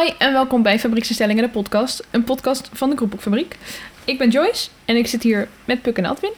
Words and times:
Hi 0.00 0.12
en 0.18 0.32
welkom 0.32 0.62
bij 0.62 0.78
Fabrieksinstellingen, 0.78 1.42
de 1.42 1.48
podcast. 1.48 2.06
Een 2.10 2.24
podcast 2.24 2.70
van 2.72 2.90
de 2.90 2.96
Groepboekfabriek. 2.96 3.56
Ik 4.04 4.18
ben 4.18 4.30
Joyce 4.30 4.68
en 4.84 4.96
ik 4.96 5.06
zit 5.06 5.22
hier 5.22 5.48
met 5.64 5.82
Puk 5.82 5.98
en 5.98 6.04
Adwin. 6.04 6.32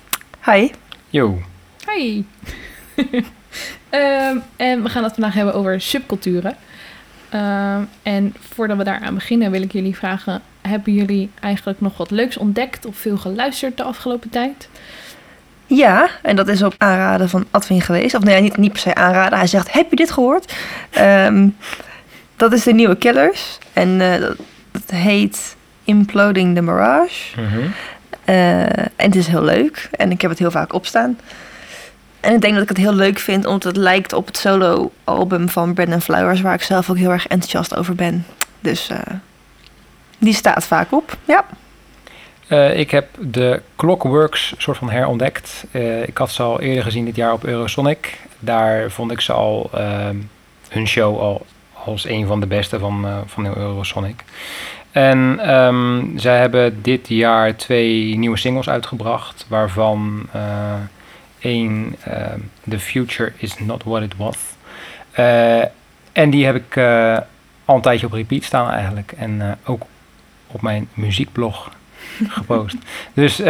Hi. 0.45 0.71
Yo. 1.09 1.39
Hi. 1.87 2.25
Ehm, 3.89 4.37
en 4.57 4.83
we 4.83 4.89
gaan 4.89 5.03
het 5.03 5.13
vandaag 5.13 5.35
hebben 5.35 5.55
over 5.55 5.81
subculturen. 5.81 6.57
Ehm, 7.29 7.83
en 8.03 8.35
voordat 8.39 8.77
we 8.77 8.85
daaraan 8.85 9.15
beginnen 9.15 9.51
wil 9.51 9.63
ik 9.63 9.73
jullie 9.73 9.97
vragen... 9.97 10.43
hebben 10.61 10.93
jullie 10.93 11.31
eigenlijk 11.41 11.81
nog 11.81 11.97
wat 11.97 12.11
leuks 12.11 12.37
ontdekt 12.37 12.87
of 12.87 12.97
veel 12.97 13.17
geluisterd 13.17 13.77
de 13.77 13.83
afgelopen 13.83 14.31
tijd? 14.31 14.69
Ja, 15.67 16.09
en 16.23 16.37
dat 16.37 16.49
is 16.49 16.63
op 16.63 16.75
aanraden 16.79 17.29
van 17.29 17.47
Adwin 17.51 17.81
geweest. 17.81 18.15
Of 18.15 18.23
nee, 18.23 18.41
niet, 18.41 18.57
niet 18.57 18.73
per 18.73 18.81
se 18.81 18.95
aanraden. 18.95 19.39
Hij 19.39 19.47
zegt, 19.47 19.73
heb 19.73 19.91
je 19.91 19.97
dit 19.97 20.11
gehoord? 20.11 20.55
Ehm, 20.91 21.49
dat 22.39 22.53
is 22.53 22.63
de 22.63 22.73
nieuwe 22.73 22.97
Killers. 22.97 23.59
En 23.73 24.01
eh, 24.01 24.21
dat, 24.21 24.37
dat 24.71 24.91
heet 24.91 25.57
Imploding 25.85 26.55
the 26.55 26.63
Mirage. 26.63 27.41
Mhm. 27.41 27.67
Eh, 28.25 28.63
en 28.63 28.91
het 28.97 29.17
is 29.17 29.27
heel 29.27 29.43
leuk. 29.43 29.89
En 29.91 30.11
ik 30.11 30.21
heb 30.21 30.31
het 30.31 30.39
heel 30.39 30.51
vaak 30.51 30.73
opstaan. 30.73 31.19
En 32.21 32.35
ik 32.35 32.41
denk 32.41 32.53
dat 32.55 32.63
ik 32.63 32.69
het 32.69 32.79
heel 32.79 32.95
leuk 32.95 33.19
vind, 33.19 33.47
omdat 33.47 33.63
het 33.63 33.77
lijkt 33.77 34.13
op 34.13 34.27
het 34.27 34.37
solo-album 34.37 35.49
van 35.49 35.75
Brandon 35.75 36.01
Flowers, 36.01 36.41
waar 36.41 36.55
ik 36.55 36.63
zelf 36.63 36.91
ook 36.91 36.97
heel 36.97 37.11
erg 37.11 37.27
enthousiast 37.27 37.77
over 37.77 37.95
ben. 37.95 38.27
Dus 38.61 38.89
eh, 38.89 38.99
die 40.19 40.35
staat 40.35 40.65
vaak 40.65 40.93
op. 40.93 41.17
Ja. 41.25 41.45
Ik 42.75 42.91
heb 42.91 43.09
de 43.19 43.63
Clockworks 43.77 44.55
soort 44.59 44.77
van 44.77 44.91
herontdekt. 44.91 45.65
Ik 46.05 46.19
had 46.19 46.31
ze 46.31 46.43
al 46.43 46.61
eerder 46.61 46.83
gezien 46.83 47.05
dit 47.05 47.17
jaar 47.17 47.33
op 47.33 47.45
Eurosonic. 47.45 48.19
Daar 48.39 48.91
vond 48.91 49.11
ik 49.11 49.21
ze 49.21 49.33
al, 49.33 49.71
ehm, 49.75 50.17
hun 50.69 50.89
show 50.89 51.21
al 51.21 51.47
als 51.89 52.09
een 52.09 52.27
van 52.27 52.41
de 52.41 52.47
beste 52.47 52.79
van, 52.79 53.07
eh, 53.07 53.17
van 53.27 53.47
Eurosonic. 53.47 54.25
En 54.91 55.39
ehm, 55.43 56.19
zij 56.19 56.39
hebben 56.39 56.83
dit 56.83 57.09
jaar 57.09 57.57
twee 57.57 58.19
nieuwe 58.19 58.37
singles 58.37 58.69
uitgebracht, 58.69 59.47
waarvan 59.49 60.27
eh, 60.33 60.75
één, 61.39 61.97
ehm, 62.05 62.39
The 62.69 62.79
Future 62.79 63.33
is 63.37 63.59
Not 63.59 63.85
What 63.85 64.03
It 64.03 64.17
Was. 64.17 64.37
Eh, 65.11 65.63
en 66.13 66.31
die 66.31 66.45
heb 66.45 66.55
ik 66.55 66.77
al 67.65 67.75
een 67.75 67.81
tijdje 67.81 68.07
op 68.07 68.13
repeat 68.13 68.43
staan 68.43 68.71
eigenlijk. 68.71 69.13
En 69.13 69.59
ook 69.65 69.83
op 70.47 70.63
mijn 70.63 70.89
muziekblog 70.95 71.71
gepost. 72.39 72.77
dus 73.13 73.41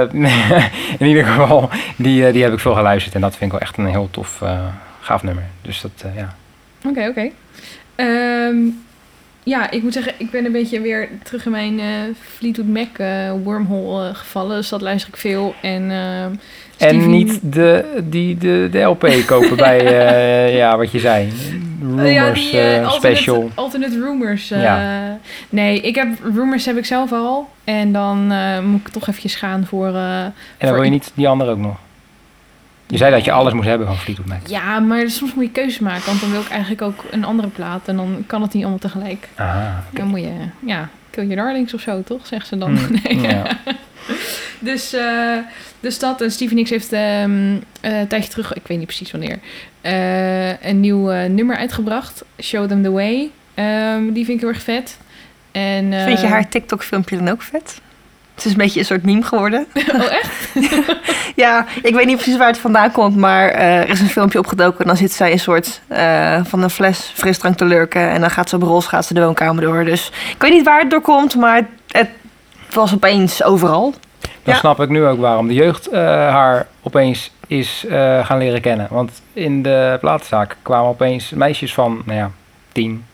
in 0.98 1.06
ieder 1.06 1.24
geval, 1.24 1.70
die, 1.96 2.32
die 2.32 2.42
heb 2.42 2.52
ik 2.52 2.58
veel 2.58 2.74
geluisterd. 2.74 3.14
En 3.14 3.20
dat 3.20 3.36
vind 3.36 3.52
ik 3.52 3.58
wel 3.58 3.60
echt 3.60 3.78
een 3.78 3.86
heel 3.86 4.08
tof, 4.10 4.42
gaaf 5.00 5.22
nummer. 5.22 5.44
Dus 5.62 5.80
dat, 5.80 6.04
ja. 6.16 6.34
Oké, 6.84 7.06
oké. 7.08 7.30
Ehm, 7.94 8.56
ja, 9.42 9.70
ik 9.70 9.82
moet 9.82 9.92
zeggen, 9.92 10.12
ik 10.16 10.30
ben 10.30 10.44
een 10.44 10.52
beetje 10.52 10.80
weer 10.80 11.08
terug 11.22 11.44
in 11.44 11.50
mijn 11.50 11.80
eh, 11.80 11.86
Fleetwood 12.36 12.66
Mac 12.66 12.98
eh, 12.98 13.30
wormhole 13.42 14.08
eh, 14.08 14.14
gevallen. 14.14 14.56
Dus 14.56 14.68
dat 14.68 14.80
luister 14.80 15.08
ik 15.08 15.16
veel. 15.16 15.54
En, 15.62 15.90
ehm, 15.90 16.30
En 16.78 17.10
niet 17.10 17.38
de, 17.42 18.00
die, 18.04 18.36
de, 18.38 18.68
de 18.70 18.80
LP 18.80 19.08
kopen 19.26 19.56
bij, 19.56 19.82
ja, 20.60 20.76
wat 20.76 20.90
je 20.92 20.98
zei. 20.98 21.32
Rumors 21.80 22.10
ja, 22.12 22.32
die, 22.32 22.60
alternate- 22.60 22.94
special. 22.96 23.50
Alternate 23.54 24.00
Rumors. 24.00 24.48
Ja. 24.48 25.18
Nee, 25.48 25.80
ik 25.80 25.94
heb 25.94 26.08
Rumors 26.34 26.64
heb 26.66 26.76
ik 26.76 26.84
zelf 26.86 27.12
al. 27.12 27.48
En 27.64 27.92
dan 27.92 28.26
moet 28.70 28.80
ik 28.80 28.88
toch 28.88 29.08
eventjes 29.08 29.34
gaan 29.34 29.66
voor... 29.66 29.86
En 29.86 30.32
dan 30.58 30.68
voor- 30.68 30.72
wil 30.74 30.82
je 30.82 30.90
niet 30.90 31.12
die 31.14 31.28
andere 31.28 31.50
ook 31.50 31.58
nog. 31.58 31.76
Je 32.94 33.00
zei 33.00 33.14
dat 33.14 33.24
je 33.24 33.32
alles 33.32 33.52
moest 33.52 33.68
hebben 33.68 33.86
van 33.86 33.96
Fleetwood 33.96 34.26
Mac. 34.26 34.46
Ja, 34.46 34.80
maar 34.80 35.10
soms 35.10 35.34
moet 35.34 35.44
je 35.44 35.50
keuzes 35.50 35.78
maken. 35.78 36.06
Want 36.06 36.20
dan 36.20 36.30
wil 36.30 36.40
ik 36.40 36.48
eigenlijk 36.48 36.82
ook 36.82 37.04
een 37.10 37.24
andere 37.24 37.48
plaat. 37.48 37.88
En 37.88 37.96
dan 37.96 38.24
kan 38.26 38.42
het 38.42 38.52
niet 38.52 38.62
allemaal 38.62 38.80
tegelijk. 38.80 39.28
Dan 39.90 40.06
moet 40.06 40.20
je, 40.20 40.32
ja, 40.66 40.88
kill 41.10 41.26
your 41.26 41.42
darlings 41.42 41.74
of 41.74 41.80
zo, 41.80 42.02
toch? 42.02 42.26
Zegt 42.26 42.46
ze 42.46 42.58
dan. 42.58 42.72
Mm, 42.72 42.78
Nee. 43.02 43.20
ja. 43.20 43.44
Dus, 44.58 44.92
eh, 44.92 45.36
dus 45.80 45.98
dat. 45.98 46.20
En 46.20 46.30
Stevie 46.30 46.56
Nicks 46.56 46.70
heeft 46.70 46.92
ehm, 46.92 47.56
eh, 47.80 47.98
een 47.98 48.08
tijdje 48.08 48.30
terug, 48.30 48.52
ik 48.52 48.66
weet 48.66 48.78
niet 48.78 48.86
precies 48.86 49.10
wanneer, 49.10 49.38
eh, 49.80 50.62
een 50.62 50.80
nieuw 50.80 51.10
eh, 51.10 51.28
nummer 51.28 51.56
uitgebracht. 51.56 52.24
Show 52.42 52.68
Them 52.68 52.82
The 52.82 52.90
Way. 52.90 53.30
Ehm, 53.54 54.12
die 54.12 54.24
vind 54.24 54.28
ik 54.28 54.40
heel 54.40 54.48
erg 54.48 54.62
vet. 54.62 54.98
En, 55.52 55.92
eh, 55.92 56.04
Vind 56.04 56.20
je 56.20 56.26
haar 56.26 56.48
TikTok-filmpje 56.48 57.16
dan 57.16 57.28
ook 57.28 57.42
vet? 57.42 57.80
Het 58.34 58.44
is 58.44 58.50
een 58.50 58.58
beetje 58.58 58.78
een 58.80 58.86
soort 58.86 59.02
meme 59.04 59.22
geworden. 59.22 59.66
Oh, 59.94 60.12
echt? 60.12 60.48
Ja, 61.36 61.66
ik 61.82 61.94
weet 61.94 62.06
niet 62.06 62.16
precies 62.16 62.36
waar 62.36 62.46
het 62.46 62.58
vandaan 62.58 62.92
komt, 62.92 63.16
maar 63.16 63.48
eh, 63.48 63.76
er 63.78 63.88
is 63.88 64.00
een 64.00 64.08
filmpje 64.08 64.38
opgedoken. 64.38 64.78
En 64.80 64.86
dan 64.86 64.96
zit 64.96 65.12
zij 65.12 65.32
een 65.32 65.38
soort 65.38 65.80
eh, 65.88 66.40
van 66.44 66.62
een 66.62 66.70
fles 66.70 67.12
frisdrank 67.14 67.56
te 67.56 67.64
lurken. 67.64 68.08
En 68.10 68.20
dan 68.20 68.30
gaat 68.30 68.48
ze 68.48 68.56
op 68.56 68.62
rols, 68.62 68.86
gaat 68.86 69.04
ze 69.06 69.14
de 69.14 69.20
woonkamer 69.24 69.62
door. 69.62 69.84
Dus 69.84 70.12
ik 70.34 70.42
weet 70.42 70.52
niet 70.52 70.64
waar 70.64 70.80
het 70.80 70.90
door 70.90 71.00
komt, 71.00 71.34
maar 71.36 71.56
het, 71.56 71.66
het 71.88 72.08
was 72.74 72.94
opeens 72.94 73.42
overal. 73.42 73.94
Dan 74.20 74.54
Ja. 74.54 74.60
snap 74.60 74.80
ik 74.80 74.88
nu 74.88 75.04
ook 75.04 75.18
waarom 75.20 75.48
de 75.48 75.54
jeugd 75.54 75.86
eh, 75.88 76.00
haar 76.08 76.66
opeens 76.82 77.30
is 77.46 77.84
eh, 77.88 78.26
gaan 78.26 78.38
leren 78.38 78.60
kennen. 78.60 78.86
Want 78.90 79.22
in 79.32 79.62
de 79.62 79.96
platenzaak 80.00 80.56
kwamen 80.62 80.88
opeens 80.90 81.30
meisjes 81.30 81.74
van, 81.74 82.02
nou 82.04 82.18
ja, 82.18 82.30
tien 82.72 83.04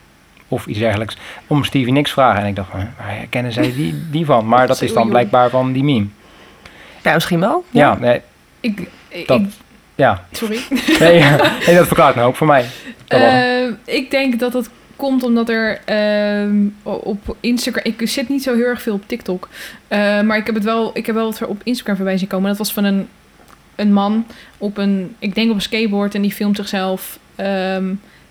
of 0.50 0.66
iets 0.66 0.78
dergelijks, 0.78 1.16
om 1.46 1.64
Stevie 1.64 1.92
Nicks 1.92 2.10
vragen. 2.12 2.42
En 2.42 2.46
ik 2.48 2.56
dacht, 2.56 2.70
van, 2.70 2.80
waar 2.98 3.16
herkennen 3.16 3.52
zij 3.52 3.72
die, 3.74 3.94
die 4.10 4.24
van? 4.24 4.46
Maar 4.46 4.66
dat 4.66 4.82
is 4.82 4.92
dan 4.92 5.08
blijkbaar 5.08 5.50
van 5.50 5.72
die 5.72 5.84
meme. 5.84 6.06
Ja, 7.02 7.14
misschien 7.14 7.40
wel. 7.40 7.64
Ja, 7.70 7.94
nee, 7.98 8.20
Ik, 8.60 8.88
Dat- 9.26 9.40
ik- 9.40 9.46
ja. 9.94 10.24
sorry. 10.32 10.58
Nee, 11.00 11.20
nee, 11.66 11.76
dat 11.76 11.86
verklaart 11.86 12.16
een 12.16 12.22
hoop 12.22 12.36
voor 12.36 12.46
mij. 12.46 12.64
Dat. 13.06 13.20
Eh, 13.20 13.64
ik 13.84 14.10
denk 14.10 14.38
dat 14.40 14.52
het 14.52 14.70
komt 14.96 15.22
omdat 15.22 15.48
er 15.48 15.80
ehm, 15.84 16.56
op 16.82 17.36
Instagram... 17.40 17.84
Ik 17.84 18.08
zit 18.08 18.28
niet 18.28 18.42
zo 18.42 18.54
heel 18.54 18.64
erg 18.64 18.82
veel 18.82 18.94
op 18.94 19.02
TikTok. 19.06 19.48
eh, 19.88 20.20
maar 20.20 20.36
ik 20.36 20.46
heb, 20.46 20.54
het 20.54 20.64
wel, 20.64 20.90
ik 20.94 21.06
heb 21.06 21.14
wel 21.14 21.24
wat 21.24 21.40
er 21.40 21.46
op 21.46 21.60
Instagram 21.64 21.96
voorbij 21.96 22.18
zien 22.18 22.28
komen. 22.28 22.48
Dat 22.48 22.58
was 22.58 22.72
van 22.72 22.84
een, 22.84 23.08
een 23.74 23.92
man 23.92 24.26
op 24.58 24.78
een... 24.78 25.14
Ik 25.18 25.34
denk 25.34 25.48
op 25.50 25.54
een 25.56 25.62
skateboard. 25.62 26.14
En 26.14 26.22
die 26.22 26.32
filmt 26.32 26.56
zichzelf... 26.56 27.18
ehm, 27.36 27.84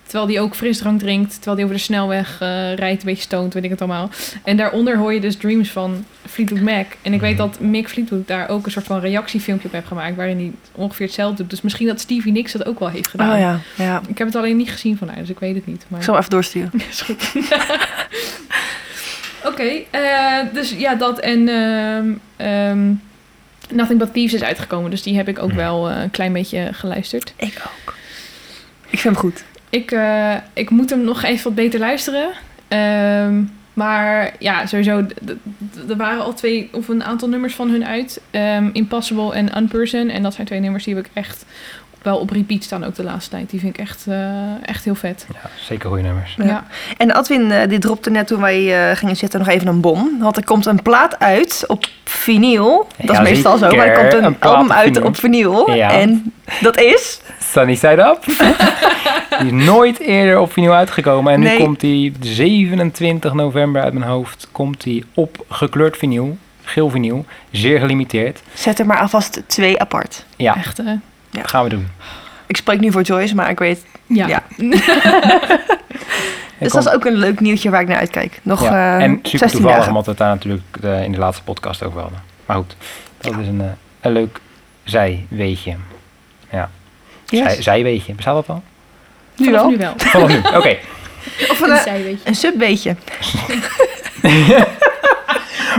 terwijl 0.10 0.26
die 0.30 0.40
ook 0.40 0.56
frisdrank 0.56 1.00
drinkt. 1.00 1.34
Terwijl 1.34 1.56
die 1.56 1.66
over 1.66 1.78
de 1.78 1.84
snelweg 1.84 2.38
eh, 2.42 2.74
rijdt. 2.74 3.00
Een 3.02 3.06
beetje 3.08 3.24
stoned, 3.24 3.54
weet 3.54 3.64
ik 3.64 3.70
het 3.70 3.80
allemaal. 3.82 4.10
En 4.44 4.58
daaronder 4.58 4.98
hoor 4.98 5.14
je 5.14 5.20
dus 5.20 5.36
Dreams 5.38 5.70
van 5.70 6.06
Fleetwood 6.30 6.62
Mac. 6.62 6.86
En 7.02 7.14
ik 7.14 7.20
weet 7.22 7.38
Mhm. 7.38 7.42
dat 7.48 7.60
Mick 7.60 7.90
Fleetwood 7.90 8.28
daar 8.28 8.50
ook 8.50 8.66
een 8.66 8.72
soort 8.72 8.86
van 8.86 9.00
reactiefilmpje 9.00 9.68
op 9.68 9.74
heeft 9.74 9.88
gemaakt. 9.88 10.16
Waarin 10.16 10.38
hij 10.38 10.52
ongeveer 10.76 11.06
hetzelfde 11.06 11.38
doet. 11.38 11.50
Dus 11.50 11.62
misschien 11.62 11.88
dat 11.88 12.00
Stevie 12.00 12.32
Nicks 12.32 12.52
dat 12.52 12.66
ook 12.66 12.80
wel 12.80 12.90
heeft 12.90 13.08
gedaan. 13.08 13.34
Oh 13.34 13.40
ja, 13.40 13.60
ja. 13.76 14.02
Ik 14.08 14.18
heb 14.18 14.28
het 14.28 14.36
alleen 14.36 14.58
niet 14.58 14.72
gezien 14.72 14.98
van 14.98 15.08
haar, 15.08 15.18
dus 15.18 15.30
ik 15.30 15.40
weet 15.40 15.56
het 15.56 15.66
niet. 15.66 15.86
Maar... 15.88 16.00
Ik 16.00 16.06
zal 16.06 16.18
even 16.18 16.30
doorsturen. 16.30 16.72
Is 16.90 17.02
goed. 17.02 17.32
Oké, 19.46 19.70
eh, 19.92 20.38
dus 20.54 20.72
ja, 20.72 20.96
dat 20.96 21.20
en 21.20 21.48
ehm, 21.48 22.12
ehm, 22.36 22.92
Nothing 23.72 24.00
But 24.00 24.14
Thieves 24.14 24.34
is 24.34 24.44
uitgekomen. 24.44 24.92
Dus 24.92 25.02
die 25.04 25.16
heb 25.16 25.28
ik 25.28 25.40
ook 25.40 25.48
Mhm. 25.48 25.58
wel 25.58 25.90
eh, 25.90 26.02
een 26.02 26.12
klein 26.12 26.34
beetje 26.34 26.70
geluisterd. 26.72 27.34
Ik 27.36 27.62
ook. 27.66 27.94
Ik 28.90 29.00
vind 29.00 29.04
hem 29.16 29.24
goed. 29.24 29.44
Ik, 29.70 29.92
eh, 29.92 30.36
ik 30.54 30.70
moet 30.70 30.90
hem 30.90 31.02
nog 31.02 31.24
even 31.24 31.44
wat 31.44 31.56
beter 31.56 31.80
luisteren. 31.80 32.30
Ehm, 32.68 33.42
maar 33.74 34.34
ja, 34.40 34.66
sowieso, 34.66 35.06
er 35.90 35.98
waren 35.98 36.24
al 36.24 36.34
twee 36.34 36.70
of 36.72 36.88
een 36.88 37.04
aantal 37.04 37.30
nummers 37.30 37.56
van 37.56 37.70
hun 37.70 37.86
uit. 37.86 38.22
Ehm, 38.32 38.70
Impossible 38.74 39.34
en 39.34 39.58
Unperson. 39.58 40.10
En 40.10 40.24
dat 40.24 40.34
zijn 40.34 40.48
twee 40.48 40.60
nummers 40.60 40.84
die 40.84 40.96
heb 40.96 41.06
ik 41.06 41.12
echt 41.14 41.46
wel 42.02 42.18
op 42.18 42.30
repeat 42.30 42.64
staan 42.64 42.84
ook 42.84 42.96
de 42.96 43.04
laatste 43.04 43.30
tijd. 43.30 43.50
Die 43.50 43.60
vind 43.60 43.78
ik 43.78 43.82
echt, 43.82 44.06
eh, 44.08 44.20
echt 44.66 44.84
heel 44.84 44.96
vet. 44.96 45.26
Ja, 45.34 45.50
zeker 45.60 45.88
goede 45.88 46.04
nummers. 46.04 46.36
Ja. 46.38 46.46
ja. 46.46 46.66
En 46.98 47.12
Adwin 47.12 47.52
eh, 47.52 47.68
die 47.70 47.80
dropte 47.80 48.10
net 48.10 48.28
toen 48.28 48.42
wij 48.42 48.90
eh, 48.90 48.98
gingen 48.98 49.16
zitten 49.16 49.40
nog 49.40 49.48
even 49.48 49.68
een 49.68 49.82
bom. 49.82 50.20
Want 50.20 50.38
er 50.38 50.44
komt 50.44 50.66
een 50.66 50.82
plaat 50.82 51.20
uit 51.20 51.64
op 51.68 51.86
vinyl. 52.04 52.88
Dat 52.98 53.16
is 53.16 53.22
meestal 53.22 53.58
zo, 53.58 53.76
maar 53.76 53.88
er 53.88 53.98
komt 54.00 54.24
een, 54.24 54.40
album 54.40 54.72
uit 54.72 54.94
vinyl. 54.94 55.08
op 55.08 55.18
vinyl. 55.18 55.72
Ja. 55.72 55.92
En 55.92 56.34
dat 56.62 56.80
is... 56.80 57.22
Sunny 57.40 57.76
Side 57.76 58.02
Up. 58.02 58.24
die 59.40 59.56
is 59.56 59.66
nooit 59.66 60.00
eerder 60.00 60.40
op 60.40 60.52
vinyl 60.54 60.74
uitgekomen. 60.74 61.34
En 61.34 61.40
nu 61.40 61.58
komt 61.58 61.80
die 61.80 62.14
27 62.20 63.34
november 63.34 63.82
uit 63.82 63.94
mijn 63.94 64.10
hoofd. 64.12 64.48
Komt 64.52 64.82
die 64.84 65.06
op 65.14 65.46
gekleurd 65.50 65.98
vinyl. 65.98 66.38
Geel 66.64 66.90
vinyl. 66.90 67.26
Zeer 67.52 67.80
gelimiteerd. 67.80 68.42
Zet 68.54 68.80
er 68.80 68.86
maar 68.86 69.00
alvast 69.00 69.42
twee 69.48 69.80
apart. 69.80 70.26
Ja, 70.36 70.56
Echt, 70.56 70.80
eh, 70.80 70.86
dat 71.30 71.48
gaan 71.50 71.64
we 71.64 71.70
doen. 71.70 71.88
Ik 72.48 72.58
spreek 72.58 72.80
nu 72.80 72.92
voor 72.92 73.02
Joyce, 73.02 73.36
maar 73.36 73.50
ik 73.50 73.60
weet... 73.60 73.86
ja. 74.08 74.28
Ja. 74.28 74.44
Dus 76.60 76.72
dat 76.72 76.86
is 76.86 76.94
ook 76.94 77.06
een 77.06 77.16
leuk 77.16 77.40
nieuwtje 77.40 77.70
waar 77.70 77.82
ik 77.82 77.88
naar 77.88 77.98
uitkijk. 77.98 78.40
Nog 78.44 78.64
ja. 78.64 78.98
eh 78.98 79.04
en 79.04 79.12
super 79.16 79.30
16 79.40 79.50
toevallig, 79.50 79.76
dagen. 79.76 79.88
omdat 79.90 80.04
we 80.06 80.10
het 80.12 80.20
daar 80.20 80.30
natuurlijk 80.30 80.78
eh, 80.84 81.04
in 81.04 81.12
de 81.12 81.18
laatste 81.18 81.44
podcast 81.44 81.84
over 81.84 82.02
hadden. 82.02 82.20
Maar 82.46 82.58
goed, 82.58 82.76
dat 83.18 83.38
is 83.38 83.48
een, 83.48 83.62
eh, 83.62 83.68
een 84.02 84.12
leuk 84.12 84.40
zijweetje. 84.84 85.76
Ja, 86.52 86.70
Yes. 87.26 87.44
zij, 87.54 87.62
zijweetje. 87.62 88.14
Bestaat 88.14 88.36
dat 88.36 88.50
al? 88.50 88.64
Nu 89.40 89.52
wel. 89.52 89.70
nu 89.70 89.78
wel. 89.78 89.94
Vanaf 89.98 90.28
nu, 90.28 90.38
oké. 90.58 90.78
Of 91.50 91.62
Een 91.62 91.94
een, 91.94 92.04
je. 92.10 92.18
een 92.24 92.36
subweetje. 92.36 92.96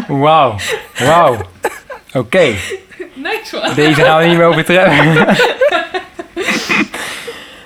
Wauw, 0.09 0.57
wauw. 0.99 1.37
Oké, 2.15 2.55
Nice 3.15 3.63
one. 3.63 3.75
deze 3.75 4.03
gaan 4.03 4.19
we 4.21 4.25
niet 4.27 4.37
meer 4.37 4.47
overtreffen. 4.47 5.27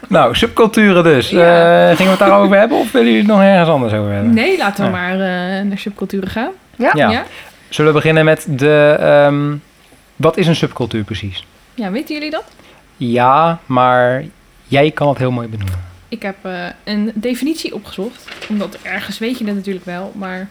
Nou, 0.08 0.34
subculturen 0.34 1.02
dus. 1.04 1.28
Ja. 1.28 1.80
Eh, 1.90 1.96
gingen 1.96 2.12
we 2.12 2.18
het 2.18 2.28
daarover 2.28 2.56
hebben 2.58 2.78
of 2.78 2.92
willen 2.92 3.06
jullie 3.12 3.22
het 3.22 3.30
nog 3.32 3.42
ergens 3.42 3.68
anders 3.68 3.92
over 3.92 4.12
hebben? 4.12 4.34
Nee, 4.34 4.56
laten 4.58 4.84
we 4.84 4.90
Ja. 4.90 4.96
maar 4.96 5.12
eh, 5.12 5.64
naar 5.64 5.78
subculturen 5.78 6.28
gaan. 6.28 6.50
Ja. 6.76 6.90
Ja. 6.94 7.10
Ja? 7.10 7.24
Zullen 7.68 7.92
we 7.92 7.96
beginnen 7.98 8.24
met 8.24 8.46
de... 8.48 8.96
ehm, 9.00 9.54
wat 10.16 10.36
is 10.36 10.46
een 10.46 10.56
subcultuur 10.56 11.04
precies? 11.04 11.46
Ja, 11.74 11.90
weten 11.90 12.14
jullie 12.14 12.30
dat? 12.30 12.44
Ja, 12.96 13.58
maar 13.66 14.24
jij 14.74 14.90
kan 14.90 15.08
het 15.08 15.18
heel 15.18 15.30
mooi 15.30 15.48
benoemen. 15.48 15.78
Ik 16.08 16.22
heb 16.22 16.36
eh, 16.42 16.66
een 16.84 17.10
definitie 17.14 17.74
opgezocht. 17.74 18.28
Omdat 18.48 18.78
ergens 18.82 19.18
weet 19.18 19.38
je 19.38 19.44
het 19.44 19.54
natuurlijk 19.54 19.84
wel. 19.84 20.12
Maar 20.14 20.48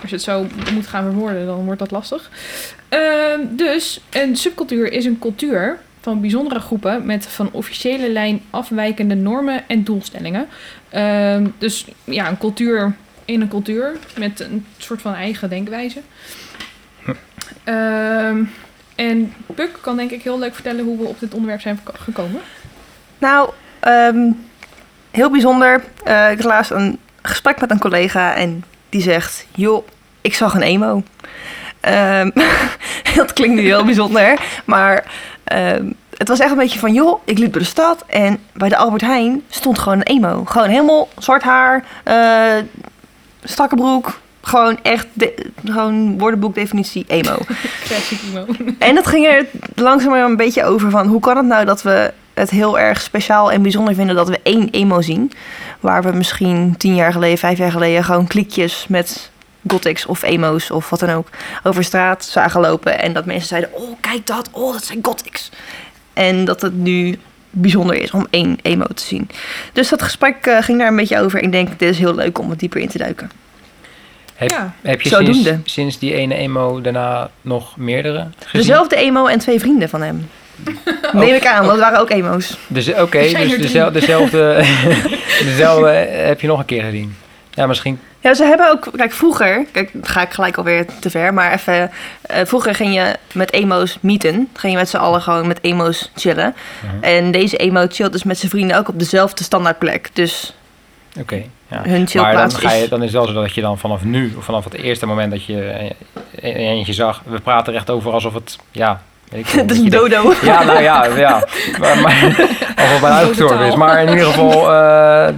als 0.00 0.10
je 0.10 0.16
het 0.16 0.24
zo 0.24 0.46
moet 0.72 0.86
gaan 0.86 1.04
verwoorden, 1.04 1.46
dan 1.46 1.64
wordt 1.64 1.78
dat 1.78 1.90
lastig. 1.90 2.30
Ehm, 2.88 3.40
dus 3.50 4.00
een 4.10 4.36
subcultuur 4.36 4.92
is 4.92 5.04
een 5.04 5.18
cultuur 5.18 5.78
van 6.00 6.20
bijzondere 6.20 6.60
groepen 6.60 7.06
met 7.06 7.26
van 7.26 7.48
officiële 7.52 8.12
lijn 8.12 8.42
afwijkende 8.50 9.14
normen 9.14 9.68
en 9.68 9.84
doelstellingen. 9.84 10.46
Ehm, 10.88 11.46
dus 11.58 11.86
ja, 12.04 12.28
een 12.28 12.38
cultuur 12.38 12.94
in 13.24 13.40
een 13.40 13.48
cultuur 13.48 13.96
met 14.18 14.40
een 14.40 14.66
soort 14.78 15.00
van 15.00 15.14
eigen 15.14 15.48
denkwijze. 15.50 16.00
Ehm, 17.64 18.42
en 18.94 19.32
Puk 19.54 19.78
kan 19.80 19.96
denk 19.96 20.10
ik 20.10 20.22
heel 20.22 20.38
leuk 20.38 20.54
vertellen 20.54 20.84
hoe 20.84 20.98
we 20.98 21.04
op 21.04 21.20
dit 21.20 21.34
onderwerp 21.34 21.60
zijn 21.60 21.76
geko- 21.76 21.98
gekomen. 21.98 22.40
Nou, 23.18 23.50
ehm, 23.80 24.30
heel 25.10 25.30
bijzonder. 25.30 25.84
Eh, 26.04 26.30
ik 26.30 26.36
had 26.36 26.46
laatst 26.46 26.70
een 26.70 26.98
gesprek 27.22 27.60
met 27.60 27.70
een 27.70 27.78
collega 27.78 28.34
en 28.34 28.64
die 28.88 29.02
zegt... 29.02 29.46
joh, 29.54 29.86
ik 30.20 30.34
zag 30.34 30.54
een 30.54 30.62
emo. 30.62 31.02
Ehm, 31.80 32.30
dat 33.16 33.32
klinkt 33.32 33.54
nu 33.54 33.62
heel 33.62 33.84
bijzonder, 33.84 34.40
maar 34.64 35.04
ehm, 35.44 35.90
het 36.16 36.28
was 36.28 36.38
echt 36.38 36.50
een 36.50 36.56
beetje 36.56 36.78
van... 36.78 36.92
joh, 36.92 37.20
ik 37.24 37.38
liep 37.38 37.52
door 37.52 37.62
de 37.62 37.68
stad 37.68 38.04
en 38.06 38.38
bij 38.52 38.68
de 38.68 38.76
Albert 38.76 39.02
Heijn 39.02 39.42
stond 39.48 39.78
gewoon 39.78 39.98
een 39.98 40.16
emo. 40.16 40.44
Gewoon 40.44 40.68
helemaal 40.68 41.08
zwart 41.18 41.42
haar, 41.42 41.84
eh 42.04 42.56
strakke 43.42 43.76
broek... 43.76 44.20
Gewoon 44.42 44.78
echt, 44.82 45.06
de, 45.12 45.50
gewoon 45.64 46.18
woordenboekdefinitie 46.18 47.04
emo. 47.08 47.36
Classic 47.86 48.18
emo. 48.28 48.46
En 48.78 48.96
het 48.96 49.06
ging 49.06 49.26
er 49.26 49.46
langzaam 49.74 50.12
een 50.12 50.36
beetje 50.36 50.64
over 50.64 50.90
van 50.90 51.06
hoe 51.06 51.20
kan 51.20 51.36
het 51.36 51.46
nou 51.46 51.64
dat 51.64 51.82
we 51.82 52.12
het 52.38 52.50
heel 52.50 52.78
erg 52.78 53.00
speciaal 53.00 53.52
en 53.52 53.62
bijzonder 53.62 53.94
vinden 53.94 54.16
dat 54.16 54.28
we 54.28 54.40
één 54.42 54.68
emo 54.70 55.00
zien. 55.00 55.32
Waar 55.80 56.02
we 56.02 56.12
misschien 56.12 56.74
tien 56.76 56.94
jaar 56.94 57.12
geleden, 57.12 57.38
vijf 57.38 57.58
jaar 57.58 57.70
geleden 57.70 58.04
gewoon 58.04 58.26
klikjes 58.26 58.84
met 58.88 59.30
gothics 59.68 60.06
of 60.06 60.22
emo's 60.22 60.70
of 60.70 60.90
wat 60.90 61.00
dan 61.00 61.10
ook 61.10 61.28
over 61.62 61.84
straat 61.84 62.24
zagen 62.24 62.60
lopen. 62.60 62.98
En 63.00 63.12
dat 63.12 63.24
mensen 63.24 63.48
zeiden, 63.48 63.70
oh 63.74 63.96
kijk 64.00 64.26
dat, 64.26 64.48
oh 64.52 64.72
dat 64.72 64.84
zijn 64.84 64.98
gothics. 65.02 65.50
En 66.12 66.44
dat 66.44 66.62
het 66.62 66.74
nu 66.74 67.18
bijzonder 67.50 67.96
is 68.02 68.10
om 68.10 68.26
één 68.30 68.58
emo 68.62 68.86
te 68.94 69.02
zien. 69.02 69.28
Dus 69.72 69.88
dat 69.88 70.02
gesprek 70.02 70.46
eh, 70.46 70.62
ging 70.62 70.78
daar 70.78 70.88
een 70.88 70.96
beetje 70.96 71.20
over. 71.20 71.42
Ik 71.42 71.52
denk, 71.52 71.78
dit 71.78 71.90
is 71.90 71.98
heel 71.98 72.14
leuk 72.14 72.38
om 72.38 72.48
wat 72.48 72.58
dieper 72.58 72.80
in 72.80 72.88
te 72.88 72.98
duiken. 72.98 73.30
Heb, 74.34 74.50
Ja. 74.50 74.72
heb 74.82 75.00
je 75.00 75.08
sinds, 75.08 75.50
sinds 75.64 75.98
die 75.98 76.14
ene 76.14 76.34
emo 76.34 76.80
daarna 76.80 77.30
nog 77.42 77.76
meerdere 77.76 78.26
gezien? 78.38 78.60
Dezelfde 78.60 78.96
emo 78.96 79.26
en 79.26 79.38
twee 79.38 79.60
vrienden 79.60 79.88
van 79.88 80.02
hem. 80.02 80.28
Neem 81.12 81.34
ik 81.34 81.46
aan, 81.46 81.66
want 81.66 81.68
dat 81.68 81.78
waren 81.78 82.00
ook 82.00 82.10
emo's. 82.10 82.58
Dus, 82.66 82.94
Oké, 82.94 83.20
dus 83.20 83.56
dezelfde, 83.56 83.92
dezelfde, 84.00 84.64
dezelfde 85.44 85.88
heb 85.88 86.40
je 86.40 86.46
nog 86.46 86.58
een 86.58 86.64
keer 86.64 86.82
gezien. 86.82 87.16
Ja, 87.50 87.66
misschien. 87.66 88.00
Ja, 88.20 88.34
ze 88.34 88.44
hebben 88.44 88.70
ook... 88.70 88.88
Kijk, 88.96 89.12
vroeger... 89.12 89.66
Kijk, 89.72 89.90
ga 90.02 90.22
ik 90.22 90.30
gelijk 90.30 90.56
alweer 90.56 90.86
te 91.00 91.10
ver. 91.10 91.34
Maar 91.34 91.52
even... 91.52 91.90
eh, 92.20 92.44
vroeger 92.44 92.74
ging 92.74 92.94
je 92.94 93.16
met 93.32 93.52
emo's 93.52 93.98
meeten. 94.00 94.48
Ging 94.54 94.72
je 94.72 94.78
met 94.78 94.88
z'n 94.88 94.96
allen 94.96 95.22
gewoon 95.22 95.46
met 95.46 95.58
emo's 95.62 96.10
chillen. 96.14 96.54
Mhm. 96.82 97.04
En 97.04 97.30
deze 97.30 97.56
emo 97.56 97.86
chillt 97.88 98.12
dus 98.12 98.22
met 98.22 98.38
zijn 98.38 98.50
vrienden 98.50 98.76
ook 98.76 98.88
op 98.88 98.98
dezelfde 98.98 99.44
standaardplek. 99.44 100.10
Dus 100.12 100.54
Oké. 101.20 101.42
ja. 101.68 101.82
hun 101.82 102.08
Maar 102.14 102.32
dan, 102.32 102.52
ga 102.52 102.72
je, 102.72 102.82
is... 102.82 102.88
dan 102.88 102.98
is 102.98 103.04
het 103.04 103.14
wel 103.14 103.26
zo 103.26 103.32
dat 103.32 103.54
je 103.54 103.60
dan 103.60 103.78
vanaf 103.78 104.04
nu, 104.04 104.34
of 104.38 104.44
vanaf 104.44 104.64
het 104.64 104.74
eerste 104.74 105.06
moment 105.06 105.30
dat 105.30 105.44
je 105.44 105.62
eh, 105.62 105.90
een 106.30 106.54
eentje 106.54 106.92
zag, 106.92 107.22
we 107.26 107.40
praten 107.40 107.72
er 107.72 107.78
echt 107.78 107.90
over 107.90 108.12
alsof 108.12 108.34
het, 108.34 108.58
ja, 108.70 109.02
Het 109.30 109.46
is 109.46 109.52
dat 109.52 109.70
een 109.70 109.90
dodo. 109.90 110.32
Ja, 110.42 110.64
nou 110.64 110.82
ja, 110.82 111.04
ja. 111.16 111.48
Maar, 111.78 111.98
maar, 111.98 112.24
of 112.82 112.90
het 112.90 113.00
bijna 113.00 113.16
uitgestorven 113.16 113.66
is. 113.66 113.74
Maar 113.74 114.02
in 114.02 114.08
ieder 114.08 114.24
geval, 114.24 114.72
eh, 114.72 115.28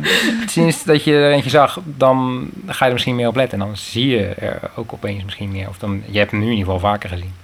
sinds 0.47 0.85
dat 0.85 1.05
je 1.05 1.15
er 1.15 1.33
eentje 1.33 1.51
zag, 1.51 1.79
dan 1.85 2.49
ga 2.67 2.79
je 2.79 2.85
er 2.85 2.93
misschien 2.93 3.17
meer 3.17 3.29
op 3.29 3.37
letten. 3.37 3.61
En 3.61 3.67
dan 3.67 3.77
zie 3.77 4.07
je 4.09 4.27
er 4.27 4.61
ook 4.75 4.93
opeens 4.93 5.25
misschien 5.25 5.51
meer. 5.51 5.69
Of 5.69 5.79
dan, 5.79 6.03
je 6.07 6.19
hebt 6.19 6.31
hem 6.31 6.41
nu 6.41 6.47
in 6.47 6.53
ieder 6.53 6.73
geval 6.73 6.91
vaker 6.91 7.09
gezien. 7.09 7.35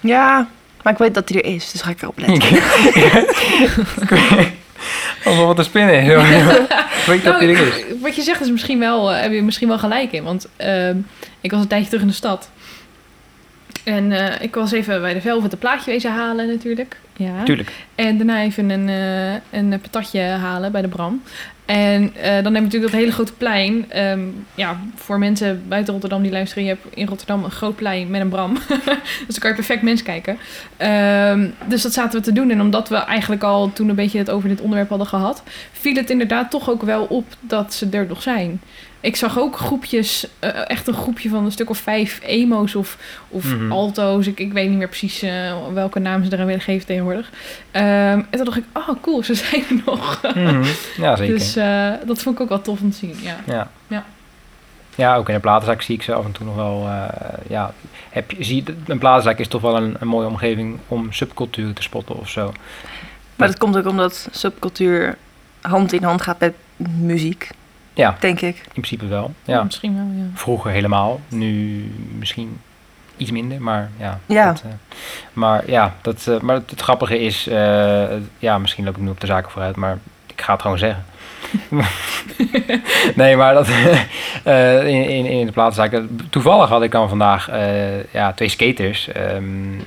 Ja, 0.00 0.48
maar 0.82 0.92
ik 0.92 0.98
weet 0.98 1.14
dat 1.14 1.28
hij 1.28 1.42
er 1.42 1.54
is. 1.54 1.70
Dus 1.70 1.82
ga 1.82 1.90
ik 1.90 2.02
erop 2.02 2.18
letten. 2.18 2.58
Alsof 5.24 5.48
het 5.48 5.58
een 5.58 5.64
spin 5.64 5.88
is. 5.88 6.08
Ik 6.08 7.04
weet 7.06 7.24
dat 7.24 7.38
hij 7.38 7.48
er 7.48 7.66
is. 7.66 7.84
Nou, 7.84 7.98
wat 8.00 8.16
je 8.16 8.22
zegt 8.22 8.40
is 8.40 8.50
misschien 8.50 8.78
wel, 8.78 9.12
eh, 9.12 9.20
heb 9.20 9.32
je 9.32 9.42
misschien 9.42 9.68
wel 9.68 9.78
gelijk 9.78 10.12
in. 10.12 10.24
Want 10.24 10.48
ehm, 10.56 10.96
ik 11.40 11.50
was 11.50 11.60
een 11.60 11.66
tijdje 11.66 11.86
terug 11.86 12.02
in 12.02 12.08
de 12.08 12.14
stad. 12.14 12.50
En 13.84 14.12
eh, 14.12 14.42
ik 14.42 14.54
was 14.54 14.72
even 14.72 15.00
bij 15.00 15.14
de 15.14 15.20
Velvet 15.20 15.52
een 15.52 15.58
plaatje 15.58 15.90
wezen 15.90 16.12
halen 16.12 16.46
natuurlijk. 16.46 16.96
Ja. 17.16 17.42
Tuurlijk. 17.42 17.72
En 17.94 18.16
daarna 18.16 18.42
even 18.42 18.70
een, 18.70 18.88
eh, 18.88 19.60
een 19.60 19.80
patatje 19.80 20.20
halen 20.20 20.72
bij 20.72 20.82
de 20.82 20.88
Bram. 20.88 21.22
En 21.64 22.14
eh, 22.14 22.32
dan 22.32 22.44
heb 22.44 22.54
je 22.54 22.60
natuurlijk 22.60 22.92
dat 22.92 23.00
hele 23.00 23.12
grote 23.12 23.32
plein. 23.32 23.90
Ehm, 23.90 24.20
ja, 24.54 24.80
voor 24.94 25.18
mensen 25.18 25.62
buiten 25.68 25.92
Rotterdam 25.92 26.22
die 26.22 26.32
luisteren. 26.32 26.64
Je 26.64 26.68
hebt 26.68 26.84
in 26.94 27.06
Rotterdam 27.06 27.44
een 27.44 27.50
groot 27.50 27.76
plein 27.76 28.10
met 28.10 28.20
een 28.20 28.28
Bram. 28.28 28.54
dus 29.26 29.34
dan 29.34 29.38
kan 29.38 29.50
je 29.50 29.56
perfect 29.56 29.82
mens 29.82 30.02
kijken. 30.02 30.38
Ehm, 30.76 31.48
dus 31.66 31.82
dat 31.82 31.92
zaten 31.92 32.18
we 32.18 32.24
te 32.24 32.32
doen. 32.32 32.50
En 32.50 32.60
omdat 32.60 32.88
we 32.88 32.96
eigenlijk 32.96 33.42
al 33.42 33.72
toen 33.72 33.88
een 33.88 33.94
beetje 33.94 34.18
het 34.18 34.30
over 34.30 34.48
dit 34.48 34.60
onderwerp 34.60 34.88
hadden 34.88 35.06
gehad... 35.06 35.42
viel 35.72 35.94
het 35.94 36.10
inderdaad 36.10 36.50
toch 36.50 36.70
ook 36.70 36.82
wel 36.82 37.04
op 37.04 37.24
dat 37.40 37.74
ze 37.74 37.88
er 37.90 38.06
nog 38.06 38.22
zijn. 38.22 38.60
Ik 39.04 39.16
zag 39.16 39.38
ook 39.38 39.56
groepjes, 39.56 40.26
eh, 40.38 40.50
echt 40.70 40.86
een 40.88 40.94
groepje 40.94 41.28
van 41.28 41.44
een 41.44 41.52
stuk 41.52 41.70
of 41.70 41.78
vijf 41.78 42.20
emo's 42.22 42.74
of, 42.74 42.96
of 43.28 43.44
Mhm. 43.44 43.72
alto's. 43.72 44.26
Ik, 44.26 44.40
ik 44.40 44.52
weet 44.52 44.68
niet 44.68 44.78
meer 44.78 44.88
precies 44.88 45.22
eh, 45.22 45.52
welke 45.72 45.98
naam 45.98 46.24
ze 46.24 46.32
eraan 46.32 46.46
willen 46.46 46.60
geven 46.60 46.86
tegenwoordig. 46.86 47.30
Ehm, 47.70 47.86
en 47.86 48.26
toen 48.30 48.44
dacht 48.44 48.56
ik, 48.56 48.64
oh 48.72 48.88
cool, 49.00 49.22
ze 49.22 49.34
zijn 49.44 49.62
er 49.68 49.82
nog. 49.86 50.20
Mhm. 50.34 50.64
Ja, 50.96 51.16
zeker. 51.16 51.34
Dus 51.38 51.56
eh, 51.56 51.90
dat 52.06 52.18
vond 52.22 52.34
ik 52.36 52.40
ook 52.42 52.48
wel 52.48 52.62
tof 52.62 52.80
om 52.80 52.90
te 52.90 52.96
zien, 52.96 53.14
ja. 53.20 53.36
Ja. 53.46 53.70
Ja. 53.86 54.04
Ja, 54.96 55.16
ook 55.16 55.28
in 55.28 55.34
de 55.34 55.40
platenzaak 55.40 55.82
zie 55.82 55.94
ik 55.94 56.02
ze 56.02 56.14
af 56.14 56.24
en 56.24 56.32
toe 56.32 56.46
nog 56.46 56.54
wel. 56.56 56.86
eh, 56.86 57.08
ja, 57.48 57.72
heb 58.10 58.30
je, 58.30 58.44
zie, 58.44 58.64
een 58.86 58.98
platenzaak 58.98 59.38
is 59.38 59.48
toch 59.48 59.60
wel 59.62 59.76
een, 59.76 59.96
een 60.00 60.08
mooie 60.08 60.26
omgeving 60.26 60.78
om 60.88 61.12
subculturen 61.12 61.74
te 61.74 61.82
spotten 61.82 62.16
of 62.18 62.28
zo. 62.28 62.52
Maar 63.36 63.48
dat 63.48 63.58
komt 63.58 63.76
ook 63.76 63.86
omdat 63.86 64.28
subcultuur 64.30 65.16
hand 65.60 65.92
in 65.92 66.02
hand 66.02 66.22
gaat 66.22 66.38
met 66.40 66.54
muziek. 67.00 67.48
Ja. 67.94 68.16
Denk 68.20 68.40
ik. 68.40 68.56
In 68.56 68.70
principe 68.70 69.06
wel. 69.06 69.32
Ja. 69.44 69.62
Misschien 69.62 69.94
wel, 69.94 70.24
ja. 70.24 70.30
Vroeger 70.34 70.70
helemaal, 70.70 71.20
nu 71.28 71.84
misschien 72.18 72.60
iets 73.16 73.30
minder, 73.30 73.62
maar 73.62 73.90
ja. 73.98 74.20
Ja. 74.26 74.46
Dat, 74.46 74.62
eh, 74.66 74.70
maar 75.32 75.70
ja, 75.70 75.94
dat, 76.02 76.26
eh, 76.26 76.40
maar 76.40 76.54
het, 76.54 76.70
het 76.70 76.80
grappige 76.80 77.18
is, 77.18 77.46
eh, 77.46 78.04
ja, 78.38 78.58
misschien 78.58 78.84
loop 78.84 78.96
ik 78.96 79.02
nu 79.02 79.08
op 79.08 79.20
de 79.20 79.26
zaken 79.26 79.50
vooruit, 79.50 79.76
maar 79.76 79.98
ik 80.26 80.40
ga 80.40 80.52
het 80.52 80.62
gewoon 80.62 80.78
zeggen. 80.78 81.04
nee, 83.14 83.36
maar 83.36 83.54
dat 83.54 83.68
eh, 84.42 84.86
in, 84.86 85.08
in, 85.08 85.24
in 85.24 85.46
de 85.46 85.52
platenzaken. 85.52 86.20
Toevallig 86.30 86.68
had 86.68 86.82
ik 86.82 86.90
dan 86.90 87.08
vandaag 87.08 87.48
eh, 87.48 88.12
ja, 88.12 88.32
twee 88.32 88.48
skaters 88.48 89.08
ehm, 89.08 89.78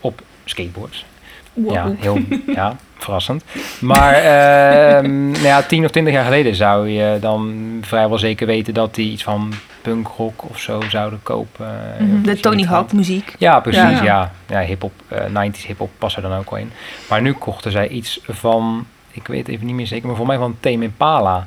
op 0.00 0.22
skateboards. 0.44 1.04
Wow. 1.52 1.72
Ja, 1.72 1.92
heel 1.98 2.18
ja, 2.46 2.76
verrassend. 3.02 3.44
Maar 3.80 4.14
ehm, 4.14 5.30
nou 5.30 5.42
ja, 5.44 5.62
tien 5.62 5.84
of 5.84 5.90
twintig 5.90 6.12
jaar 6.14 6.24
geleden 6.24 6.54
zou 6.54 6.88
je 6.88 7.18
dan 7.20 7.54
vrijwel 7.82 8.18
zeker 8.18 8.46
weten 8.46 8.74
dat 8.74 8.94
die 8.94 9.12
iets 9.12 9.22
van 9.22 9.52
punkrock 9.82 10.48
of 10.50 10.58
zo 10.58 10.80
zouden 10.88 11.20
kopen. 11.22 11.66
eh, 11.98 12.04
Mhm. 12.06 12.22
De 12.22 12.40
Tony 12.40 12.62
Hawk 12.64 12.92
muziek. 12.92 13.34
Ja, 13.38 13.60
precies. 13.60 13.80
Ja. 13.82 14.02
Ja, 14.04 14.30
ja. 14.48 14.60
hip-hop, 14.60 14.92
eh 15.08 15.18
90s 15.28 15.66
hip-hop 15.66 15.90
past 15.98 16.16
er 16.16 16.22
dan 16.22 16.32
ook 16.38 16.50
wel 16.50 16.58
in. 16.58 16.72
Maar 17.08 17.22
nu 17.22 17.32
kochten 17.32 17.70
zij 17.72 17.88
iets 17.88 18.20
van, 18.28 18.86
ik 19.10 19.26
weet 19.26 19.48
even 19.48 19.66
niet 19.66 19.74
meer 19.74 19.86
zeker, 19.86 20.06
maar 20.06 20.16
voor 20.16 20.26
mij 20.26 20.38
van 20.38 20.56
Tame 20.60 20.84
Impala. 20.84 21.46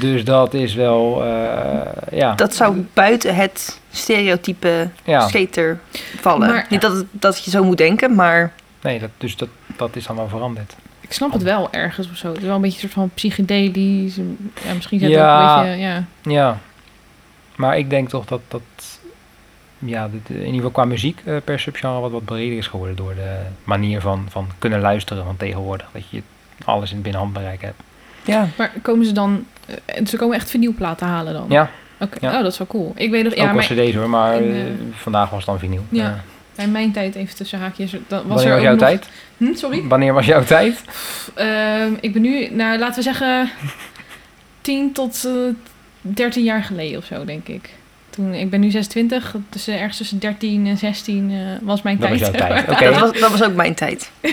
Dus 0.00 0.24
dat 0.24 0.54
is 0.54 0.74
wel, 0.74 1.24
eh, 1.24 2.18
ja. 2.18 2.34
Dat 2.34 2.54
zou 2.54 2.86
buiten 2.92 3.34
het 3.34 3.80
stereotype 3.90 4.88
ja. 5.04 5.28
skater 5.28 5.78
vallen. 6.20 6.48
Maar- 6.48 6.66
Niet 6.70 6.80
dat, 6.80 6.92
het, 6.92 7.06
dat 7.10 7.44
je 7.44 7.50
zo 7.50 7.64
moet 7.64 7.78
denken, 7.78 8.14
maar 8.14 8.52
Nee, 8.82 8.98
dat, 8.98 9.10
dus 9.18 9.36
dat, 9.36 9.48
dat 9.78 9.96
is 9.96 10.06
dan 10.06 10.16
wel 10.16 10.28
veranderd. 10.28 10.74
Ik 11.00 11.12
snap 11.12 11.32
het 11.32 11.42
wel 11.42 11.72
ergens 11.72 12.10
of 12.10 12.16
zo. 12.16 12.28
Het 12.28 12.36
is 12.38 12.44
wel 12.44 12.54
een 12.54 12.60
beetje 12.60 12.74
een 12.76 12.80
soort 12.80 12.92
van 12.92 13.10
psychedelisch. 13.14 14.16
Ja, 14.64 14.74
misschien 14.74 14.98
zijn 14.98 15.10
het 15.10 15.20
Ja. 15.20 15.50
ook 15.58 15.64
een 15.64 15.70
beetje, 15.70 15.80
ja. 15.80 16.04
Ja, 16.22 16.58
maar 17.56 17.78
ik 17.78 17.90
denk 17.90 18.08
toch 18.08 18.24
dat 18.24 18.40
dat, 18.48 18.62
ja, 19.78 20.08
dit, 20.08 20.28
in 20.30 20.36
ieder 20.38 20.54
geval 20.54 20.70
qua 20.70 20.84
muziek 20.84 21.20
eh, 21.24 21.36
per 21.44 21.60
subgenre 21.60 22.00
wat, 22.00 22.10
wat 22.10 22.24
breder 22.24 22.58
is 22.58 22.66
geworden 22.66 22.96
door 22.96 23.14
de 23.14 23.38
manier 23.64 24.00
van, 24.00 24.26
van 24.30 24.48
kunnen 24.58 24.80
luisteren 24.80 25.24
van 25.24 25.36
tegenwoordig. 25.36 25.88
Dat 25.92 26.08
je 26.10 26.22
alles 26.64 26.92
in 26.92 27.02
binnen 27.02 27.20
handbereik 27.20 27.60
hebt. 27.62 27.80
ja. 28.24 28.48
Maar 28.58 28.72
komen 28.82 29.06
ze 29.06 29.12
dan... 29.12 29.46
eh, 29.66 30.06
ze 30.06 30.16
komen 30.16 30.36
echt 30.36 30.50
vinylplaten 30.50 31.06
halen 31.06 31.32
dan? 31.32 31.46
Ja, 31.48 31.70
Oké, 32.00 32.16
Ja. 32.20 32.36
oh, 32.36 32.42
dat 32.42 32.52
is 32.52 32.58
wel 32.58 32.66
cool. 32.66 32.92
Ik 32.96 33.10
weet 33.10 33.22
nog... 33.22 33.32
ook 33.32 33.38
Ja, 33.38 33.44
wel 33.44 33.54
maar 33.54 33.64
cd's 33.64 33.94
hoor, 33.94 34.08
maar 34.10 34.34
in, 34.42 34.50
eh, 34.54 34.66
eh, 34.66 34.72
vandaag 34.92 35.30
was 35.30 35.38
het 35.38 35.46
dan 35.46 35.58
vinyl. 35.58 35.84
Ja. 35.88 36.24
Ja. 36.56 36.62
Bij 36.62 36.66
mijn 36.72 36.92
tijd 36.92 37.14
even 37.14 37.36
tussen 37.36 37.58
haakjes. 37.58 37.90
Dan 37.90 38.00
was 38.08 38.22
Wanneer 38.26 38.46
er 38.46 38.52
was 38.52 38.62
jouw 38.62 38.70
nog- 38.72 38.80
tijd? 38.80 39.08
Hm, 39.36 39.54
sorry? 39.54 39.82
Wanneer 39.88 40.12
was 40.12 40.26
jouw 40.26 40.44
tijd? 40.44 40.82
Ehm, 41.34 41.92
ik 42.00 42.12
ben 42.12 42.22
nu, 42.22 42.48
nou 42.50 42.78
laten 42.78 42.96
we 42.96 43.02
zeggen, 43.02 43.50
10 44.60 44.92
tot 44.92 45.24
eh 45.24 45.32
13 46.00 46.44
jaar 46.44 46.62
geleden 46.62 46.98
of 46.98 47.04
zo, 47.04 47.24
denk 47.24 47.48
ik. 47.48 47.70
Toen, 48.10 48.34
ik 48.34 48.50
ben 48.50 48.60
nu 48.60 48.70
26, 48.70 49.34
dus 49.50 49.66
eh, 49.68 49.74
ergens 49.80 49.96
tussen 49.96 50.18
13 50.18 50.66
en 50.66 50.76
16 50.76 51.30
eh, 51.30 51.36
was 51.66 51.82
mijn 51.82 51.98
Dat 51.98 52.08
was 52.08 52.18
tijd. 52.18 52.36
jouw 52.36 52.46
tijd. 52.48 52.68
Oké. 52.70 52.84
Dat, 52.90 52.98
was, 53.00 53.20
dat 53.20 53.30
was 53.30 53.42
ook 53.42 53.54
mijn 53.54 53.74
tijd. 53.74 54.10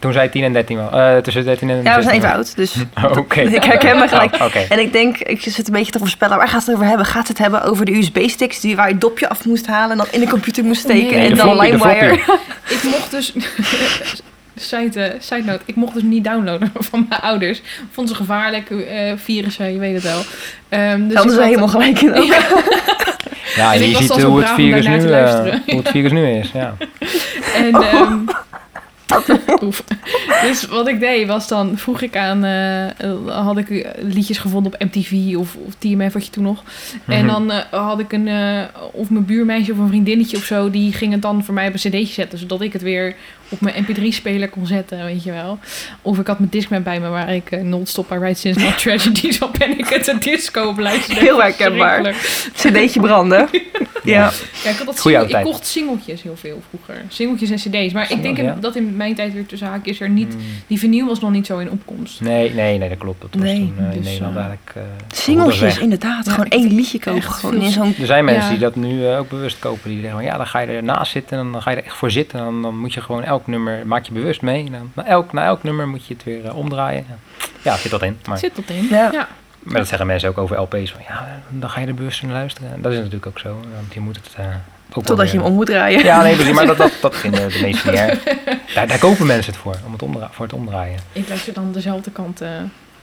Toen 0.00 0.12
zij 0.12 0.28
10 0.28 0.42
en 0.44 0.52
13 0.52 0.76
was. 0.76 0.92
Eh, 0.92 1.16
tussen 1.16 1.44
13 1.44 1.70
en 1.70 1.76
Ja, 1.76 1.82
we 1.82 1.88
16 2.02 2.02
zijn 2.02 2.16
even 2.16 2.32
oud, 2.32 2.56
dus... 2.56 2.74
Oh, 3.04 3.16
Oké. 3.18 3.40
Ik 3.58 3.64
herken 3.64 3.98
me 3.98 4.08
gelijk. 4.08 4.34
Oh, 4.34 4.44
Oké. 4.46 4.58
En 4.68 4.78
ik 4.80 4.92
denk, 4.92 5.18
ik 5.18 5.40
zit 5.42 5.66
een 5.66 5.72
beetje 5.72 5.92
te 5.92 5.98
voorspellen, 5.98 6.36
waar 6.36 6.48
gaat 6.48 6.66
het 6.66 6.74
over 6.74 6.86
hebben? 6.86 7.06
Gaat 7.06 7.28
het 7.28 7.38
hebben 7.38 7.62
over 7.62 7.84
de 7.84 7.92
USB-sticks 7.96 8.60
die 8.60 8.76
waar 8.76 8.86
je 8.86 8.92
het 8.92 9.00
dopje 9.00 9.28
af 9.28 9.44
moest 9.44 9.66
halen 9.66 9.90
en 9.90 9.96
dan 9.96 10.06
in 10.10 10.20
de 10.20 10.28
computer 10.28 10.64
moest 10.64 10.80
steken 10.80 11.16
Nee, 11.16 11.24
en 11.24 11.30
de 11.30 11.36
dan 11.36 11.46
floppy, 11.50 11.70
LimeWire? 11.70 12.12
Ik 12.74 12.82
mocht 12.82 13.10
dus... 13.10 13.32
Side, 14.60 15.00
eh, 15.00 15.14
side 15.20 15.42
note, 15.44 15.60
ik 15.64 15.74
mocht 15.74 15.94
dus 15.94 16.02
niet 16.02 16.24
downloaden 16.24 16.72
van 16.78 17.06
mijn 17.08 17.20
ouders. 17.20 17.62
Vonden 17.90 18.14
ze 18.14 18.20
gevaarlijk, 18.20 18.70
eh 18.70 19.12
virussen, 19.16 19.72
je 19.72 19.78
weet 19.78 19.94
het 19.94 20.02
wel. 20.02 20.20
Ehm 20.68 21.06
dus 21.06 21.14
hadden 21.16 21.32
ze 21.34 21.38
had- 21.38 21.48
helemaal 21.48 21.68
gelijk 21.68 22.00
in 22.00 22.14
ook. 22.14 22.24
Ja, 22.24 22.38
Ja, 23.56 23.74
En 23.74 23.88
je 23.90 23.96
ziet 23.96 24.22
hoe 24.22 24.38
het 24.40 24.48
virus 24.50 24.86
nu, 24.86 25.08
luisteren. 25.08 25.62
hoe 25.66 25.76
het 25.78 25.88
virus 25.88 26.12
nu 26.12 26.30
is. 26.30 26.50
Ja. 26.54 26.74
En, 27.54 27.74
ehm, 27.74 28.12
oef. 28.14 28.44
Dus 30.42 30.66
wat 30.66 30.88
ik 30.88 31.00
deed 31.00 31.26
was 31.26 31.48
dan 31.48 31.78
vroeg 31.78 32.00
ik 32.00 32.16
aan, 32.16 32.44
eh, 32.44 33.44
had 33.44 33.56
ik 33.58 33.70
eh, 33.70 33.90
liedjes 34.02 34.38
gevonden 34.38 34.72
op 34.72 34.80
MTV 34.92 35.36
of, 35.36 35.54
of 35.66 35.74
TMF 35.78 36.12
had 36.12 36.24
je 36.24 36.30
toen 36.30 36.44
nog. 36.44 36.62
En 37.06 37.24
Mhm. 37.24 37.26
dan 37.26 37.50
eh, 37.52 37.58
had 37.70 37.98
ik 37.98 38.12
een, 38.12 38.28
of 38.92 39.10
mijn 39.10 39.24
buurmeisje 39.24 39.72
of 39.72 39.78
een 39.78 39.88
vriendinnetje 39.88 40.36
of 40.36 40.44
zo, 40.44 40.70
die 40.70 40.92
ging 40.92 41.12
het 41.12 41.22
dan 41.22 41.44
voor 41.44 41.54
mij 41.54 41.66
op 41.66 41.72
een 41.72 41.78
cd'tje 41.78 42.06
zetten, 42.12 42.38
zodat 42.38 42.60
ik 42.60 42.72
het 42.72 42.82
weer 42.82 43.14
op 43.48 43.60
mijn 43.60 43.84
mp3-speler 43.86 44.48
kon 44.48 44.66
zetten, 44.66 45.04
weet 45.04 45.24
je 45.24 45.32
wel. 45.32 45.58
Of 46.02 46.18
ik 46.18 46.26
had 46.26 46.38
mijn 46.38 46.50
Discman 46.50 46.82
bij 46.82 47.00
me 47.00 47.08
waar 47.08 47.34
ik 47.34 47.62
non-stop 47.62 48.12
I 48.12 48.18
Write 48.18 48.40
Since 48.40 48.60
Not 48.60 48.78
Tragedy, 48.82 49.30
zo 49.30 49.50
ben 49.58 49.78
ik 49.78 49.88
het 49.88 50.06
een 50.06 50.18
disco 50.20 50.66
op 50.66 50.78
luisteren. 50.78 51.22
Heel 51.22 51.40
herkenbaar. 51.42 52.14
CD'tje 52.54 53.00
branden. 53.00 53.48
Ja. 54.10 54.30
Ja, 54.64 54.70
ik, 54.70 54.76
had 54.76 54.86
dat 54.86 55.00
Goeie 55.00 55.18
single- 55.18 55.18
oude 55.18 55.38
ik 55.38 55.44
kocht 55.54 55.66
singeltjes 55.66 56.22
heel 56.22 56.36
veel 56.36 56.62
vroeger. 56.68 57.04
Singeltjes 57.08 57.50
en 57.50 57.56
cd's. 57.56 57.92
Maar 57.92 58.10
ik 58.10 58.22
denk 58.22 58.36
Ja. 58.36 58.56
dat 58.60 58.76
in 58.76 58.96
mijn 58.96 59.14
tijd 59.14 59.32
weer 59.32 59.46
tussen 59.46 59.68
haakjes 59.68 60.00
er 60.00 60.08
niet... 60.08 60.34
Mm. 60.34 60.40
Die 60.66 60.78
vinyl 60.78 61.06
was 61.06 61.20
nog 61.20 61.30
niet 61.30 61.46
zo 61.46 61.58
in 61.58 61.70
opkomst. 61.70 62.20
Nee, 62.20 62.54
nee, 62.54 62.78
nee, 62.78 62.88
dat 62.88 62.98
klopt. 62.98 63.20
Dat 63.20 63.30
was 63.32 63.42
Nee, 63.42 63.56
toen 63.76 63.84
eh, 63.86 63.92
in 63.94 64.00
dus, 64.02 64.06
Nederland 64.10 64.36
eh, 64.36 64.40
eigenlijk... 64.40 64.72
eh, 64.74 64.82
Singeltjes, 65.18 65.78
inderdaad. 65.78 66.24
Ja, 66.26 66.32
gewoon 66.32 66.48
één 66.50 66.74
liedje 66.74 66.98
kopen. 66.98 67.22
Gewoon 67.22 67.62
in 67.62 67.70
zo'n... 67.70 67.94
Er 68.00 68.06
zijn 68.06 68.24
mensen 68.24 68.44
Ja. 68.44 68.50
die 68.50 68.58
dat 68.58 68.76
nu 68.76 69.06
ook 69.06 69.28
bewust 69.28 69.58
kopen. 69.58 69.90
Die 69.90 70.00
zeggen 70.00 70.18
van 70.18 70.26
ja, 70.28 70.36
dan 70.36 70.46
ga 70.46 70.58
je 70.58 70.66
ernaast 70.66 71.12
zitten 71.12 71.38
en 71.38 71.52
dan 71.52 71.62
ga 71.62 71.70
je 71.70 71.76
er 71.76 71.84
echt 71.84 71.96
voor 71.96 72.10
zitten. 72.10 72.38
En 72.38 72.44
dan, 72.44 72.62
dan 72.62 72.78
moet 72.78 72.94
je 72.94 73.00
gewoon 73.00 73.24
elk 73.24 73.46
nummer, 73.46 73.86
maak 73.86 74.04
je 74.06 74.12
bewust 74.12 74.42
mee. 74.42 74.64
En 74.66 74.72
dan, 74.72 74.90
na, 74.94 75.04
elk, 75.04 75.32
na 75.32 75.44
elk 75.44 75.62
nummer 75.62 75.88
moet 75.88 76.06
je 76.06 76.14
het 76.14 76.24
weer 76.24 76.54
omdraaien. 76.54 77.06
Ja, 77.62 77.76
zit 77.76 77.90
dat 77.90 78.02
in. 78.02 78.18
Maar, 78.28 78.38
Zit 78.38 78.56
dat 78.56 78.64
in? 78.68 78.86
Ja. 78.90 79.28
Maar 79.58 79.76
dat 79.76 79.88
zeggen 79.88 80.06
mensen 80.06 80.28
ook 80.28 80.38
over 80.38 80.60
LP's. 80.60 80.90
Van 80.90 81.00
ja, 81.08 81.40
dan 81.48 81.70
ga 81.70 81.80
je 81.80 81.86
er 81.86 81.94
bewust 81.94 82.22
naar 82.22 82.32
luisteren. 82.32 82.72
En 82.72 82.82
dat 82.82 82.92
is 82.92 82.98
natuurlijk 82.98 83.26
ook 83.26 83.38
zo. 83.38 83.60
Want 83.74 83.94
je 83.94 84.00
moet 84.00 84.16
het 84.16 84.34
eh, 84.36 84.46
ook 84.92 85.04
Totdat 85.04 85.30
je 85.30 85.36
hem 85.36 85.46
om 85.46 85.52
moet 85.52 85.66
draaien. 85.66 86.04
Ja, 86.04 86.22
nee, 86.22 86.34
precies. 86.34 86.54
Maar 86.54 86.66
dat, 86.66 86.76
dat, 86.76 86.92
dat 87.00 87.16
vinden 87.16 87.48
de 87.48 87.58
meesten 87.62 87.90
niet 87.90 88.00
erg. 88.00 88.22
Daar, 88.74 88.86
daar 88.86 88.98
kopen 88.98 89.26
mensen 89.26 89.52
het 89.52 89.60
voor, 89.60 89.76
om 89.86 89.92
het 89.92 90.02
omdra 90.02 90.28
voor 90.32 90.44
het 90.44 90.54
omdraaien. 90.54 90.98
Ik 91.12 91.28
luister 91.28 91.52
dan 91.52 91.72
dezelfde 91.72 92.10
kant 92.10 92.40
eh, 92.40 92.50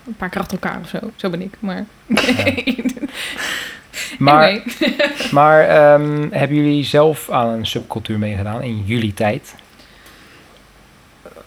een 0.08 0.16
paar 0.18 0.30
keer 0.30 0.42
achter 0.42 0.60
elkaar 0.62 0.80
of 0.82 0.90
zo. 0.90 1.00
Zo 1.16 1.30
ben 1.30 1.42
ik. 1.42 1.58
Maar... 1.60 1.86
Maar, 4.18 4.62
maar 5.32 5.68
ehm, 5.68 6.28
hebben 6.32 6.58
jullie 6.58 6.84
zelf 6.84 7.30
aan 7.30 7.50
een 7.50 7.66
subcultuur 7.66 8.20
meegedaan 8.20 8.62
in 8.62 8.84
jullie 8.86 9.14
tijd? 9.14 9.56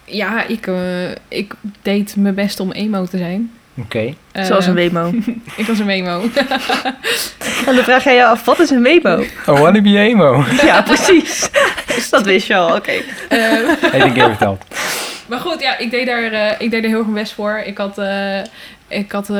ja, 0.09 0.47
ik, 0.47 0.67
eh, 0.67 1.11
ik 1.27 1.55
deed 1.81 2.15
mijn 2.15 2.35
best 2.35 2.59
om 2.59 2.71
emo 2.71 3.05
te 3.05 3.17
zijn. 3.17 3.51
Oké. 3.79 4.13
Eh, 4.31 4.43
Zoals 4.45 4.65
een 4.65 4.73
Wemo. 4.73 5.11
Ik 5.57 5.65
was 5.67 5.79
een 5.79 5.89
emo. 5.89 6.21
En 7.67 7.75
dan 7.75 7.83
vraag 7.83 8.03
jij 8.03 8.15
je 8.15 8.25
af, 8.25 8.45
wat 8.45 8.59
is 8.59 8.69
een 8.69 8.81
Wemo? 8.83 9.23
Oh, 9.47 9.59
wannabe 9.59 9.97
emo. 9.97 10.43
Ja, 10.63 10.81
precies. 10.81 11.49
Dat 12.09 12.25
wist 12.25 12.47
je 12.47 12.55
al, 12.55 12.75
oké. 12.75 12.91
Eh, 12.91 13.39
Heb 13.91 14.03
ik 14.05 14.13
keer 14.13 14.27
verteld. 14.27 14.63
Maar 15.27 15.39
goed, 15.39 15.61
ja, 15.61 15.77
ik 15.77 15.91
deed 15.91 16.05
daar, 16.05 16.23
eh, 16.31 16.51
ik 16.59 16.71
deed 16.71 16.83
er 16.83 16.89
heel 16.89 16.97
erg 16.97 17.07
mijn 17.07 17.23
best 17.23 17.33
voor. 17.33 17.61
Ik 17.65 17.77
had, 17.77 17.97
eh, 17.97 18.39
ik 18.87 19.11
had 19.11 19.29
eh, 19.29 19.35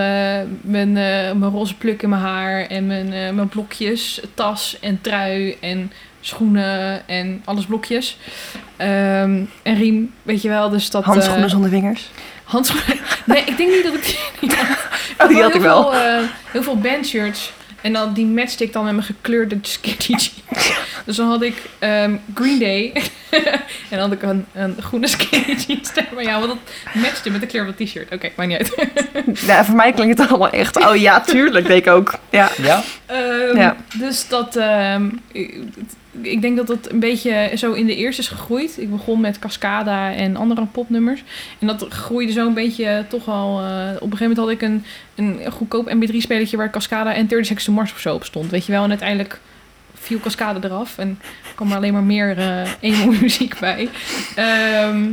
mijn, 0.62 0.98
eh, 0.98 1.32
mijn 1.34 1.52
roze 1.52 1.76
pluk 1.76 2.02
in 2.02 2.10
mijn 2.10 2.22
haar 2.22 2.66
en 2.66 2.88
mijn, 2.88 3.14
eh, 3.14 3.30
mijn 3.32 3.50
blokjes, 3.50 4.22
tas 4.34 4.78
en 4.82 5.00
trui 5.02 5.58
en 5.62 5.92
schoenen 6.22 7.08
en 7.08 7.42
alles 7.46 7.66
blokjes. 7.66 8.18
Ehm, 8.78 9.42
en 9.64 9.76
riem, 9.76 10.14
weet 10.24 10.42
je 10.42 10.50
wel. 10.50 10.70
Dus 10.70 10.90
dat, 10.90 11.02
eh, 11.02 11.08
Handschoenen 11.08 11.50
zonder 11.50 11.70
vingers. 11.70 12.10
Handschoenen. 12.50 13.00
Nee, 13.26 13.44
ik 13.44 13.58
denk 13.58 13.70
niet 13.72 13.84
dat 13.84 13.94
ik 13.94 14.04
die, 14.40 14.50
had. 14.50 14.78
Oh, 15.22 15.28
die 15.28 15.42
had 15.42 15.52
heel 15.52 15.62
ik 15.62 15.68
wel. 15.68 15.92
Veel, 15.92 16.02
eh, 16.02 16.24
heel 16.52 16.64
veel 16.64 16.78
bandshirts. 16.78 17.52
En 17.82 17.94
dan 17.94 18.14
die 18.14 18.26
matchte 18.26 18.64
ik 18.64 18.74
dan 18.74 18.84
met 18.84 18.94
mijn 18.94 19.06
gekleurde 19.06 19.58
skinny 19.62 19.98
jeans. 19.98 20.34
Dus 21.06 21.16
dan 21.16 21.28
had 21.28 21.42
ik 21.42 21.56
ehm, 21.80 22.16
Green 22.34 22.60
Day. 22.60 22.92
en 23.90 23.90
dan 23.90 24.00
had 24.00 24.12
ik 24.12 24.22
een, 24.22 24.46
een 24.54 24.76
groene 24.82 25.08
skinny 25.08 25.58
jeans. 25.68 25.92
Maar 26.14 26.24
ja, 26.24 26.40
want 26.40 26.48
dat 26.48 26.58
matchte 26.94 27.30
met 27.30 27.42
de 27.42 27.48
kleur 27.48 27.66
van 27.66 27.74
het 27.78 27.88
t-shirt. 27.88 28.14
Oké, 28.14 28.30
maakt 28.36 28.50
niet 28.50 28.58
uit. 28.58 29.46
Ja, 29.46 29.66
voor 29.66 29.76
mij 29.76 29.92
klinkt 29.92 30.20
het 30.20 30.30
allemaal 30.30 30.50
echt. 30.50 30.88
Oh 30.88 30.96
ja, 30.96 31.22
tuurlijk, 31.22 31.68
denk 31.68 31.86
ik 31.86 31.92
ook. 31.92 32.14
Ja. 32.30 32.50
Ja? 32.62 32.84
Ehm, 33.06 33.58
Ja. 33.58 33.76
Dus 33.94 34.28
dat... 34.28 34.56
ehm, 34.56 35.10
ik, 36.22 36.42
denk 36.42 36.58
dat 36.58 36.68
het 36.68 36.92
een 36.92 37.00
beetje 37.00 37.52
zo 37.56 37.72
in 37.72 37.86
de 37.86 37.96
eerste 37.96 38.22
is 38.22 38.28
gegroeid. 38.28 38.78
Ik 38.78 38.92
begon 38.92 39.22
met 39.22 39.40
Cascada 39.40 40.14
en 40.14 40.36
andere 40.36 40.66
popnummers. 40.66 41.24
En 41.60 41.68
dat 41.68 41.86
groeide 41.90 42.32
zo 42.32 42.48
een 42.48 42.54
beetje 42.54 43.06
toch 43.10 43.28
al... 43.28 43.60
eh, 43.60 43.90
op 44.00 44.12
een 44.12 44.18
gegeven 44.18 44.28
moment 44.28 44.38
had 44.38 44.50
ik 44.50 44.62
een, 44.62 44.84
een 45.16 45.52
goedkoop 45.52 45.94
mp3-spelertje... 45.94 46.58
waar 46.58 46.70
Cascada 46.70 47.14
en 47.14 47.28
30 47.28 47.46
Seconds 47.46 47.66
to 47.66 47.72
Mars 47.72 47.92
of 47.92 48.00
zo 48.00 48.16
op 48.16 48.26
stond. 48.26 48.52
Weet 48.52 48.66
je 48.66 48.72
wel? 48.72 48.84
En 48.84 48.90
uiteindelijk 48.90 49.40
viel 49.94 50.20
Cascada 50.20 50.68
eraf. 50.68 50.98
En 50.98 51.20
kwam 51.56 51.70
er 51.70 51.78
alleen 51.78 51.94
maar 51.94 52.04
meer 52.04 52.38
eh 52.38 52.72
emo-muziek 52.80 53.60
bij. 53.66 53.90
Ehm, 54.36 55.12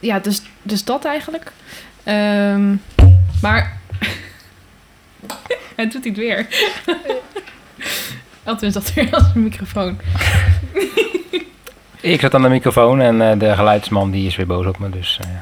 ja, 0.00 0.18
dus, 0.18 0.42
dus 0.62 0.84
dat 0.84 1.04
eigenlijk. 1.04 1.52
Ehm, 2.04 2.74
maar... 3.42 3.78
Hij 5.76 5.88
doet 5.88 6.04
het 6.04 6.16
weer. 6.16 6.46
Altijd 8.46 8.62
is 8.62 8.72
dat 8.72 8.94
weer 8.94 9.08
als 9.14 9.22
een 9.34 9.42
microfoon. 9.42 9.98
Ik 12.00 12.20
zat 12.20 12.34
aan 12.34 12.42
de 12.42 12.48
microfoon 12.48 13.00
en 13.00 13.30
eh, 13.30 13.38
de 13.38 13.54
geluidsman 13.54 14.10
die 14.10 14.26
is 14.26 14.36
weer 14.36 14.46
boos 14.46 14.66
op 14.66 14.78
me. 14.78 14.90
Dus 14.90 15.18
eh, 15.22 15.28
ja. 15.30 15.40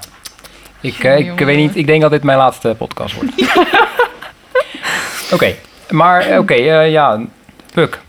ik, 0.80 1.04
eh, 1.04 1.18
ik 1.18 1.26
Jongen. 1.26 1.46
weet 1.46 1.56
niet, 1.56 1.76
ik 1.76 1.86
denk 1.86 2.02
dat 2.02 2.10
dit 2.10 2.22
mijn 2.22 2.38
laatste 2.38 2.74
podcast 2.78 3.14
wordt. 3.14 3.32
Oké, 5.32 5.54
maar 5.90 6.38
oké, 6.38 6.54
eh, 6.54 6.90
ja, 6.90 7.20
Puk, 7.72 8.00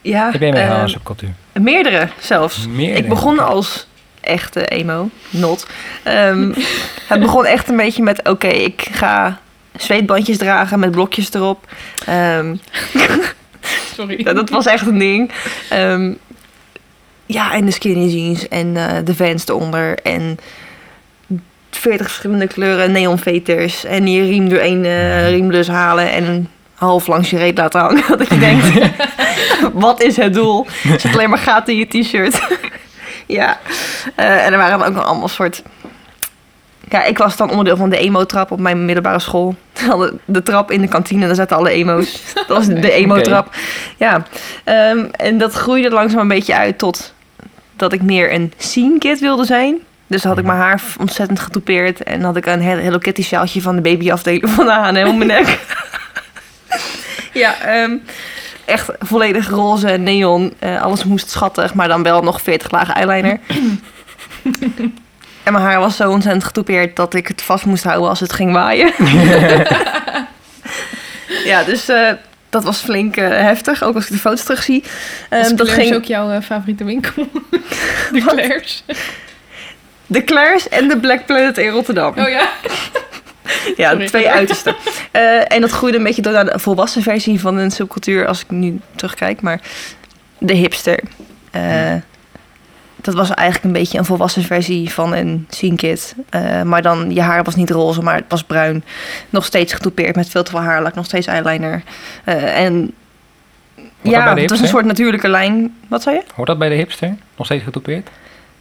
Ja, 0.00 0.32
ik 0.32 0.38
ben 0.40 0.54
eh, 0.54 0.70
aan 0.80 0.88
subcultuur. 0.88 1.32
meerdere 1.52 2.08
zelfs. 2.18 2.66
Meer 2.68 2.96
Ik 2.96 3.08
begon 3.08 3.38
als 3.38 3.86
echte 4.20 4.66
emo, 4.66 5.08
not. 5.30 5.66
Ehm, 6.02 6.52
het 7.08 7.20
begon 7.20 7.44
echt 7.46 7.68
een 7.68 7.76
beetje 7.76 8.02
met, 8.02 8.28
oké, 8.28 8.46
ik 8.48 8.88
ga 8.92 9.38
zweetbandjes 9.76 10.38
dragen 10.38 10.78
met 10.78 10.90
blokjes 10.90 11.34
erop. 11.34 11.66
Ehm, 12.06 12.54
Sorry. 13.94 14.20
ja, 14.24 14.32
dat 14.32 14.50
was 14.50 14.66
echt 14.66 14.86
een 14.86 14.98
ding. 14.98 15.30
Ehm, 15.70 16.12
ja, 17.26 17.52
en 17.52 17.64
de 17.64 17.70
skinny 17.72 18.06
jeans 18.06 18.48
en 18.48 18.76
eh, 18.76 18.96
de 19.04 19.14
Vans 19.14 19.46
eronder 19.48 19.98
en 19.98 20.38
40 21.70 22.06
verschillende 22.06 22.46
kleuren 22.46 22.92
neonveters 22.92 23.84
en 23.84 24.06
je 24.06 24.22
riem 24.22 24.48
door 24.48 24.58
één 24.58 24.84
eh, 24.84 25.28
riemlus 25.30 25.68
halen 25.68 26.12
en 26.12 26.24
een 26.24 26.48
half 26.74 27.06
langs 27.06 27.30
je 27.30 27.36
reet 27.38 27.58
laten 27.58 27.80
hangen. 27.80 28.04
Dat 28.18 28.28
je 28.28 28.38
denkt, 28.38 28.66
wat 29.72 30.02
is 30.02 30.16
het 30.16 30.34
doel? 30.34 30.66
Er 30.90 31.00
zit 31.00 31.12
alleen 31.14 31.30
maar 31.30 31.38
gaten 31.38 31.72
in 31.72 31.78
je 31.78 32.02
t-shirt. 32.02 32.40
ja, 33.26 33.58
Eh, 34.14 34.46
en 34.46 34.52
er 34.52 34.58
waren 34.58 34.86
ook 34.86 34.94
nog 34.94 35.04
allemaal 35.04 35.28
soort... 35.28 35.62
Ja, 36.92 37.04
ik 37.04 37.18
was 37.18 37.36
dan 37.36 37.50
onderdeel 37.50 37.76
van 37.76 37.90
de 37.90 37.98
emo-trap 37.98 38.50
op 38.50 38.60
mijn 38.60 38.84
middelbare 38.84 39.18
school. 39.18 39.54
Hadden 39.88 40.20
de 40.24 40.42
trap 40.42 40.70
in 40.70 40.80
de 40.80 40.88
kantine, 40.88 41.26
daar 41.26 41.34
zaten 41.34 41.56
alle 41.56 41.70
emo's. 41.70 42.20
Dat 42.34 42.46
was 42.46 42.66
de 42.66 42.92
emo-trap. 43.00 43.54
Ja, 43.96 44.26
ehm, 44.64 45.04
en 45.16 45.38
dat 45.38 45.52
groeide 45.52 45.90
langzaam 45.90 46.20
een 46.20 46.28
beetje 46.28 46.56
uit 46.56 46.78
tot 46.78 47.14
dat 47.76 47.92
ik 47.92 48.02
meer 48.02 48.32
een 48.32 48.52
scene 48.56 48.98
kid 48.98 49.20
wilde 49.20 49.44
zijn. 49.44 49.78
Dus 50.06 50.24
had 50.24 50.38
ik 50.38 50.44
mijn 50.44 50.58
haar 50.58 50.82
ontzettend 51.00 51.40
getoupeerd. 51.40 52.02
En 52.02 52.22
had 52.22 52.36
ik 52.36 52.46
een 52.46 52.62
Hello 52.62 52.82
Hello 52.82 52.98
Kitty 52.98 53.22
sjaaltje 53.22 53.62
van 53.62 53.76
de 53.76 53.82
babyafdeling 53.82 54.48
van 54.56 54.66
de 54.66 54.72
H&M 54.72 55.06
om 55.08 55.18
mijn 55.18 55.28
nek. 55.28 55.58
ja, 57.32 57.60
ehm, 57.60 57.96
echt 58.64 58.90
volledig 58.98 59.48
roze 59.48 59.88
en 59.88 60.02
neon. 60.02 60.52
Eh, 60.58 60.82
alles 60.82 61.04
moest 61.04 61.30
schattig, 61.30 61.74
maar 61.74 61.88
dan 61.88 62.02
wel 62.02 62.22
nog 62.22 62.42
40 62.42 62.70
lagen 62.70 62.94
eyeliner. 62.94 63.38
En 65.42 65.52
mijn 65.52 65.64
haar 65.64 65.80
was 65.80 65.96
zo 65.96 66.10
ontzettend 66.10 66.44
getoupeerd 66.44 66.96
dat 66.96 67.14
ik 67.14 67.28
het 67.28 67.42
vast 67.42 67.64
moest 67.64 67.84
houden 67.84 68.08
als 68.08 68.20
het 68.20 68.32
ging 68.32 68.52
waaien. 68.52 68.92
ja, 71.44 71.64
dus 71.64 71.88
eh, 71.88 72.10
dat 72.50 72.64
was 72.64 72.80
flink 72.80 73.16
eh, 73.16 73.28
heftig, 73.28 73.82
ook 73.82 73.94
als 73.94 74.04
ik 74.04 74.10
de 74.10 74.18
foto's 74.18 74.44
terugzie. 74.44 74.84
Um, 75.30 75.56
dat 75.56 75.68
ging... 75.68 75.82
ging 75.82 75.94
ook 75.94 76.04
jouw 76.04 76.30
eh, 76.30 76.42
favoriete 76.42 76.84
winkel? 76.84 77.28
de 78.12 78.22
Claire's. 78.26 78.84
de 80.06 80.24
Claire's 80.24 80.68
en 80.68 80.88
de 80.88 80.98
Black 80.98 81.26
Planet 81.26 81.58
in 81.58 81.68
Rotterdam. 81.68 82.14
Oh 82.18 82.28
ja. 82.28 82.48
Ja, 83.76 83.90
Sorry. 83.90 84.06
twee 84.06 84.30
uitersten. 84.30 84.74
En 85.48 85.60
dat 85.60 85.70
groeide 85.70 85.98
een 85.98 86.04
beetje 86.04 86.22
door 86.22 86.32
naar 86.32 86.44
de 86.44 86.58
volwassen 86.58 87.02
versie 87.02 87.40
van 87.40 87.56
een 87.56 87.70
subcultuur, 87.70 88.26
als 88.26 88.40
ik 88.40 88.50
nu 88.50 88.80
terugkijk. 88.94 89.40
Maar 89.40 89.60
de 90.38 90.52
hipster. 90.52 91.00
eh, 91.50 91.94
dat 93.02 93.14
was 93.14 93.30
eigenlijk 93.30 93.64
een 93.64 93.80
beetje 93.80 93.98
een 93.98 94.04
volwassen 94.04 94.42
versie 94.42 94.90
van 94.90 95.14
een 95.14 95.46
scene 95.50 95.76
kid. 95.76 96.14
Eh, 96.28 96.62
maar 96.62 96.82
dan, 96.82 97.14
je 97.14 97.20
haar 97.20 97.44
was 97.44 97.54
niet 97.54 97.70
roze, 97.70 98.02
maar 98.02 98.14
het 98.14 98.24
was 98.28 98.44
bruin. 98.44 98.84
Nog 99.30 99.44
steeds 99.44 99.72
getoupeerd 99.72 100.16
met 100.16 100.28
veel 100.28 100.42
te 100.42 100.50
veel 100.50 100.60
haarlak, 100.60 100.94
nog 100.94 101.04
steeds 101.04 101.26
eyeliner. 101.26 101.82
Eh, 102.24 102.64
en 102.64 102.92
ja, 104.00 104.36
het 104.36 104.50
was 104.50 104.60
een 104.60 104.68
soort 104.68 104.84
natuurlijke 104.84 105.28
lijn. 105.28 105.74
Wat 105.88 106.02
zei 106.02 106.16
je? 106.16 106.22
Hoort 106.34 106.48
dat 106.48 106.58
bij 106.58 106.68
de 106.68 106.74
hipster? 106.74 107.14
Nog 107.36 107.46
steeds 107.46 107.64
getoupeerd? 107.64 108.08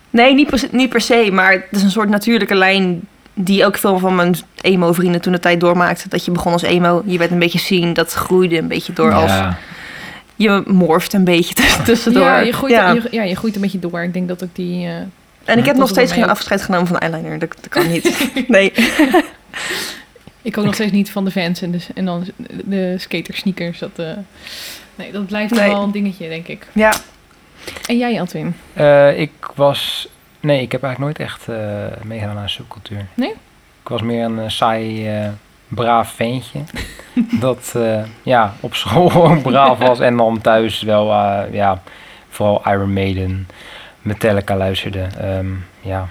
Nee, 0.10 0.34
niet 0.34 0.50
per, 0.50 0.64
niet 0.72 0.90
per 0.90 1.02
se, 1.02 1.30
maar 1.32 1.52
het 1.52 1.68
is 1.72 1.84
een 1.84 1.92
soort 1.92 2.10
natuurlijke 2.10 2.56
lijn 2.56 3.02
die 3.34 3.66
ook 3.66 3.78
veel 3.78 4.00
van 4.00 4.16
mijn 4.16 4.36
emo-vrienden 4.62 5.22
toen 5.22 5.32
de 5.32 5.40
tijd 5.40 5.60
doormaakte. 5.60 6.10
Dat 6.10 6.26
je 6.26 6.32
begon 6.32 6.52
als 6.52 6.62
emo, 6.62 7.04
je 7.06 7.18
werd 7.18 7.32
een 7.32 7.40
beetje 7.40 7.60
zien, 7.60 7.94
dat 7.94 8.14
groeide 8.14 8.58
een 8.58 8.68
beetje 8.68 8.94
door 8.94 9.14
als... 9.14 9.32
Je 10.42 10.64
morft 10.66 11.14
een 11.14 11.24
beetje 11.24 11.54
tuss- 11.54 11.84
tussendoor. 11.84 12.24
Ja 12.24 12.40
je, 12.40 12.54
groeit, 12.54 12.72
Ja. 12.74 12.92
Je, 12.92 13.08
ja, 13.12 13.24
je 13.24 13.36
groeit 13.36 13.56
een 13.56 13.62
beetje 13.62 13.80
door. 13.80 14.02
Ik 14.04 14.14
denk 14.14 14.28
dat 14.28 14.44
ook 14.44 14.56
die... 14.56 14.86
eh, 14.88 14.96
En 15.46 15.58
ik 15.58 15.66
heb 15.66 15.76
nog 15.76 15.90
steeds 15.90 16.12
geen 16.12 16.30
afscheid 16.30 16.62
genomen 16.62 16.88
van 16.88 16.98
eyeliner. 16.98 17.40
Dat, 17.40 17.50
dat 17.56 17.68
kan 17.70 17.88
niet. 17.92 18.30
nee. 18.48 18.72
Ik 20.44 20.58
ook 20.58 20.66
nog 20.66 20.74
steeds 20.74 20.92
niet 20.92 21.12
van 21.12 21.26
de 21.26 21.32
fans 21.32 21.62
en, 21.62 21.72
de, 21.72 21.80
en 21.96 22.06
dan 22.06 22.26
de 22.66 22.96
skater 22.98 23.36
sneakers. 23.36 23.80
Dat, 23.80 23.90
eh, 23.96 24.06
nee, 24.96 25.12
dat 25.12 25.26
blijft 25.26 25.54
Nee. 25.56 25.70
wel 25.70 25.84
een 25.84 25.92
dingetje, 25.92 26.28
denk 26.30 26.48
ik. 26.48 26.68
Ja. 26.74 26.94
En 27.88 27.98
jij, 27.98 28.22
Edwin? 28.22 28.56
Eh, 28.74 29.20
ik 29.20 29.32
was... 29.56 30.08
Nee, 30.40 30.62
ik 30.62 30.72
heb 30.72 30.84
eigenlijk 30.84 31.18
nooit 31.18 31.30
echt 31.30 31.48
eh, 31.48 32.04
meegedaan 32.06 32.38
aan 32.38 32.44
een 32.44 32.50
subcultuur. 32.50 33.06
Nee? 33.14 33.30
Ik 33.82 33.88
was 33.90 34.02
meer 34.02 34.24
een 34.26 34.52
saai, 34.52 35.08
eh, 35.08 35.30
braaf 35.76 36.12
ventje. 36.12 36.60
dat 37.40 37.74
eh, 37.76 38.04
ja, 38.24 38.54
op 38.60 38.76
school 38.76 39.10
gewoon 39.16 39.42
braaf 39.42 39.78
was. 39.78 40.00
En 40.00 40.18
dan 40.18 40.42
thuis 40.42 40.82
wel, 40.82 41.12
eh, 41.12 41.54
ja, 41.54 41.82
vooral 42.30 42.62
Iron 42.66 42.94
Maiden, 42.94 43.48
Metallica 44.02 44.58
luisterde. 44.58 45.08
Ehm, 45.20 45.48
ja. 45.80 46.08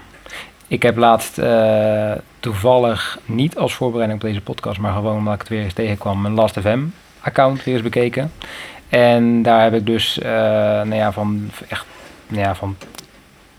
Ik 0.66 0.82
heb 0.82 0.96
laatst 0.96 1.38
eh, 1.38 2.12
toevallig, 2.40 3.18
niet 3.24 3.56
als 3.56 3.74
voorbereiding 3.74 4.22
op 4.22 4.28
deze 4.28 4.40
podcast, 4.40 4.78
maar 4.78 4.92
gewoon 4.92 5.16
omdat 5.16 5.34
ik 5.34 5.40
het 5.40 5.48
weer 5.48 5.62
eens 5.62 5.72
tegenkwam, 5.72 6.20
mijn 6.20 6.34
Last 6.34 6.60
FM 6.60 6.80
account 7.20 7.64
weer 7.64 7.74
eens 7.74 7.82
bekeken. 7.82 8.32
En 8.88 9.42
daar 9.42 9.62
heb 9.62 9.74
ik 9.74 9.86
dus, 9.86 10.18
nou 10.22 10.94
ja, 10.94 11.12
van 11.12 11.50
echt, 11.68 11.86
nou 12.26 12.42
ja, 12.42 12.54
van 12.54 12.76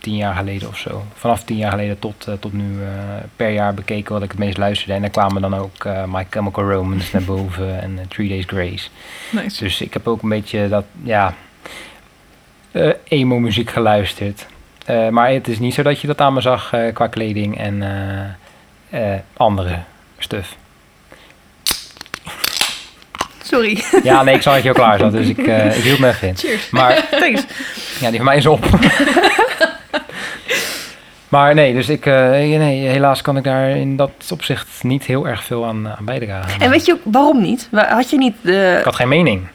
tien 0.02 0.16
jaar 0.16 0.36
geleden 0.36 0.68
of 0.68 0.78
zo. 0.78 1.04
Vanaf 1.14 1.44
tien 1.44 1.58
jaar 1.58 1.72
geleden 1.72 2.00
tot, 2.00 2.28
eh, 2.28 2.34
tot 2.40 2.54
nu 2.54 2.82
eh, 2.84 2.90
per 3.36 3.50
jaar 3.50 3.74
bekeken 3.74 4.14
wat 4.14 4.24
ik 4.24 4.32
het 4.32 4.40
meest 4.40 4.58
luisterde. 4.58 4.94
En 4.94 5.02
daar 5.02 5.10
kwamen 5.10 5.42
dan 5.42 5.56
ook 5.56 5.86
eh 5.86 6.04
My 6.08 6.28
Chemical 6.30 6.72
Romance 6.72 7.10
naar 7.12 7.24
boven 7.24 7.82
en 7.84 8.00
Three 8.08 8.28
Days 8.28 8.46
Grace. 8.48 8.90
Nice. 9.30 9.64
Dus 9.64 9.82
ik 9.82 9.94
heb 9.94 10.08
ook 10.08 10.22
een 10.22 10.30
beetje 10.30 10.70
dat, 10.70 10.86
ja, 11.04 11.34
emo-muziek 13.04 13.70
geluisterd. 13.70 14.48
Maar 15.10 15.32
het 15.32 15.48
is 15.48 15.60
niet 15.60 15.74
zo 15.74 15.84
dat 15.84 16.02
je 16.02 16.08
dat 16.08 16.22
aan 16.22 16.34
me 16.34 16.42
zag 16.42 16.74
qua 16.94 17.08
kleding 17.08 17.58
en 17.58 17.84
andere 19.38 19.80
stuff. 20.18 20.56
Sorry. 23.44 23.84
Ja, 24.04 24.24
nee, 24.24 24.36
ik 24.36 24.42
zag 24.48 24.54
dat 24.54 24.64
je 24.64 24.70
al 24.70 24.76
klaar 24.76 25.00
zat, 25.00 25.12
dus 25.12 25.28
ik, 25.28 25.38
ik 25.38 25.74
hield 25.74 26.00
me 26.00 26.08
even 26.08 26.28
in. 26.28 26.38
Cheers. 26.38 26.70
Maar 26.70 27.08
Thanks. 27.20 27.44
Ja, 28.00 28.10
die 28.10 28.18
van 28.18 28.26
mij 28.26 28.38
is 28.38 28.46
op. 28.46 28.66
maar 31.32 31.54
nee, 31.54 31.74
dus 31.74 31.90
ik, 31.90 32.06
eh, 32.06 32.30
nee, 32.30 32.88
helaas 32.88 33.22
kan 33.22 33.38
ik 33.38 33.44
daar 33.44 33.70
in 33.70 33.96
dat 33.96 34.12
opzicht 34.32 34.68
niet 34.84 35.04
heel 35.04 35.28
erg 35.28 35.44
veel 35.44 35.66
aan, 35.66 35.88
aan 35.90 36.06
bijdragen. 36.06 36.62
En 36.62 36.70
weet 36.70 36.86
je 36.86 36.94
ook 36.94 37.00
waarom 37.04 37.42
niet? 37.42 37.70
Had 37.72 38.10
je 38.10 38.18
niet 38.18 38.36
de, 38.42 38.76
Ik 38.80 38.84
had 38.86 38.96
geen 38.96 39.08
mening. 39.08 39.48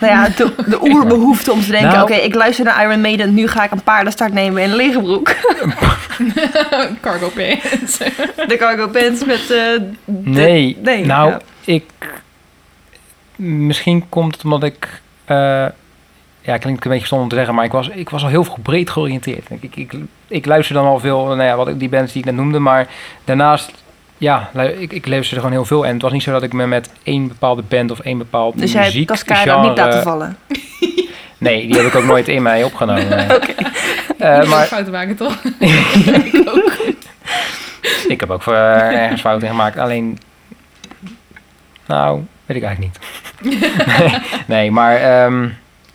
nou 0.00 0.12
ja, 0.12 0.28
de, 0.36 0.54
de 0.66 0.82
oerbehoefte 0.92 1.52
om 1.52 1.60
te 1.60 1.70
denken... 1.70 1.88
Nou. 1.90 2.02
oké, 2.02 2.14
ik 2.14 2.34
luister 2.34 2.64
naar 2.64 2.82
Iron 2.84 3.00
Maiden... 3.00 3.34
nu 3.34 3.48
ga 3.48 3.64
ik 3.64 3.70
een 3.70 3.82
paardenstart 3.82 4.32
nemen 4.32 4.62
in 4.62 4.70
een 4.70 4.76
lege 4.76 5.00
broek. 5.00 5.34
Cargo 7.00 7.28
pants. 7.28 7.98
De 8.48 8.56
cargo 8.58 8.88
pants 8.88 9.24
met... 9.24 9.40
eh, 9.40 9.46
de- 9.48 9.90
Nee, 10.04 10.76
nee, 10.82 11.04
nou, 11.06 11.30
ja. 11.30 11.40
ik... 11.64 11.84
Misschien 13.36 14.08
komt 14.08 14.34
het 14.34 14.44
omdat 14.44 14.62
ik... 14.62 15.00
eh, 15.24 15.66
ja, 16.42 16.56
klinkt 16.58 16.84
een 16.84 16.90
beetje 16.90 17.06
stom 17.06 17.20
om 17.20 17.28
te 17.28 17.36
zeggen, 17.36 17.54
maar 17.54 17.64
ik 17.64 17.72
was, 17.72 17.88
ik 17.88 18.10
was 18.10 18.22
al 18.22 18.28
heel 18.28 18.44
veel 18.44 18.58
breed 18.62 18.90
georiënteerd. 18.90 19.50
Ik, 19.50 19.62
ik, 19.62 19.76
ik, 19.76 19.94
ik 20.28 20.46
luister 20.46 20.74
dan 20.74 20.86
al 20.86 20.98
veel, 20.98 21.24
nou 21.24 21.42
ja, 21.42 21.56
wat 21.56 21.68
ik, 21.68 21.78
die 21.78 21.88
bands 21.88 22.12
die 22.12 22.20
ik 22.20 22.26
net 22.26 22.36
noemde, 22.36 22.58
maar 22.58 22.88
daarnaast, 23.24 23.72
ja, 24.18 24.50
ik, 24.78 24.92
ik 24.92 25.08
luisterde 25.08 25.40
gewoon 25.40 25.56
heel 25.56 25.66
veel. 25.66 25.86
En 25.86 25.92
het 25.92 26.02
was 26.02 26.12
niet 26.12 26.22
zo 26.22 26.32
dat 26.32 26.42
ik 26.42 26.52
me 26.52 26.66
met 26.66 26.90
één 27.02 27.28
bepaalde 27.28 27.62
band 27.68 27.90
of 27.90 28.00
één 28.00 28.18
bepaald 28.18 28.58
Dus 28.58 28.72
jij 28.72 28.82
hebt 28.82 28.94
muziek 28.94 29.08
Cascada 29.08 29.62
niet 29.62 29.78
laten 29.78 30.02
vallen. 30.02 30.36
Nee, 31.42 31.66
die 31.66 31.76
heb 31.76 31.86
ik 31.86 31.94
ook 31.94 32.04
nooit 32.04 32.28
in 32.28 32.42
mij 32.42 32.64
opgenomen. 32.64 33.22
Oké. 33.36 33.52
Eh, 34.18 34.36
maar... 34.36 34.48
maar 34.48 34.66
fouten 34.66 34.92
maken, 34.92 35.16
toch? 35.16 35.42
ik 38.08 38.20
heb 38.20 38.30
ook 38.30 38.46
eh, 38.46 39.02
ergens 39.02 39.20
fouten 39.20 39.48
gemaakt. 39.48 39.78
Alleen, 39.78 40.18
nou, 41.86 42.20
weet 42.46 42.56
ik 42.56 42.62
eigenlijk 42.62 42.98
niet. 43.40 43.60
nee, 43.86 44.20
nee, 44.46 44.70
maar 44.70 44.96
ehm, 44.96 45.48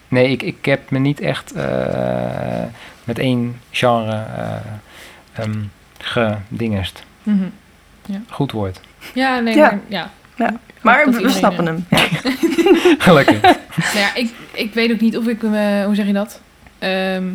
nee, 0.08 0.30
ik, 0.32 0.42
ik 0.44 0.66
heb 0.66 0.90
me 0.90 1.00
niet 1.00 1.20
echt 1.20 1.52
eh, 1.52 2.64
met 3.04 3.20
één 3.20 3.62
genre 3.72 4.12
eh 4.38 4.56
ehm 5.34 5.64
gedingest. 5.98 7.04
Mhm. 7.24 7.48
Goed 8.30 8.52
woord. 8.52 8.82
Ja, 9.14 9.40
nee, 9.40 9.56
Ja. 9.56 9.70
maar 9.70 10.12
ja. 10.38 10.60
Maar 10.82 11.06
dat 11.06 11.14
we 11.14 11.20
iedereen, 11.20 11.38
snappen 11.38 11.68
eh, 11.68 11.74
hem. 11.74 11.86
Ja. 11.90 12.32
Gelukkig. 13.08 13.42
Nou 13.42 13.98
ja, 13.98 14.16
ik, 14.16 14.34
ik 14.54 14.74
weet 14.74 14.92
ook 14.92 15.00
niet 15.00 15.18
of 15.18 15.28
ik, 15.28 15.42
me 15.42 15.84
hoe 15.86 15.96
zeg 15.96 16.06
je 16.06 16.14
dat, 16.14 16.42
Ehm, 16.80 17.26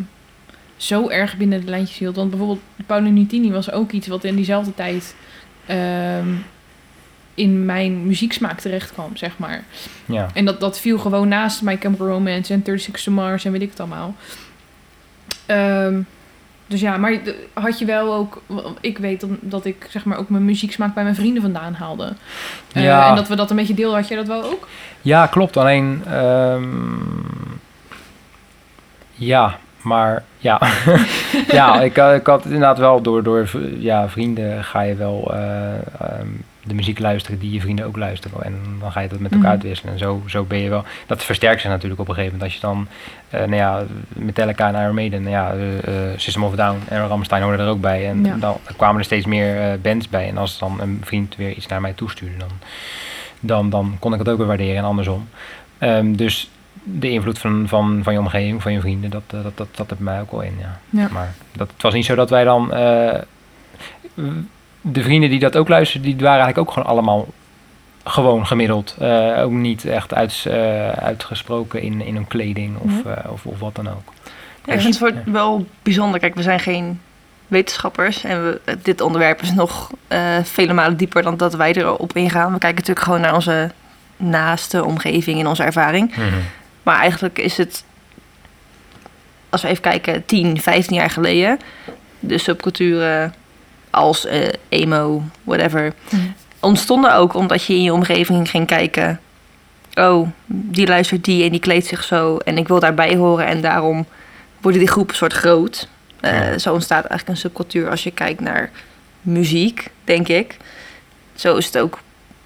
zo 0.77 1.09
erg 1.09 1.37
binnen 1.37 1.65
de 1.65 1.69
lijntjes 1.69 1.97
hield. 1.97 2.15
Want 2.15 2.29
bijvoorbeeld 2.29 2.61
Paolo 2.85 3.09
Nutini 3.09 3.51
was 3.51 3.71
ook 3.71 3.91
iets 3.91 4.07
wat 4.07 4.23
in 4.23 4.35
diezelfde 4.35 4.73
tijd 4.75 5.15
ehm, 5.65 6.27
in 7.35 7.65
mijn 7.65 8.05
muzieksmaak 8.07 8.59
terecht 8.59 8.91
kwam, 8.93 9.15
zeg 9.17 9.37
maar. 9.37 9.63
Ja. 10.05 10.27
En 10.33 10.45
dat, 10.45 10.59
dat 10.59 10.79
viel 10.79 10.97
gewoon 10.99 11.27
naast 11.27 11.61
My 11.61 11.77
Chemical 11.79 12.07
Romance 12.07 12.53
en 12.53 12.61
36 12.65 13.01
to 13.03 13.11
Mars 13.11 13.45
en 13.45 13.51
weet 13.51 13.61
ik 13.61 13.69
het 13.69 13.79
allemaal. 13.79 14.15
Ehm, 15.45 16.01
dus 16.67 16.81
ja, 16.81 16.97
maar 16.97 17.17
had 17.53 17.79
je 17.79 17.85
wel 17.85 18.13
ook... 18.13 18.41
Ik 18.81 18.97
weet 18.97 19.25
dat 19.41 19.65
ik 19.65 19.87
zeg 19.89 20.05
maar 20.05 20.17
ook 20.17 20.29
mijn 20.29 20.45
muzieksmaak 20.45 20.93
bij 20.93 21.03
mijn 21.03 21.15
vrienden 21.15 21.41
vandaan 21.41 21.73
haalde. 21.73 22.13
Eh, 22.73 22.83
Ja. 22.83 23.09
En 23.09 23.15
dat 23.15 23.27
we 23.27 23.35
dat 23.35 23.49
een 23.49 23.55
beetje 23.55 23.73
deelden. 23.73 23.99
Had 23.99 24.07
jij 24.07 24.17
dat 24.17 24.27
wel 24.27 24.43
ook? 24.43 24.67
Ja, 25.01 25.27
klopt. 25.27 25.57
Alleen, 25.57 26.01
ehm, 26.07 26.63
ja, 29.11 29.57
maar 29.81 30.23
ja. 30.37 30.61
ja, 31.51 31.81
ik, 31.81 31.95
had- 31.95 32.13
ik 32.15 32.25
had 32.25 32.45
inderdaad 32.45 32.77
wel 32.77 33.01
door, 33.01 33.23
door 33.23 33.49
ja, 33.79 34.09
vrienden 34.09 34.63
ga 34.63 34.81
je 34.81 34.95
wel 34.95 35.31
eh, 35.33 35.73
ehm, 35.99 36.27
de 36.63 36.73
muziek 36.73 36.99
luisteren 36.99 37.39
die 37.39 37.51
je 37.51 37.61
vrienden 37.61 37.85
ook 37.85 37.97
luisteren. 37.97 38.43
En 38.43 38.55
dan 38.79 38.91
ga 38.91 38.99
je 38.99 39.07
dat 39.07 39.19
met 39.19 39.31
elkaar 39.31 39.45
Mhm. 39.45 39.53
uitwisselen. 39.55 39.93
En 39.93 39.99
zo, 39.99 40.21
zo 40.27 40.43
ben 40.43 40.57
je 40.59 40.69
wel. 40.69 40.83
Dat 41.07 41.23
versterkt 41.23 41.61
zich 41.61 41.69
natuurlijk 41.69 42.01
op 42.01 42.07
een 42.07 42.13
gegeven 42.15 42.37
moment. 42.37 42.53
Als 42.53 42.61
je 42.61 42.67
dan, 42.67 42.87
eh 43.29 43.39
nou 43.39 43.55
ja, 43.55 43.83
Metallica 44.07 44.67
en 44.73 44.81
Iron 44.81 44.95
Maiden, 44.95 45.23
nou 45.23 45.33
ja, 45.35 45.51
eh, 45.53 45.77
eh, 46.11 46.17
System 46.19 46.43
of 46.43 46.53
a 46.53 46.55
Down 46.55 46.79
en 46.87 47.07
Rammstein 47.07 47.41
hoorden 47.43 47.65
er 47.65 47.71
ook 47.71 47.81
bij. 47.81 48.09
En 48.09 48.25
Ja. 48.25 48.35
dan, 48.35 48.57
kwamen 48.77 48.97
er 48.97 49.03
steeds 49.05 49.25
meer 49.25 49.79
bands 49.81 50.09
bij. 50.09 50.27
En 50.29 50.37
als 50.37 50.59
dan 50.59 50.81
een 50.81 51.01
vriend 51.03 51.35
weer 51.35 51.51
iets 51.53 51.67
naar 51.67 51.81
mij 51.81 51.93
toestuurde, 51.93 52.37
dan, 52.37 52.49
dan, 53.39 53.69
dan 53.69 53.95
kon 53.99 54.13
ik 54.13 54.19
het 54.19 54.29
ook 54.29 54.37
weer 54.37 54.47
waarderen 54.47 54.77
en 54.77 54.83
andersom. 54.83 55.27
Ehm, 55.77 56.13
dus 56.15 56.49
de 56.83 57.09
invloed 57.09 57.39
van, 57.39 57.63
van, 57.67 57.99
van 58.03 58.13
je 58.13 58.19
omgeving, 58.19 58.61
van 58.61 58.71
je 58.73 58.79
vrienden, 58.79 59.09
dat, 59.09 59.23
dat, 59.27 59.57
dat, 59.57 59.67
dat 59.75 59.87
bij 59.87 59.97
mij 59.99 60.21
ook 60.21 60.31
wel 60.31 60.41
in, 60.41 60.55
ja. 60.59 60.79
Ja. 60.89 61.07
Maar 61.11 61.33
dat, 61.51 61.71
het 61.73 61.81
was 61.81 61.93
niet 61.93 62.05
zo 62.05 62.15
dat 62.15 62.29
wij 62.29 62.43
dan... 62.43 62.71
de 64.85 65.03
vrienden 65.03 65.29
die 65.29 65.39
dat 65.39 65.57
ook 65.57 65.67
luisterden, 65.67 66.09
die 66.09 66.25
waren 66.25 66.43
eigenlijk 66.43 66.67
ook 66.67 66.73
gewoon 66.73 66.89
allemaal 66.89 67.27
gewoon 68.03 68.47
gemiddeld. 68.47 68.95
Eh, 68.99 69.41
ook 69.43 69.51
niet 69.51 69.85
echt 69.85 70.13
uit, 70.13 70.43
eh, 70.47 70.89
uitgesproken 70.89 71.81
in, 71.81 72.01
in 72.01 72.15
hun 72.15 72.27
kleding 72.27 72.77
of, 72.77 72.91
Ja. 73.03 73.15
eh, 73.15 73.31
of, 73.31 73.45
of 73.45 73.59
wat 73.59 73.75
dan 73.75 73.87
ook. 73.89 74.13
Ja, 74.65 74.73
ik 74.73 74.81
vind 74.81 74.99
het 74.99 75.13
voor- 75.13 75.31
wel 75.33 75.65
bijzonder. 75.83 76.19
Kijk, 76.19 76.35
we 76.35 76.41
zijn 76.41 76.59
geen 76.59 77.01
wetenschappers. 77.47 78.23
En 78.23 78.43
we, 78.43 78.77
dit 78.81 79.01
onderwerp 79.01 79.41
is 79.41 79.51
nog 79.53 79.91
vele 80.43 80.73
malen 80.73 80.97
dieper 80.97 81.23
dan 81.23 81.37
dat 81.37 81.53
wij 81.53 81.73
erop 81.73 82.15
ingaan. 82.15 82.51
We 82.53 82.59
kijken 82.59 82.77
natuurlijk 82.79 83.05
gewoon 83.05 83.21
naar 83.21 83.33
onze 83.33 83.71
naaste 84.17 84.83
omgeving 84.85 85.39
en 85.39 85.47
onze 85.47 85.63
ervaring. 85.63 86.13
Maar 86.83 86.99
eigenlijk 86.99 87.39
is 87.39 87.57
het, 87.57 87.83
als 89.49 89.61
we 89.61 89.67
even 89.67 89.81
kijken, 89.81 90.25
10, 90.25 90.61
15 90.61 90.95
jaar 90.95 91.09
geleden, 91.09 91.59
de 92.19 92.37
subculturen 92.37 93.33
als 93.93 94.25
eh, 94.25 94.47
emo, 94.69 95.23
whatever, 95.43 95.93
Mhm. 96.09 96.21
ontstonden 96.59 97.15
ook 97.15 97.33
omdat 97.33 97.63
je 97.63 97.73
in 97.73 97.83
je 97.83 97.93
omgeving 97.93 98.49
ging 98.49 98.67
kijken 98.67 99.19
oh, 99.95 100.27
die 100.45 100.87
luistert 100.87 101.23
die 101.23 101.43
en 101.43 101.51
die 101.51 101.59
kleedt 101.59 101.85
zich 101.85 102.03
zo 102.03 102.37
en 102.37 102.57
ik 102.57 102.67
wil 102.67 102.79
daarbij 102.79 103.15
horen 103.15 103.45
en 103.45 103.61
daarom 103.61 104.05
worden 104.61 104.79
die 104.79 104.89
groepen 104.89 105.15
soort 105.15 105.33
groot. 105.33 105.87
Eh, 106.19 106.31
Ja. 106.51 106.57
Zo 106.57 106.73
ontstaat 106.73 106.99
eigenlijk 107.05 107.29
een 107.29 107.37
subcultuur 107.37 107.89
als 107.89 108.03
je 108.03 108.11
kijkt 108.11 108.39
naar 108.39 108.69
muziek, 109.21 109.87
denk 110.03 110.27
ik. 110.27 110.57
Zo 111.35 111.55
is 111.55 111.65
het 111.65 111.77
ook 111.77 111.99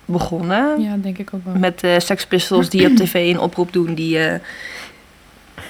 begonnen. 0.05 0.81
Ja, 0.81 0.95
denk 0.97 1.17
ik 1.17 1.29
ook 1.33 1.41
wel. 1.45 1.53
Met 1.55 1.79
de 1.79 1.99
Sex 1.99 2.25
Pistols 2.25 2.69
die 2.69 2.85
op 2.89 2.95
tv 3.01 3.13
een 3.13 3.39
oproep 3.39 3.73
doen. 3.73 3.93
Die, 3.93 4.19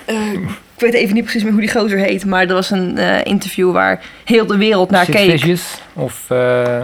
eh, 0.08 0.32
ik 0.76 0.84
weet 0.84 0.93
even 0.93 1.13
niet 1.15 1.24
precies 1.24 1.43
meer 1.43 1.52
hoe 1.52 1.62
die 1.62 1.72
gozer 1.72 1.98
heet. 2.00 2.26
Maar 2.26 2.48
er 2.48 2.54
was 2.54 2.72
een 2.72 2.98
eh, 2.98 3.26
interview 3.26 3.72
waar 3.72 4.02
heel 4.24 4.46
de 4.46 4.58
wereld 4.58 4.89
naar 4.89 5.06
keek. 5.06 5.32
Vicious 5.32 5.82
of 5.93 6.30
eh, 6.30 6.82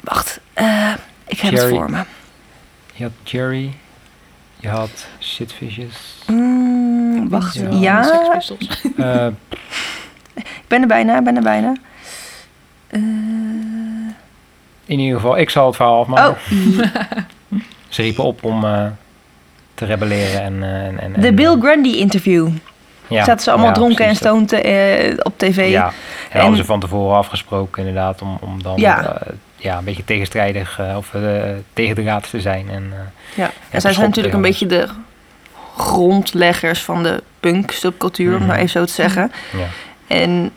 Wacht, 0.00 0.40
eh, 0.52 0.92
ik 1.26 1.38
heb 1.40 1.52
het 1.52 1.68
voor 1.68 1.90
me. 1.90 2.02
je 2.94 3.02
had 3.02 3.12
Jerry, 3.22 3.72
je 4.56 4.68
had 4.68 5.06
Vicious. 5.18 6.18
Mm, 6.26 7.28
wacht, 7.28 7.60
Ja. 7.70 8.30
Eh, 8.96 9.26
Ik 10.34 10.66
ben 10.68 10.80
er 10.80 10.86
bijna, 10.88 11.18
ik 11.18 11.24
ben 11.24 11.36
er 11.36 11.42
bijna. 11.42 11.72
Eh, 12.86 13.00
in 14.86 14.98
ieder 14.98 15.20
geval, 15.20 15.38
ik 15.38 15.50
zal 15.50 15.66
het 15.66 15.76
verhaal 15.76 16.00
afmaken. 16.00 16.30
oh, 16.30 17.58
Ze 17.88 18.02
riepen 18.02 18.24
op 18.24 18.44
om 18.44 18.64
eh, 18.64 18.86
te 19.80 19.86
rebelleren 19.86 20.42
en... 20.42 20.62
eh, 20.62 20.86
en, 20.86 20.98
en 21.14 21.20
de 21.20 21.32
Bill 21.32 21.56
Grundy 21.60 21.88
interview. 21.88 22.48
ja, 23.08 23.24
Zaten 23.24 23.42
ze 23.42 23.50
allemaal 23.50 23.68
ja, 23.68 23.74
dronken 23.74 24.04
en 24.06 24.16
stoned 24.16 24.52
eh, 24.52 25.14
op 25.22 25.32
tv. 25.38 25.70
Ja, 25.70 25.86
en, 25.86 25.92
En- 26.30 26.40
hadden 26.40 26.58
ze 26.58 26.64
van 26.64 26.80
tevoren 26.80 27.16
afgesproken 27.16 27.86
inderdaad 27.86 28.22
om, 28.22 28.38
om 28.40 28.62
dan 28.62 28.76
Ja. 28.80 29.00
ja. 29.02 29.22
ja, 29.56 29.78
een 29.78 29.84
beetje 29.84 30.04
tegenstrijdig 30.04 30.78
eh, 30.78 30.96
of 30.96 31.14
eh, 31.14 31.22
tegen 31.72 31.94
de 31.94 32.02
raad 32.02 32.30
te 32.30 32.40
zijn. 32.40 32.70
En, 32.70 32.92
eh, 32.92 32.98
Ja. 33.34 33.50
En 33.70 33.80
zij 33.80 33.92
zijn 33.92 34.06
natuurlijk 34.06 34.34
een 34.34 34.42
beetje 34.42 34.66
de 34.66 34.88
grondleggers 35.76 36.80
van 36.82 37.02
de 37.02 37.22
punk-subcultuur, 37.40 38.32
om 38.32 38.38
Mhm. 38.38 38.46
maar 38.46 38.56
even 38.56 38.68
zo 38.70 38.84
te 38.84 38.92
zeggen. 38.92 39.32
ja. 39.52 39.66
En 40.06 40.50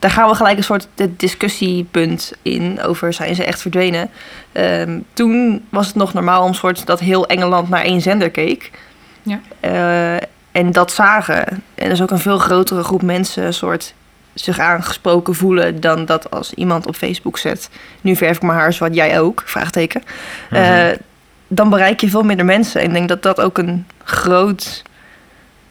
daar 0.00 0.10
gaan 0.10 0.28
we 0.28 0.34
gelijk 0.34 0.56
een 0.56 0.64
soort 0.64 0.88
de 0.94 1.16
discussiepunt 1.16 2.32
in 2.42 2.82
over 2.82 3.12
zijn 3.12 3.34
ze 3.34 3.44
echt 3.44 3.60
verdwenen. 3.60 4.10
Ehm, 4.52 4.98
toen 5.12 5.64
was 5.68 5.86
het 5.86 5.96
nog 5.96 6.12
normaal 6.12 6.44
om 6.44 6.54
soort 6.54 6.86
dat 6.86 7.00
heel 7.00 7.26
Engeland 7.26 7.68
naar 7.68 7.82
één 7.82 8.00
zender 8.00 8.30
keek. 8.30 8.70
Ja. 9.22 9.40
Eh, 9.60 10.26
en 10.52 10.72
dat 10.72 10.92
zagen. 10.92 11.46
En 11.74 11.86
er 11.86 11.90
is 11.90 12.02
ook 12.02 12.10
een 12.10 12.18
veel 12.18 12.38
grotere 12.38 12.82
groep 12.82 13.02
mensen 13.02 13.54
soort 13.54 13.94
zich 14.34 14.58
aangesproken 14.58 15.34
voelen 15.34 15.80
dan 15.80 16.04
dat 16.04 16.30
als 16.30 16.54
iemand 16.54 16.86
op 16.86 16.96
Facebook 16.96 17.38
zet. 17.38 17.70
Nu 18.00 18.16
verf 18.16 18.36
ik 18.36 18.42
mijn 18.42 18.58
haar 18.58 18.72
zoals 18.72 18.94
jij 18.94 19.20
ook, 19.20 19.42
vraagteken. 19.46 20.02
Eh, 20.50 20.88
dan 21.48 21.70
bereik 21.70 22.00
je 22.00 22.10
veel 22.10 22.22
minder 22.22 22.46
mensen. 22.46 22.80
En 22.80 22.86
ik 22.86 22.92
denk 22.92 23.08
dat 23.08 23.22
dat 23.22 23.40
ook 23.40 23.58
een 23.58 23.86
groot 24.04 24.82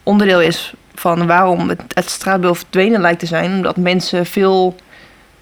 onderdeel 0.04 0.42
is 0.42 0.74
van 1.00 1.28
waarom 1.28 1.70
het, 1.70 1.82
het 1.94 2.10
straatbeeld 2.10 2.58
verdwenen 2.58 3.02
lijkt 3.02 3.20
te 3.20 3.26
zijn. 3.26 3.56
Omdat 3.56 3.78
mensen 3.78 4.26
veel 4.26 4.76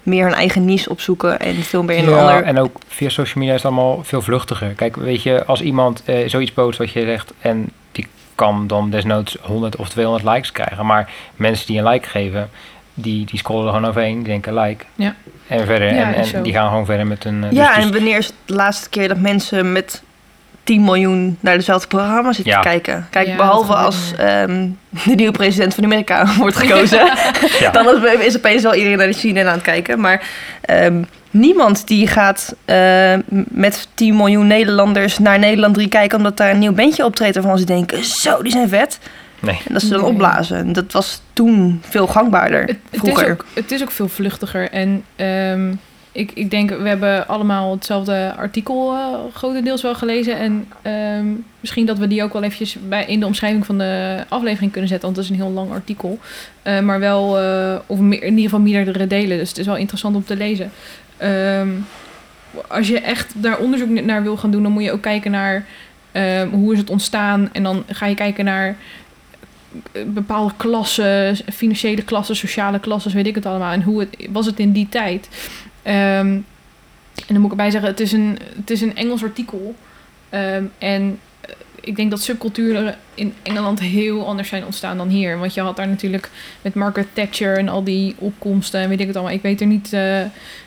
meer 0.02 0.24
hun 0.24 0.34
eigen 0.34 0.64
niche 0.64 0.90
opzoeken 0.90 1.38
en 1.40 1.54
veel 1.54 1.82
meer 1.82 1.96
in 1.96 2.04
een 2.04 2.10
ja, 2.10 2.18
ander... 2.18 2.42
en 2.42 2.58
ook 2.58 2.76
via 2.88 3.08
social 3.08 3.38
media 3.38 3.54
is 3.54 3.62
het 3.62 3.72
allemaal 3.72 4.04
veel 4.04 4.22
vluchtiger. 4.22 4.68
Kijk, 4.68 4.96
weet 4.96 5.22
je, 5.22 5.44
als 5.44 5.60
iemand 5.60 6.02
eh, 6.04 6.28
zoiets 6.28 6.52
post 6.52 6.78
wat 6.78 6.90
je 6.90 7.00
zegt 7.00 7.32
en 7.40 7.70
die 7.92 8.06
kan 8.34 8.66
dan 8.66 8.90
desnoods 8.90 9.36
100 9.40 9.76
of 9.76 9.88
200 9.88 10.24
likes 10.24 10.52
krijgen. 10.52 10.86
Maar 10.86 11.10
mensen 11.36 11.66
die 11.66 11.78
een 11.78 11.88
like 11.88 12.08
geven, 12.08 12.50
die, 12.94 13.26
die 13.26 13.38
scrollen 13.38 13.66
er 13.66 13.72
gewoon 13.72 13.88
overheen, 13.88 14.14
die 14.14 14.24
denken 14.24 14.54
like. 14.54 14.84
Ja. 14.94 15.14
En 15.46 15.66
verder, 15.66 15.94
Ja, 15.94 16.14
en, 16.14 16.42
die 16.42 16.52
gaan 16.52 16.68
gewoon 16.68 16.86
verder 16.86 17.06
met 17.06 17.24
hun... 17.24 17.44
eh, 17.44 17.52
ja, 17.52 17.66
dus- 17.66 17.76
dus- 17.76 17.84
en 17.84 17.92
wanneer 17.92 18.18
is 18.18 18.26
het 18.26 18.34
de 18.44 18.54
laatste 18.54 18.88
keer 18.88 19.08
dat 19.08 19.18
mensen 19.18 19.72
met 19.72 20.02
10 20.68 20.84
miljoen 20.84 21.36
naar 21.40 21.56
dezelfde 21.56 21.86
programma 21.88 22.32
zitten 22.32 22.52
Ja. 22.52 22.60
te 22.60 22.68
kijken? 22.68 23.06
Kijk, 23.10 23.26
Ja, 23.26 23.36
behalve 23.36 23.74
als 23.74 24.12
ehm, 24.18 24.66
de 25.04 25.14
nieuwe 25.14 25.32
president 25.32 25.74
van 25.74 25.84
Amerika 25.84 26.26
wordt 26.38 26.56
gekozen. 26.56 26.98
ja. 27.60 27.70
dan 27.70 28.04
is, 28.06 28.24
is 28.26 28.36
opeens 28.36 28.62
wel 28.62 28.74
iedereen 28.74 28.98
naar 28.98 29.06
de 29.06 29.18
CNN 29.18 29.38
aan 29.46 29.52
het 29.52 29.62
kijken. 29.62 30.00
Maar 30.00 30.22
ehm, 30.60 31.02
niemand 31.30 31.86
die 31.86 32.06
gaat 32.06 32.54
eh, 32.64 33.14
met 33.48 33.88
10 33.94 34.16
miljoen 34.16 34.46
Nederlanders 34.46 35.18
naar 35.18 35.38
Nederland 35.38 35.74
3 35.74 35.88
kijken... 35.88 36.18
omdat 36.18 36.36
daar 36.36 36.50
een 36.50 36.58
nieuw 36.58 36.72
bandje 36.72 37.04
optreedt 37.04 37.34
waarvan 37.34 37.58
ze 37.58 37.64
denken... 37.64 38.04
zo, 38.04 38.42
die 38.42 38.52
zijn 38.52 38.68
vet. 38.68 38.98
Nee. 39.40 39.60
En 39.66 39.72
dat 39.72 39.82
ze 39.82 39.88
dan 39.88 40.00
Nee. 40.00 40.10
opblazen. 40.10 40.72
Dat 40.72 40.92
was 40.92 41.22
toen 41.32 41.82
veel 41.88 42.06
gangbaarder, 42.06 42.60
Het, 42.60 42.76
het, 42.90 43.00
vroeger. 43.00 43.24
is 43.26 43.32
ook, 43.32 43.44
het 43.54 43.70
is 43.72 43.82
ook 43.82 43.90
veel 43.90 44.08
vluchtiger. 44.08 44.70
En 44.70 45.04
ehm, 45.16 45.72
ik, 46.18 46.30
ik 46.34 46.50
denk, 46.50 46.70
we 46.70 46.88
hebben 46.88 47.28
allemaal 47.28 47.70
hetzelfde 47.70 48.34
artikel 48.36 48.92
eh, 48.92 49.14
grotendeels 49.34 49.82
wel 49.82 49.94
gelezen. 49.94 50.38
En 50.38 50.68
ehm, 50.82 51.26
misschien 51.60 51.86
dat 51.86 51.98
we 51.98 52.06
die 52.06 52.22
ook 52.22 52.32
wel 52.32 52.42
eventjes 52.42 52.76
bij, 52.88 53.04
in 53.06 53.20
de 53.20 53.26
omschrijving 53.26 53.66
van 53.66 53.78
de 53.78 54.24
aflevering 54.28 54.72
kunnen 54.72 54.88
zetten. 54.88 55.06
Want 55.06 55.16
het 55.20 55.30
is 55.30 55.30
een 55.30 55.44
heel 55.44 55.54
lang 55.54 55.70
artikel. 55.72 56.18
Eh, 56.62 56.80
maar 56.80 57.00
wel, 57.00 57.38
eh, 57.38 57.78
of 57.86 57.98
meer, 57.98 58.22
in 58.22 58.28
ieder 58.28 58.44
geval 58.44 58.60
meerdere 58.60 59.06
delen. 59.06 59.38
Dus 59.38 59.48
het 59.48 59.58
is 59.58 59.66
wel 59.66 59.76
interessant 59.76 60.16
om 60.16 60.24
te 60.24 60.36
lezen. 60.36 60.70
Ehm, 61.16 61.68
als 62.68 62.88
je 62.88 63.00
echt 63.00 63.32
daar 63.36 63.58
onderzoek 63.58 63.88
naar 63.88 64.22
wil 64.22 64.36
gaan 64.36 64.50
doen, 64.50 64.62
dan 64.62 64.72
moet 64.72 64.84
je 64.84 64.92
ook 64.92 65.02
kijken 65.02 65.30
naar 65.30 65.66
ehm, 66.12 66.48
hoe 66.48 66.72
is 66.72 66.78
het 66.78 66.90
ontstaan. 66.90 67.48
En 67.52 67.62
dan 67.62 67.84
ga 67.86 68.06
je 68.06 68.14
kijken 68.14 68.44
naar 68.44 68.76
bepaalde 70.06 70.52
klassen, 70.56 71.36
financiële 71.52 72.02
klassen, 72.02 72.36
sociale 72.36 72.80
klassen, 72.80 73.14
weet 73.14 73.26
ik 73.26 73.34
het 73.34 73.46
allemaal. 73.46 73.72
En 73.72 73.82
hoe 73.82 74.00
het, 74.00 74.28
was 74.30 74.46
het 74.46 74.58
in 74.58 74.72
die 74.72 74.88
tijd. 74.88 75.28
Ehm, 75.88 76.26
en 77.26 77.34
dan 77.34 77.36
moet 77.36 77.44
ik 77.44 77.50
erbij 77.50 77.70
zeggen, 77.70 77.90
het 77.90 78.00
is 78.00 78.12
een, 78.12 78.38
het 78.56 78.70
is 78.70 78.80
een 78.80 78.96
Engels 78.96 79.22
artikel. 79.22 79.74
Ehm, 80.28 80.64
en 80.78 81.20
ik 81.80 81.96
denk 81.96 82.10
dat 82.10 82.22
subculturen 82.22 82.96
in 83.14 83.34
Engeland 83.42 83.80
heel 83.80 84.26
anders 84.26 84.48
zijn 84.48 84.64
ontstaan 84.64 84.96
dan 84.96 85.08
hier. 85.08 85.38
Want 85.38 85.54
je 85.54 85.60
had 85.60 85.76
daar 85.76 85.88
natuurlijk 85.88 86.30
met 86.62 86.74
Margaret 86.74 87.06
Thatcher 87.12 87.58
en 87.58 87.68
al 87.68 87.84
die 87.84 88.14
opkomsten 88.18 88.80
en 88.80 88.88
weet 88.88 89.00
ik 89.00 89.06
het 89.06 89.16
allemaal. 89.16 89.34
Ik 89.34 89.42
weet 89.42 89.60
er 89.60 89.66
niet 89.66 89.92
eh, 89.92 90.20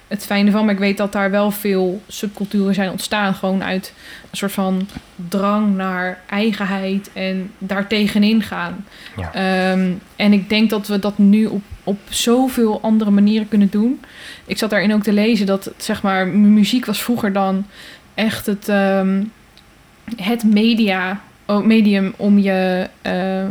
het 0.08 0.26
fijne 0.26 0.52
van, 0.52 0.66
maar 0.66 0.74
ik 0.74 0.80
weet 0.80 0.98
dat 0.98 1.12
daar 1.12 1.32
wel 1.32 1.52
veel 1.52 2.02
subculturen 2.08 2.74
zijn 2.74 2.90
ontstaan. 2.92 3.34
Gewoon 3.34 3.64
uit 3.64 3.94
een 4.32 4.38
soort 4.38 4.52
van 4.52 4.88
drang 5.30 5.76
naar 5.76 6.20
eigenheid 6.30 7.10
en 7.14 7.52
daartegenin 7.58 8.42
gaan. 8.42 8.86
Ja. 9.18 9.34
Ehm, 9.34 9.92
en 10.16 10.34
ik 10.34 10.50
denk 10.50 10.70
dat 10.70 10.88
we 10.88 11.00
dat 11.00 11.18
nu 11.18 11.46
op, 11.46 11.62
op 11.84 12.00
zoveel 12.10 12.82
andere 12.82 13.12
manieren 13.12 13.48
kunnen 13.48 13.70
doen. 13.70 14.00
Ik 14.46 14.58
zat 14.58 14.70
daarin 14.70 14.94
ook 14.94 15.04
te 15.04 15.14
lezen 15.14 15.46
dat 15.46 15.72
zeg 15.78 16.02
maar 16.02 16.28
mu- 16.28 16.48
muziek 16.48 16.86
was 16.86 17.02
vroeger 17.04 17.34
dan 17.34 17.66
echt 18.14 18.46
het, 18.46 18.70
ehm, 18.70 19.24
het 20.16 20.44
media, 20.44 21.22
medium 21.64 22.14
om 22.18 22.40
je, 22.40 22.88
eh, 23.02 23.44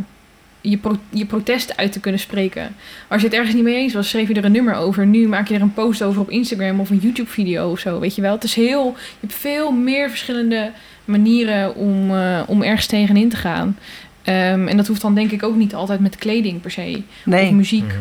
je, 0.60 0.76
pro- 0.76 0.98
je 1.10 1.26
protest 1.26 1.76
uit 1.76 1.92
te 1.92 2.00
kunnen 2.00 2.20
spreken. 2.20 2.74
Als 3.08 3.20
je 3.20 3.26
het 3.26 3.36
ergens 3.36 3.54
niet 3.54 3.64
mee 3.64 3.74
eens 3.76 3.94
was, 3.94 4.08
schreef 4.08 4.28
je 4.28 4.34
er 4.34 4.44
een 4.44 4.52
nummer 4.52 4.74
over. 4.74 5.06
Nu 5.06 5.28
maak 5.28 5.48
je 5.48 5.54
er 5.54 5.60
een 5.60 5.74
post 5.74 6.02
over 6.02 6.20
op 6.20 6.30
Instagram 6.30 6.80
of 6.80 6.90
een 6.90 6.98
YouTube-video 7.02 7.70
of 7.70 7.78
zo, 7.78 8.00
weet 8.00 8.14
je 8.14 8.22
wel. 8.22 8.32
Het 8.34 8.44
is 8.44 8.54
heel, 8.54 8.94
je 8.96 9.16
hebt 9.26 9.34
veel 9.34 9.70
meer 9.72 10.08
verschillende 10.08 10.70
manieren 11.04 11.74
om, 11.74 12.10
eh, 12.16 12.40
om 12.46 12.62
ergens 12.62 12.86
tegenin 12.86 13.28
te 13.28 13.36
gaan. 13.36 13.78
Ehm, 14.22 14.66
en 14.68 14.76
dat 14.76 14.86
hoeft 14.86 15.00
dan 15.00 15.14
denk 15.14 15.30
ik 15.30 15.42
ook 15.42 15.56
niet 15.56 15.74
altijd 15.74 16.00
met 16.00 16.16
kleding 16.16 16.60
per 16.60 16.70
se. 16.70 16.94
Of 16.96 17.24
Nee, 17.24 17.52
muziek. 17.52 17.84
Mhm. 17.84 17.96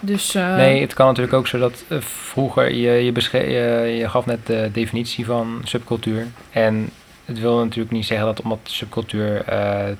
Dus 0.00 0.34
eh, 0.34 0.56
Nee, 0.56 0.80
het 0.80 0.94
kan 0.94 1.06
natuurlijk 1.06 1.34
ook 1.34 1.46
zo 1.46 1.58
dat 1.58 1.84
vroeger, 1.98 2.74
je, 2.74 2.90
je, 2.90 3.12
je, 3.32 3.96
je 3.98 4.08
gaf 4.08 4.26
net 4.26 4.46
de 4.46 4.70
definitie 4.72 5.24
van 5.24 5.60
subcultuur. 5.64 6.26
En 6.50 6.88
het 7.26 7.38
wil 7.40 7.58
natuurlijk 7.64 7.90
niet 7.94 8.06
zeggen 8.06 8.26
dat 8.26 8.40
omdat 8.42 8.58
subcultuur 8.62 9.44
eh 9.44 9.92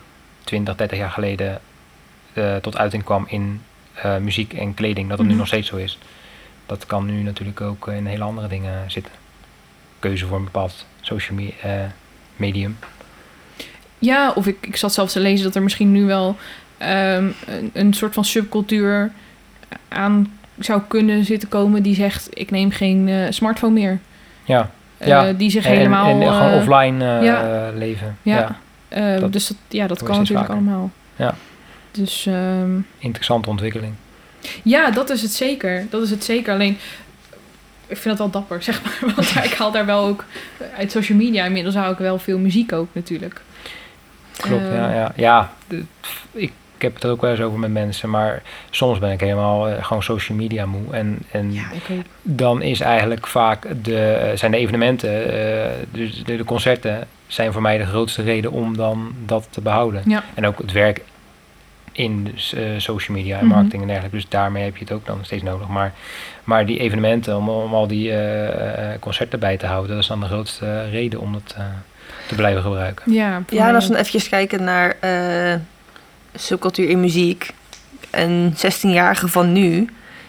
20, 0.44 0.76
30 0.76 0.98
jaar 0.98 1.10
geleden 1.10 1.60
eh, 2.32 2.56
tot 2.56 2.76
uiting 2.76 3.04
kwam 3.04 3.24
in 3.28 3.60
eh, 3.94 4.16
muziek 4.16 4.52
en 4.52 4.74
kleding, 4.74 5.08
dat 5.08 5.16
het 5.18 5.26
Mhm. 5.26 5.34
nu 5.36 5.40
nog 5.40 5.46
steeds 5.48 5.68
zo 5.68 5.76
is. 5.76 5.98
Dat 6.66 6.86
kan 6.86 7.06
nu 7.06 7.22
natuurlijk 7.22 7.60
ook 7.60 7.88
in 7.88 8.06
hele 8.06 8.24
andere 8.24 8.48
dingen 8.48 8.90
zitten. 8.90 9.12
Keuze 9.98 10.26
voor 10.26 10.36
een 10.36 10.44
bepaald 10.44 10.86
social 11.00 11.38
me- 11.38 11.54
eh, 11.62 11.84
medium. 12.36 12.78
Ja, 13.98 14.32
of 14.34 14.46
ik, 14.46 14.56
ik 14.60 14.76
zat 14.76 14.92
zelfs 14.92 15.12
te 15.12 15.20
lezen 15.20 15.44
dat 15.44 15.54
er 15.54 15.62
misschien 15.62 15.92
nu 15.92 16.04
wel 16.04 16.36
ehm, 16.78 17.28
een, 17.46 17.70
een 17.72 17.94
soort 17.94 18.14
van 18.14 18.24
subcultuur 18.24 19.10
aan 19.88 20.38
zou 20.58 20.82
kunnen 20.88 21.24
zitten 21.24 21.48
komen 21.48 21.82
die 21.82 21.94
zegt: 21.94 22.28
ik 22.30 22.50
neem 22.50 22.70
geen 22.70 23.32
smartphone 23.34 23.72
meer. 23.72 23.98
Ja, 24.44 24.70
Ja, 25.04 25.32
die 25.32 25.50
zich 25.50 25.64
en, 25.66 25.72
helemaal. 25.76 26.10
en, 26.10 26.22
en 26.22 26.32
gewoon 26.32 26.50
eh, 26.50 26.56
offline 26.56 27.18
eh, 27.18 27.24
ja. 27.24 27.70
leven. 27.74 28.16
ja. 28.22 28.36
ja. 28.38 28.56
eh, 29.14 29.20
dat 29.20 29.32
dus 29.32 29.46
dat, 29.46 29.56
ja, 29.68 29.86
dat 29.86 30.02
kan 30.02 30.18
natuurlijk 30.18 30.46
vaker. 30.46 30.54
allemaal. 30.62 30.90
Ja. 31.16 31.34
Dus 31.90 32.26
ehm, 32.26 32.78
Interessante 32.98 33.48
ontwikkeling. 33.50 33.92
ja, 34.62 34.90
dat 34.90 35.10
is 35.10 35.22
het 35.22 35.32
zeker. 35.32 35.86
Dat 35.90 36.02
is 36.02 36.10
het 36.10 36.24
zeker. 36.24 36.52
Alleen, 36.54 36.78
ik 37.86 37.96
vind 37.96 38.04
het 38.04 38.18
wel 38.18 38.30
dapper, 38.30 38.62
zeg 38.72 38.82
maar. 38.84 39.14
Want 39.14 39.44
ik 39.44 39.54
haal 39.54 39.70
daar 39.70 39.86
wel 39.86 40.04
ook 40.06 40.24
uit 40.76 40.90
social 40.90 41.18
media. 41.18 41.44
Inmiddels 41.44 41.74
hou 41.74 41.92
ik 41.92 41.98
wel 41.98 42.18
veel 42.18 42.38
muziek 42.38 42.72
ook 42.72 42.88
natuurlijk. 42.92 43.40
Klopt, 44.36 44.62
Eh, 44.62 44.74
ja. 44.74 44.90
Ja, 44.94 45.12
ja 45.16 45.52
d- 45.68 45.74
ik, 46.32 46.52
ik 46.76 46.82
heb 46.82 46.94
het 46.94 47.04
er 47.04 47.10
ook 47.10 47.20
wel 47.20 47.30
eens 47.30 47.40
over 47.40 47.58
met 47.58 47.70
mensen, 47.72 48.10
maar 48.10 48.42
soms 48.70 48.98
ben 48.98 49.10
ik 49.10 49.20
helemaal 49.20 49.68
eh, 49.68 49.84
gewoon 49.84 50.02
social 50.02 50.38
media 50.38 50.66
moe. 50.66 50.92
En, 50.94 51.18
en 51.30 51.52
Ja, 51.52 51.62
dan 52.22 52.62
is 52.62 52.80
eigenlijk 52.80 53.26
vaak 53.26 53.66
de, 53.82 54.32
zijn 54.34 54.50
de 54.50 54.56
evenementen, 54.58 55.32
eh, 55.32 55.70
dus 55.90 56.24
de, 56.24 56.36
de 56.36 56.44
concerten, 56.44 57.06
zijn 57.26 57.52
voor 57.52 57.62
mij 57.62 57.78
de 57.78 57.86
grootste 57.86 58.22
reden 58.22 58.50
om 58.52 58.76
dan 58.76 59.12
dat 59.24 59.46
te 59.50 59.60
behouden. 59.60 60.02
Ja. 60.06 60.24
En 60.34 60.46
ook 60.46 60.58
het 60.58 60.72
werk 60.72 61.02
in 61.92 62.24
dus, 62.24 62.54
eh, 62.54 62.62
social 62.76 63.16
media 63.16 63.38
en 63.38 63.44
Mhm. 63.46 63.54
marketing 63.54 63.80
en 63.82 63.88
dergelijke. 63.88 64.16
Dus 64.16 64.28
daarmee 64.28 64.64
heb 64.64 64.76
je 64.76 64.84
het 64.84 64.92
ook 64.92 65.06
dan 65.06 65.18
steeds 65.22 65.42
nodig. 65.42 65.68
Maar, 65.68 65.92
maar 66.44 66.66
die 66.66 66.78
evenementen, 66.78 67.36
om, 67.36 67.48
om 67.48 67.74
al 67.74 67.86
die 67.86 68.10
eh, 68.10 68.92
eh, 68.92 69.00
concerten 69.00 69.38
bij 69.38 69.56
te 69.56 69.66
houden, 69.66 69.90
dat 69.90 69.98
is 70.02 70.06
dan 70.08 70.20
de 70.20 70.26
grootste 70.26 70.88
reden 70.88 71.20
om 71.20 71.32
dat 71.32 71.54
eh, 71.56 71.64
te 72.28 72.34
blijven 72.34 72.62
gebruiken. 72.62 73.12
Ja, 73.12 73.42
Ja, 73.48 73.68
en 73.68 73.74
als 73.74 73.86
we 73.86 73.92
dan 73.92 74.02
even 74.02 74.28
kijken 74.30 74.64
naar 74.64 74.96
eh, 75.00 75.54
subcultuur 76.36 76.88
in 76.88 77.00
muziek. 77.00 77.50
Een 78.10 78.54
16-jarige 78.56 79.28
van 79.28 79.52
nu, 79.52 79.88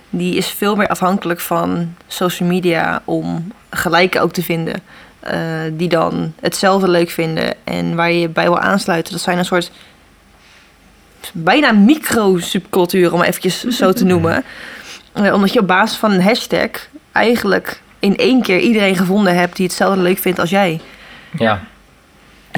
die 0.10 0.36
is 0.36 0.48
veel 0.48 0.76
meer 0.76 0.88
afhankelijk 0.88 1.40
van 1.40 1.96
social 2.08 2.50
media 2.50 3.02
om 3.06 3.52
gelijken 3.70 4.22
ook 4.22 4.32
te 4.32 4.44
vinden. 4.44 4.82
Eh, 5.20 5.40
die 5.72 5.90
dan 5.90 6.34
hetzelfde 6.40 6.90
leuk 6.90 7.10
vinden 7.10 7.54
en 7.64 7.96
waar 7.96 8.12
je 8.12 8.20
je 8.20 8.30
bij 8.30 8.44
wil 8.44 8.60
aansluiten. 8.60 9.14
Dat 9.14 9.22
zijn 9.22 9.38
een 9.38 9.46
soort 9.46 9.72
bijna 11.34 11.72
micro-subculturen, 11.72 13.14
om 13.14 13.22
eventjes 13.22 13.64
zo 13.64 13.94
te 13.94 14.06
noemen. 14.14 14.44
Eh, 15.14 15.34
omdat 15.34 15.54
je 15.54 15.60
op 15.60 15.68
basis 15.68 15.98
van 15.98 16.12
een 16.12 16.22
hashtag 16.22 16.70
eigenlijk 17.12 17.82
in 18.00 18.18
één 18.18 18.42
keer 18.42 18.60
iedereen 18.60 18.96
gevonden 18.96 19.36
hebt 19.36 19.56
die 19.56 19.66
hetzelfde 19.66 20.02
leuk 20.02 20.18
vindt 20.18 20.40
als 20.40 20.50
jij. 20.50 20.82
Ja. 21.38 21.62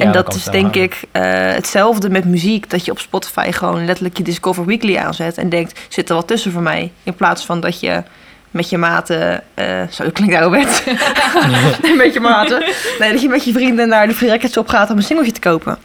En 0.00 0.06
Ja, 0.06 0.12
dat 0.12 0.34
is 0.34 0.44
denk 0.44 0.74
ik 0.74 1.02
eh, 1.12 1.22
hetzelfde 1.32 2.10
met 2.10 2.24
muziek. 2.24 2.70
Dat 2.70 2.84
je 2.84 2.90
op 2.90 2.98
Spotify 2.98 3.50
gewoon 3.50 3.84
letterlijk 3.84 4.16
je 4.16 4.22
Discover 4.22 4.64
Weekly 4.64 4.96
aanzet. 4.96 5.38
En 5.38 5.48
denkt, 5.48 5.80
zit 5.88 6.08
er 6.08 6.14
wat 6.14 6.26
tussen 6.26 6.52
voor 6.52 6.62
mij? 6.62 6.92
In 7.02 7.14
plaats 7.14 7.44
van 7.44 7.60
dat 7.60 7.80
je 7.80 8.02
met 8.50 8.70
je 8.70 8.78
maten... 8.78 9.42
eh 9.54 9.82
zo 9.90 10.10
klinkt 10.12 10.34
nou 10.34 10.50
wet. 10.50 10.84
nee, 11.82 11.96
met 11.96 12.12
je 12.12 12.20
maten. 12.20 12.62
Nee, 12.98 13.12
dat 13.12 13.22
je 13.22 13.28
met 13.28 13.44
je 13.44 13.52
vrienden 13.52 13.88
naar 13.88 14.06
de 14.06 14.14
Free 14.14 14.30
Records 14.30 14.56
op 14.56 14.68
gaat 14.68 14.90
om 14.90 14.96
een 14.96 15.02
singeltje 15.02 15.32
te 15.32 15.40
kopen. 15.40 15.78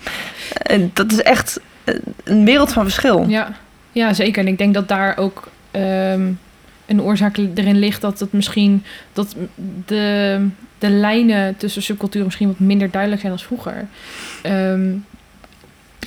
En 0.62 0.91
dat 0.93 1.12
is 1.12 1.21
echt 1.21 1.60
eh, 1.84 1.95
een 2.23 2.45
wereld 2.45 2.73
van 2.73 2.84
verschil. 2.84 3.25
Ja. 3.28 3.47
ja, 3.91 4.13
zeker. 4.13 4.41
En 4.41 4.47
ik 4.47 4.58
denk 4.58 4.73
dat 4.73 4.88
daar 4.88 5.17
ook 5.17 5.47
ehm, 5.71 6.32
een 6.86 7.01
oorzaak 7.01 7.38
erin 7.38 7.80
ligt 7.80 8.01
dat 8.01 8.19
het 8.19 8.34
misschien 8.34 8.84
dat 9.13 9.36
de, 9.86 10.47
de 10.89 10.93
lijnen 10.95 11.58
tussen 11.58 11.82
subculturen 11.82 12.26
misschien 12.26 12.48
wat 12.48 12.60
minder 12.60 12.91
duidelijk 12.91 13.21
zijn 13.21 13.34
als 13.34 13.43
vroeger. 13.45 13.88
Ehm, 14.41 14.91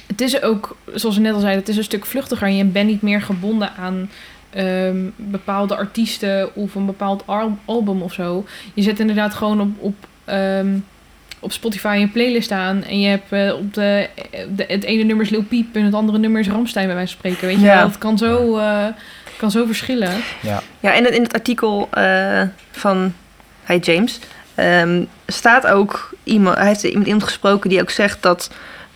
het 0.06 0.20
is 0.20 0.42
ook, 0.42 0.76
zoals 0.94 1.16
we 1.16 1.22
net 1.22 1.32
al 1.34 1.40
zeiden, 1.40 1.60
het 1.60 1.68
is 1.70 1.76
een 1.76 1.84
stuk 1.84 2.06
vluchtiger 2.06 2.46
en 2.46 2.56
je 2.56 2.64
bent 2.64 2.88
niet 2.88 3.02
meer 3.02 3.22
gebonden 3.22 3.70
aan 3.78 4.10
ehm, 4.50 4.96
bepaalde 5.16 5.76
artiesten 5.76 6.54
of 6.54 6.74
een 6.74 6.86
bepaald 6.86 7.22
al- 7.26 7.58
album 7.64 8.02
of 8.02 8.12
zo. 8.12 8.46
Je 8.74 8.82
zet 8.82 9.00
inderdaad 9.00 9.34
gewoon 9.34 9.60
op, 9.60 9.68
op, 9.78 9.94
ehm, 10.24 10.68
op 11.38 11.52
Spotify 11.52 11.98
een 12.00 12.12
playlist 12.12 12.50
aan 12.50 12.84
en 12.84 13.00
je 13.00 13.08
hebt 13.08 13.32
eh, 13.32 13.54
op 13.54 13.74
de, 13.74 14.08
de, 14.56 14.64
het 14.68 14.84
ene 14.84 15.02
nummer 15.02 15.24
is 15.24 15.30
Lil 15.30 15.42
Peep 15.42 15.74
en 15.76 15.84
het 15.84 15.94
andere 15.94 16.18
nummer 16.18 16.40
is 16.40 16.48
Ramstein 16.48 16.86
bij 16.86 16.94
wijze 16.94 17.12
van 17.12 17.18
spreken. 17.20 17.46
Weet 17.46 17.56
je 17.60 17.64
Ja. 17.72 17.76
wel, 17.76 17.86
het 17.86 17.98
kan 17.98 18.18
zo, 18.18 18.56
eh, 18.56 18.86
kan 19.36 19.50
zo 19.50 19.66
verschillen. 19.66 20.12
Ja. 20.42 20.62
Ja, 20.80 20.94
en 20.94 21.14
in 21.14 21.22
het 21.22 21.32
artikel 21.34 21.88
eh, 21.92 22.42
van 22.70 23.12
hij 23.62 23.78
James 23.78 24.18
ehm, 24.58 25.04
staat 25.26 25.66
ook 25.66 26.10
iemand, 26.24 26.56
hij 26.56 26.66
heeft 26.66 26.82
met 26.82 27.04
iemand 27.06 27.22
gesproken 27.22 27.70
die 27.70 27.80
ook 27.80 27.90
zegt 27.90 28.22
dat 28.22 28.50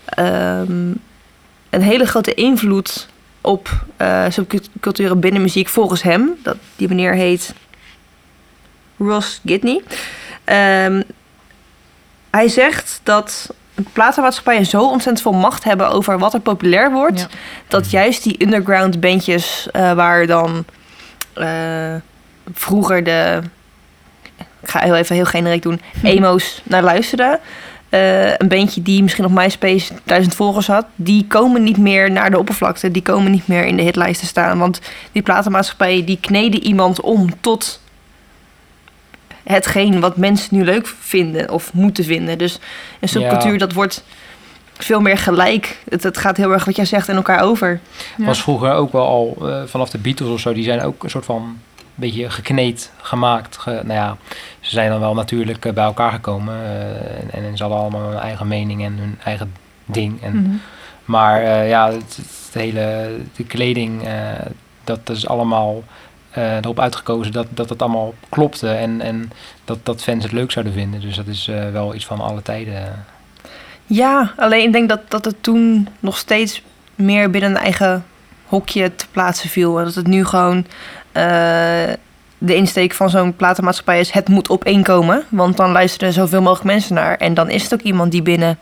ehm, 0.05 0.91
een 1.71 1.83
hele 1.83 2.07
grote 2.07 2.35
invloed 2.35 3.09
op 3.41 3.71
eh 3.97 4.25
subculturen 4.29 5.21
binnen 5.21 5.43
muziek 5.43 5.69
volgens 5.69 6.03
hem, 6.03 6.31
dat 6.43 6.57
die 6.77 6.89
meneer 6.89 7.15
heet 7.15 7.55
Ross 8.99 9.41
Gidney. 9.45 9.83
Ehm, 10.45 11.03
hij 12.31 12.49
zegt 12.49 13.01
dat 13.03 13.55
platenmaatschappijen 13.93 14.67
zo 14.67 14.83
ontzettend 14.83 15.21
veel 15.23 15.33
macht 15.41 15.65
hebben 15.65 15.91
over 15.91 16.19
wat 16.19 16.35
er 16.35 16.41
populair 16.41 16.91
wordt, 16.93 17.21
Ja. 17.21 17.29
dat 17.69 17.91
juist 17.91 18.23
die 18.23 18.43
underground 18.45 19.01
bandjes 19.01 19.69
eh, 19.73 19.93
waar 19.93 20.27
dan 20.27 20.65
eh, 21.35 21.95
vroeger 22.53 23.05
de 23.05 23.41
ik 24.63 24.69
ga 24.71 24.81
heel 24.81 24.95
even 24.97 25.15
heel 25.17 25.25
generiek 25.25 25.63
doen. 25.63 25.81
Emo's 26.03 26.61
naar 26.65 26.83
luisteren. 26.83 27.41
Eh, 27.89 28.31
een 28.37 28.49
bandje 28.49 28.83
die 28.83 29.03
misschien 29.03 29.25
op 29.25 29.31
MySpace 29.31 29.93
duizend 30.05 30.35
volgers 30.35 30.67
had 30.67 30.87
die 30.95 31.25
komen 31.29 31.63
niet 31.63 31.77
meer 31.77 32.11
naar 32.11 32.31
de 32.31 32.39
oppervlakte. 32.39 32.91
Die 32.91 33.03
komen 33.03 33.31
niet 33.33 33.47
meer 33.47 33.65
in 33.65 33.77
de 33.77 33.83
hitlijsten 33.83 34.27
staan. 34.27 34.59
Want 34.59 34.81
die 35.13 35.23
platenmaatschappijen 35.23 36.05
die 36.05 36.19
kneden 36.21 36.63
iemand 36.65 37.01
om 37.01 37.31
tot 37.41 37.81
hetgeen 39.45 40.01
wat 40.01 40.17
mensen 40.17 40.57
nu 40.57 40.65
leuk 40.65 40.95
vinden 41.01 41.51
of 41.51 41.73
moeten 41.73 42.05
vinden. 42.05 42.39
Dus 42.39 42.59
een 43.01 43.09
subcultuur 43.09 43.53
Ja. 43.53 43.59
dat 43.59 43.73
wordt 43.73 44.05
veel 44.79 45.01
meer 45.01 45.19
gelijk. 45.19 45.79
Het, 45.89 46.03
het 46.03 46.19
gaat 46.19 46.37
heel 46.37 46.53
erg 46.53 46.65
wat 46.65 46.77
jij 46.77 46.85
zegt 46.85 47.09
in 47.09 47.17
elkaar 47.17 47.41
over. 47.43 47.81
Ja. 48.17 48.25
Was 48.25 48.43
vroeger 48.43 48.73
ook 48.73 48.93
wel 48.93 49.07
al, 49.07 49.37
eh, 49.49 49.63
vanaf 49.67 49.91
de 49.91 49.99
Beatles 49.99 50.31
of 50.31 50.41
zo, 50.41 50.53
die 50.53 50.65
zijn 50.65 50.83
ook 50.83 51.05
een 51.05 51.11
soort 51.11 51.25
van 51.25 51.59
beetje 52.03 52.31
gekneed, 52.31 52.93
gemaakt. 53.03 53.57
Ge- 53.59 53.71
nou 53.85 53.93
ja, 53.93 54.17
ze 54.61 54.71
zijn 54.71 54.91
dan 54.91 55.01
wel 55.01 55.15
natuurlijk 55.15 55.65
eh, 55.65 55.73
bij 55.73 55.85
elkaar 55.85 56.13
gekomen 56.13 56.55
eh, 56.55 57.35
en, 57.35 57.45
en 57.45 57.57
ze 57.57 57.63
hadden 57.63 57.81
allemaal 57.81 58.09
hun 58.11 58.19
eigen 58.19 58.49
mening 58.49 58.85
en 58.85 58.97
hun 58.99 59.19
eigen 59.25 59.53
ding. 59.87 60.23
En, 60.23 60.33
Mhm. 60.43 60.51
Maar 61.05 61.43
eh, 61.43 61.69
ja, 61.69 61.91
het, 61.91 62.17
het 62.17 62.51
hele, 62.53 63.17
de 63.37 63.45
kleding, 63.45 64.03
dat 64.85 65.09
is 65.11 65.29
allemaal 65.29 65.83
erop 66.35 66.81
uitgekozen 66.81 67.33
dat, 67.33 67.47
dat 67.51 67.69
het 67.69 67.83
allemaal 67.83 68.15
klopte 68.29 68.69
en, 68.71 69.01
en 69.01 69.31
dat, 69.65 69.79
dat 69.83 70.03
fans 70.03 70.23
het 70.23 70.33
leuk 70.33 70.51
zouden 70.51 70.73
vinden. 70.75 71.01
Dus 71.01 71.17
dat 71.17 71.27
is 71.27 71.51
wel 71.73 71.95
iets 71.95 72.07
van 72.07 72.21
alle 72.21 72.43
tijden. 72.43 73.05
Ja, 73.87 74.33
alleen 74.37 74.67
ik 74.67 74.73
denk 74.73 74.89
dat, 74.89 75.01
dat 75.09 75.25
het 75.25 75.43
toen 75.43 75.89
nog 76.01 76.17
steeds 76.19 76.63
meer 76.95 77.31
binnen 77.31 77.51
een 77.51 77.57
eigen 77.57 78.05
hokje 78.47 78.95
te 78.95 79.05
plaatsen 79.11 79.49
viel. 79.51 79.79
En 79.79 79.85
dat 79.85 79.95
het 79.95 80.07
nu 80.07 80.25
gewoon 80.25 80.67
de 82.39 82.55
insteek 82.55 82.93
van 82.95 83.11
zo'n 83.11 83.37
platenmaatschappij 83.37 84.01
is... 84.01 84.11
het 84.11 84.29
moet 84.29 84.49
op 84.49 84.65
één 84.65 84.83
komen, 84.83 85.25
want 85.29 85.57
dan 85.57 85.73
luisteren 85.73 86.09
er 86.09 86.15
zoveel 86.15 86.41
mogelijk 86.43 86.65
mensen 86.65 86.95
naar. 86.95 87.17
En 87.17 87.35
dan 87.35 87.51
is 87.51 87.63
het 87.63 87.75
ook 87.75 87.81
iemand 87.81 88.11
die 88.11 88.23
binnen 88.23 88.59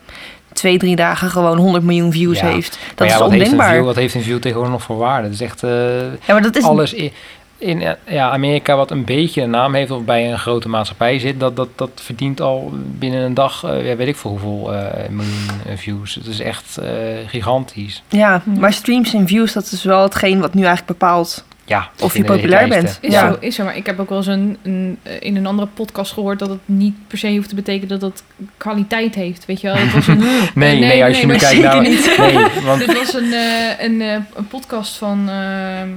twee, 0.52 0.78
drie 0.78 0.96
dagen 0.96 1.30
gewoon 1.30 1.58
100 1.58 1.84
miljoen 1.84 2.12
views 2.12 2.40
Ja, 2.40 2.46
heeft. 2.46 2.78
Dat 2.94 3.08
ja, 3.08 3.14
is 3.14 3.20
wat 3.20 3.30
heeft, 3.30 3.42
een 3.42 3.48
ondenkbaar. 3.50 3.74
view, 3.76 3.84
wat 3.84 3.96
heeft 3.96 4.14
een 4.14 4.22
view 4.22 4.38
tegenwoordig 4.38 4.72
nog 4.72 4.82
voor 4.82 4.96
waarde? 4.96 5.22
Dat 5.22 5.32
is 5.32 5.40
echt... 5.40 5.62
eh, 5.62 6.02
Ja, 6.02 6.32
maar 6.32 6.42
dat 6.42 6.56
is... 6.56 6.64
alles 6.64 6.92
in, 6.92 7.10
in 7.58 7.82
eh, 7.82 7.92
ja, 8.06 8.30
Amerika 8.30 8.76
wat 8.76 8.90
een 8.90 9.04
beetje 9.04 9.42
een 9.42 9.50
naam 9.50 9.74
heeft 9.74 9.90
of 9.90 10.02
bij 10.04 10.30
een 10.32 10.38
grote 10.38 10.68
maatschappij 10.68 11.18
zit, 11.18 11.40
dat, 11.40 11.56
dat, 11.56 11.68
dat 11.76 11.90
verdient 11.94 12.40
al 12.40 12.72
binnen 12.74 13.20
een 13.22 13.34
dag, 13.34 13.64
eh, 13.64 13.88
ja, 13.88 13.96
weet 13.96 14.08
ik 14.08 14.16
veel 14.16 14.30
hoeveel 14.30 14.74
eh, 14.74 15.08
miljoen 15.08 15.48
eh, 15.66 15.76
views. 15.76 16.14
Het 16.14 16.26
is 16.26 16.40
echt 16.40 16.76
eh, 16.76 16.88
gigantisch. 17.26 18.02
Ja. 18.08 18.42
maar 18.58 18.72
streams 18.72 19.14
en 19.14 19.26
views, 19.26 19.52
dat 19.52 19.70
is 19.72 19.84
wel 19.84 20.02
hetgeen 20.02 20.40
wat 20.40 20.54
nu 20.54 20.64
eigenlijk 20.64 20.98
bepaalt. 20.98 21.44
Ja, 21.70 21.90
Of 22.00 22.16
je 22.16 22.24
populair 22.24 22.68
bent. 22.68 22.98
Is, 23.00 23.12
Ja. 23.12 23.30
zo, 23.32 23.36
is 23.40 23.54
zo, 23.54 23.64
maar 23.64 23.76
ik 23.76 23.86
heb 23.86 23.98
ook 24.00 24.08
wel 24.08 24.18
eens 24.18 24.26
een, 24.26 24.56
een, 24.62 24.98
in 25.20 25.36
een 25.36 25.46
andere 25.46 25.68
podcast 25.74 26.12
gehoord 26.12 26.38
dat 26.38 26.48
het 26.48 26.58
niet 26.64 26.94
per 27.06 27.18
se 27.18 27.34
hoeft 27.34 27.48
te 27.48 27.54
betekenen 27.54 27.88
dat 27.98 28.00
het 28.12 28.22
kwaliteit 28.56 29.14
heeft. 29.14 29.46
Weet 29.46 29.60
je 29.60 29.66
wel? 29.66 29.76
Het 29.76 29.92
was 29.92 30.06
een, 30.06 30.18
Nee, 30.54 30.78
nee, 30.78 30.78
nee, 30.78 31.04
als 31.04 31.20
je 31.20 31.26
nee, 31.26 31.36
nu 31.36 31.42
maar 31.42 31.50
kijkt 31.52 31.62
naar... 31.62 31.82
Nee, 32.32 32.62
want 32.66 32.78
Dit 32.86 32.96
was 32.98 33.14
een, 33.14 33.32
eh, 33.32 33.84
een, 33.84 34.00
eh, 34.00 34.12
een 34.34 34.46
podcast 34.48 34.96
van, 34.96 35.28
eh, 35.28 35.80
eh, 35.82 35.88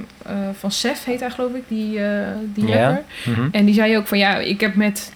van 0.58 0.70
Sef, 0.70 1.04
heet 1.04 1.20
hij 1.20 1.30
geloof 1.30 1.52
ik, 1.54 1.62
die, 1.68 1.98
eh 2.04 2.26
die 2.54 2.66
Ja. 2.66 2.74
rapper. 2.86 3.02
mhm. 3.24 3.48
En 3.52 3.64
die 3.64 3.74
zei 3.74 3.96
ook 3.96 4.06
van 4.06 4.18
ja, 4.18 4.36
ik 4.38 4.60
heb 4.60 4.74
met 4.74 5.12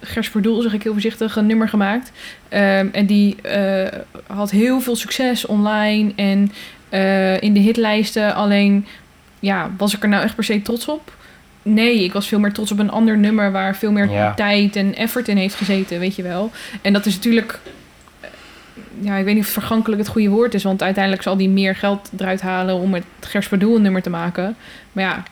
Gers 0.00 0.28
Verdoel, 0.28 0.62
zeg 0.62 0.72
ik 0.72 0.82
heel 0.82 0.92
voorzichtig, 0.92 1.36
een 1.36 1.46
nummer 1.46 1.68
gemaakt. 1.68 2.12
Ehm, 2.48 2.86
en 2.92 3.06
die 3.06 3.36
eh, 3.42 3.98
had 4.26 4.50
heel 4.50 4.80
veel 4.80 4.96
succes 4.96 5.46
online 5.46 6.12
en 6.16 6.52
eh, 6.88 7.40
in 7.42 7.52
de 7.54 7.60
hitlijsten. 7.60 8.34
Alleen, 8.34 8.86
ja, 9.42 9.70
was 9.76 9.94
ik 9.94 10.02
er 10.02 10.08
nou 10.08 10.22
echt 10.22 10.34
per 10.34 10.44
se 10.44 10.62
trots 10.62 10.88
op? 10.88 11.12
Nee, 11.62 12.04
ik 12.04 12.12
was 12.12 12.28
veel 12.28 12.38
meer 12.38 12.52
trots 12.52 12.72
op 12.72 12.78
een 12.78 12.90
ander 12.90 13.18
nummer 13.18 13.52
waar 13.52 13.76
veel 13.76 13.92
meer 13.92 14.10
Ja. 14.10 14.34
tijd 14.34 14.76
en 14.76 14.94
effort 14.94 15.28
in 15.28 15.36
heeft 15.36 15.54
gezeten, 15.54 15.98
weet 15.98 16.16
je 16.16 16.22
wel. 16.22 16.50
En 16.82 16.92
dat 16.92 17.06
is 17.06 17.14
natuurlijk, 17.14 17.58
eh, 18.20 18.28
ja, 19.00 19.16
ik 19.16 19.24
weet 19.24 19.34
niet 19.34 19.44
of 19.44 19.50
vergankelijk 19.50 20.00
het 20.00 20.10
goede 20.10 20.28
woord 20.28 20.54
is, 20.54 20.62
want 20.62 20.82
uiteindelijk 20.82 21.22
zal 21.22 21.36
die 21.36 21.48
meer 21.48 21.76
geld 21.76 22.10
eruit 22.18 22.40
halen 22.40 22.74
om 22.74 22.90
met 22.90 23.04
Gers 23.20 23.46
Verdoel 23.46 23.76
een 23.76 23.82
nummer 23.82 24.02
te 24.02 24.10
maken. 24.10 24.56
Maar 24.92 25.04
ja, 25.04 25.22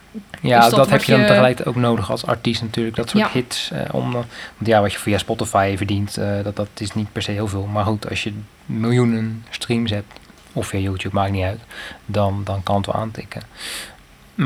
ja, 0.42 0.60
dat, 0.60 0.70
dat 0.70 0.90
heb 0.90 1.02
je 1.02 1.12
dan 1.12 1.26
tegelijk 1.26 1.60
ook 1.66 1.76
nodig 1.76 2.10
als 2.10 2.26
artiest 2.26 2.62
natuurlijk. 2.62 2.96
Dat 2.96 3.10
soort 3.10 3.24
Ja. 3.24 3.30
hits. 3.32 3.70
eh, 3.70 3.80
om, 3.92 4.02
dan- 4.12 4.24
want 4.56 4.66
ja, 4.66 4.80
wat 4.80 4.92
je 4.92 4.98
via 4.98 5.18
Spotify 5.18 5.74
verdient, 5.76 6.16
eh, 6.16 6.42
dat, 6.42 6.56
dat 6.56 6.68
is 6.78 6.94
niet 6.94 7.12
per 7.12 7.22
se 7.22 7.30
heel 7.30 7.48
veel. 7.48 7.66
Maar 7.72 7.84
goed, 7.84 8.08
als 8.08 8.22
je 8.22 8.32
miljoenen 8.66 9.44
streams 9.50 9.90
hebt, 9.90 10.12
of 10.52 10.66
via 10.66 10.78
YouTube, 10.80 11.14
maakt 11.14 11.32
niet 11.32 11.44
uit, 11.44 11.60
dan, 12.06 12.40
dan 12.44 12.62
kan 12.62 12.76
het 12.76 12.86
wel 12.86 12.94
aantikken. 12.94 13.42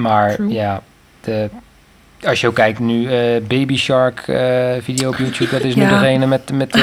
Maar 0.01 0.35
True. 0.35 0.53
ja, 0.53 0.83
de, 1.21 1.49
als 2.27 2.41
je 2.41 2.47
ook 2.47 2.55
kijkt 2.55 2.79
nu, 2.79 3.07
eh, 3.07 3.41
Baby 3.43 3.77
Shark 3.77 4.29
eh, 4.29 4.73
video 4.83 5.09
op 5.09 5.17
YouTube, 5.17 5.51
dat 5.51 5.61
is 5.63 5.75
nu 5.75 5.89
degene 5.89 6.27
met, 6.27 6.53
met 6.53 6.75
eh, 6.75 6.83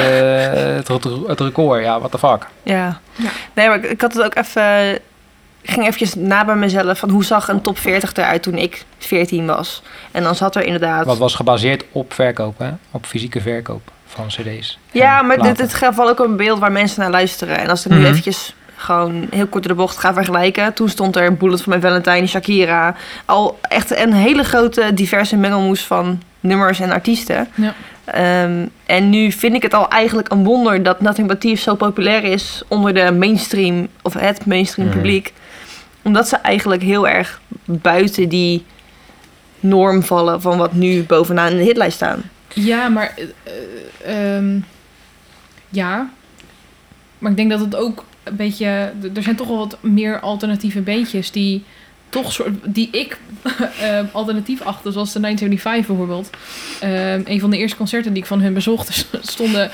het, 0.76 0.88
het 1.28 1.40
record. 1.40 1.84
Ja, 1.84 2.00
what 2.00 2.12
the 2.12 2.18
fuck. 2.18 2.48
Ja. 2.64 3.00
Ja. 3.16 3.30
Nee, 3.54 3.68
maar 3.68 3.78
ik, 3.78 3.84
ik 3.84 4.02
had 4.02 4.14
het 4.14 4.24
ook 4.24 4.36
even... 4.36 4.96
Ik 5.64 5.70
ging 5.70 5.82
eventjes 5.86 6.16
na 6.16 6.46
bij 6.46 6.56
mezelf 6.56 7.00
van 7.00 7.10
hoe 7.10 7.24
zag 7.24 7.48
een 7.48 7.62
top 7.62 7.78
40 7.78 8.14
eruit 8.14 8.44
toen 8.44 8.58
ik 8.58 8.84
14 8.98 9.46
was. 9.46 9.82
En 10.12 10.24
dan 10.24 10.36
zat 10.36 10.56
er 10.56 10.64
inderdaad... 10.64 11.06
Wat 11.06 11.18
was 11.18 11.36
gebaseerd 11.36 11.84
op 11.92 12.14
verkoop, 12.14 12.58
hè? 12.60 12.70
op 12.92 13.06
fysieke 13.06 13.42
verkoop 13.42 13.82
van 14.06 14.28
cd's. 14.28 14.80
Ja, 14.92 15.22
maar 15.22 15.38
dit, 15.38 15.56
platen. 15.56 15.70
geeft 15.78 15.96
wel 15.96 16.10
ook 16.10 16.20
een 16.20 16.36
beeld 16.36 16.60
waar 16.60 16.72
mensen 16.72 17.02
naar 17.02 17.12
luisteren. 17.12 17.58
En 17.58 17.70
als 17.70 17.86
ik 17.86 17.92
nu 17.92 17.98
Mhm. 17.98 18.06
eventjes 18.08 18.56
gewoon 18.82 19.28
heel 19.32 19.48
kort 19.48 19.64
door 19.64 19.72
de 19.76 19.80
bocht 19.82 19.98
ga 19.98 20.14
vergelijken. 20.14 20.74
Toen 20.74 20.90
stond 20.90 21.16
er 21.16 21.34
Bullet 21.36 21.62
van 21.62 21.74
My 21.74 21.80
Valentine, 21.82 22.28
Shakira. 22.28 22.96
Al 23.26 23.60
echt 23.62 23.98
een 23.98 24.14
hele 24.14 24.44
grote 24.44 24.94
diverse 24.94 25.36
mengelmoes 25.38 25.86
van 25.86 26.22
nummers 26.40 26.80
en 26.80 26.92
artiesten. 26.92 27.48
Ja. 27.56 27.74
Ehm, 28.06 28.66
en 28.86 29.10
nu 29.10 29.32
vind 29.32 29.56
ik 29.56 29.62
het 29.62 29.74
al 29.74 29.90
eigenlijk 29.90 30.32
een 30.32 30.44
wonder 30.44 30.84
dat 30.84 31.02
Nothing 31.02 31.28
But 31.28 31.40
Thieves 31.42 31.64
zo 31.64 31.76
populair 31.76 32.24
is 32.24 32.64
onder 32.68 32.94
de 32.94 33.12
mainstream, 33.12 33.88
of 34.02 34.14
het 34.14 34.46
mainstream 34.46 34.88
Mhm. 34.88 34.98
publiek. 34.98 35.34
Omdat 36.02 36.28
ze 36.28 36.36
eigenlijk 36.38 36.82
heel 36.82 37.08
erg 37.08 37.42
buiten 37.66 38.30
die 38.30 38.66
norm 39.60 40.04
vallen 40.04 40.42
van 40.42 40.58
wat 40.58 40.74
nu 40.74 41.04
bovenaan 41.04 41.52
in 41.52 41.58
de 41.58 41.64
hitlijst 41.64 41.96
staan. 41.96 42.22
Ja, 42.54 42.88
maar... 42.90 43.14
eh, 43.16 43.26
eh, 44.04 44.36
ehm, 44.38 44.60
ja. 45.70 46.10
Maar 47.18 47.32
ik 47.32 47.38
denk 47.38 47.50
dat 47.50 47.60
het 47.60 47.76
ook 47.76 48.04
een 48.24 48.36
beetje... 48.36 48.66
Er 49.16 49.24
zijn 49.24 49.36
toch 49.36 49.48
wel 49.48 49.58
wat 49.58 49.78
meer 49.82 50.20
alternatieve 50.20 50.82
beentjes 50.82 51.32
die 51.32 51.64
toch 52.10 52.32
soort... 52.32 52.56
Die 52.64 52.90
ik 52.92 53.18
eh, 53.82 54.00
alternatief 54.12 54.62
achter, 54.62 54.92
zoals 54.92 55.14
de 55.14 55.20
975 55.20 55.96
bijvoorbeeld. 55.96 56.30
Ehm, 56.80 57.22
een 57.26 57.40
van 57.40 57.50
de 57.50 57.58
eerste 57.58 57.78
concerten 57.78 58.14
die 58.14 58.22
ik 58.22 58.28
van 58.28 58.42
hun 58.42 58.54
bezocht, 58.54 58.88
dus 58.88 59.06
stonden... 59.32 59.72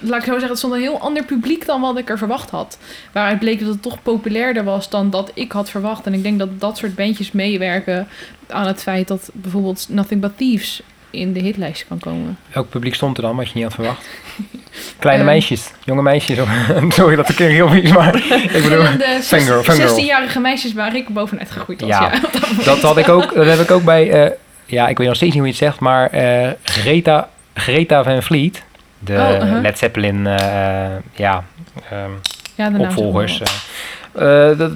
Laat 0.00 0.18
ik 0.18 0.24
zo 0.24 0.30
zeggen, 0.30 0.48
het 0.48 0.58
stond 0.58 0.74
een 0.74 0.80
heel 0.80 1.00
ander 1.00 1.24
publiek 1.24 1.66
dan 1.66 1.80
wat 1.80 1.98
ik 1.98 2.10
er 2.10 2.18
verwacht 2.18 2.50
had. 2.50 2.78
Waaruit 3.12 3.38
bleek 3.38 3.60
dat 3.60 3.68
het 3.68 3.82
toch 3.82 4.02
populairder 4.02 4.64
was 4.64 4.90
dan 4.90 5.10
dat 5.10 5.30
ik 5.34 5.52
had 5.52 5.70
verwacht. 5.70 6.06
En 6.06 6.14
ik 6.14 6.22
denk 6.22 6.38
dat 6.38 6.60
dat 6.60 6.78
soort 6.78 6.94
bandjes 6.94 7.32
meewerken 7.32 8.08
aan 8.46 8.66
het 8.66 8.82
feit 8.82 9.08
dat 9.08 9.30
bijvoorbeeld 9.32 9.86
Nothing 9.88 10.20
But 10.20 10.36
Thieves 10.36 10.82
in 11.14 11.32
de 11.32 11.40
hitlijst 11.40 11.84
kan 11.88 11.98
komen. 11.98 12.38
Welk 12.52 12.68
publiek 12.68 12.94
stond 12.94 13.16
er 13.16 13.22
dan, 13.22 13.36
wat 13.36 13.46
je 13.46 13.52
niet 13.54 13.64
had 13.64 13.74
verwacht? 13.74 14.06
Kleine 14.98 15.22
Ehm. 15.22 15.32
meisjes, 15.32 15.70
jonge 15.84 16.02
meisjes. 16.02 16.38
Sorry 16.88 17.16
dat 17.16 17.28
ik 17.28 17.38
heel 17.38 17.68
vies, 17.68 17.92
maar 17.92 18.14
ik 18.16 18.62
bedoel... 18.62 18.82
de 18.98 19.18
fangirl, 19.22 19.62
fangirl. 19.62 19.98
16-jarige 19.98 20.40
meisjes 20.40 20.72
waar 20.72 20.96
ik 20.96 21.08
bovenuit 21.08 21.50
gegroeid 21.50 21.80
was. 21.80 21.90
Ja, 21.90 22.10
dat 22.64 22.80
had 22.80 22.96
ik 22.96 23.08
ook, 23.08 23.34
dat 23.34 23.46
heb 23.46 23.58
ik 23.58 23.70
ook 23.70 23.84
bij, 23.84 24.10
eh, 24.24 24.30
ja, 24.66 24.88
ik 24.88 24.98
weet 24.98 25.06
nog 25.06 25.16
steeds 25.16 25.34
niet 25.34 25.42
hoe 25.42 25.52
je 25.52 25.58
het 25.58 25.64
zegt, 25.64 25.80
maar 25.80 26.10
eh, 26.10 26.50
Greta, 26.62 27.28
Greta 27.54 28.02
Van 28.02 28.22
Vliet, 28.22 28.62
de 28.98 29.12
Oh, 29.12 29.30
uh-huh. 29.30 29.60
Led 29.62 29.78
Zeppelin, 29.78 30.26
eh, 30.26 30.86
ja, 31.14 31.44
ehm, 31.90 32.10
Ja, 32.54 32.70
opvolgers. 32.78 33.40
eh. 33.40 34.50
Eh, 34.50 34.58
dat 34.58 34.70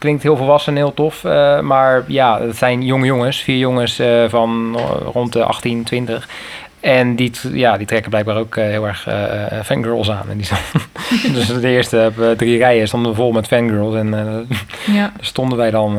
klinkt 0.00 0.22
heel 0.22 0.36
volwassen 0.36 0.72
en 0.72 0.78
heel 0.78 0.94
tof, 0.94 1.24
eh, 1.24 1.60
maar 1.60 2.04
ja, 2.06 2.40
het 2.40 2.56
zijn 2.56 2.82
jonge 2.82 3.06
jongens, 3.06 3.40
vier 3.40 3.58
jongens 3.58 3.98
eh, 3.98 4.24
van 4.28 4.74
eh, 4.76 4.84
rond 5.12 5.32
de 5.32 5.44
18, 5.44 5.84
20. 5.84 6.28
En 6.80 7.16
die, 7.16 7.32
ja, 7.52 7.76
die 7.76 7.86
trekken 7.86 8.10
blijkbaar 8.10 8.36
ook 8.36 8.56
heel 8.56 8.86
erg 8.86 9.08
fangirls 9.64 10.10
aan. 10.10 10.30
En 10.30 10.36
die 10.36 10.46
staan- 10.46 10.82
dus 11.34 11.46
de 11.46 11.68
eerste 11.68 12.12
drie 12.36 12.58
rijen 12.58 12.86
stonden 12.86 13.14
vol 13.14 13.32
met 13.32 13.46
fangirls 13.46 13.94
en 13.94 14.08
Ja, 14.86 14.92
daar 14.92 15.12
stonden 15.34 15.58
wij 15.58 15.70
dan 15.70 15.98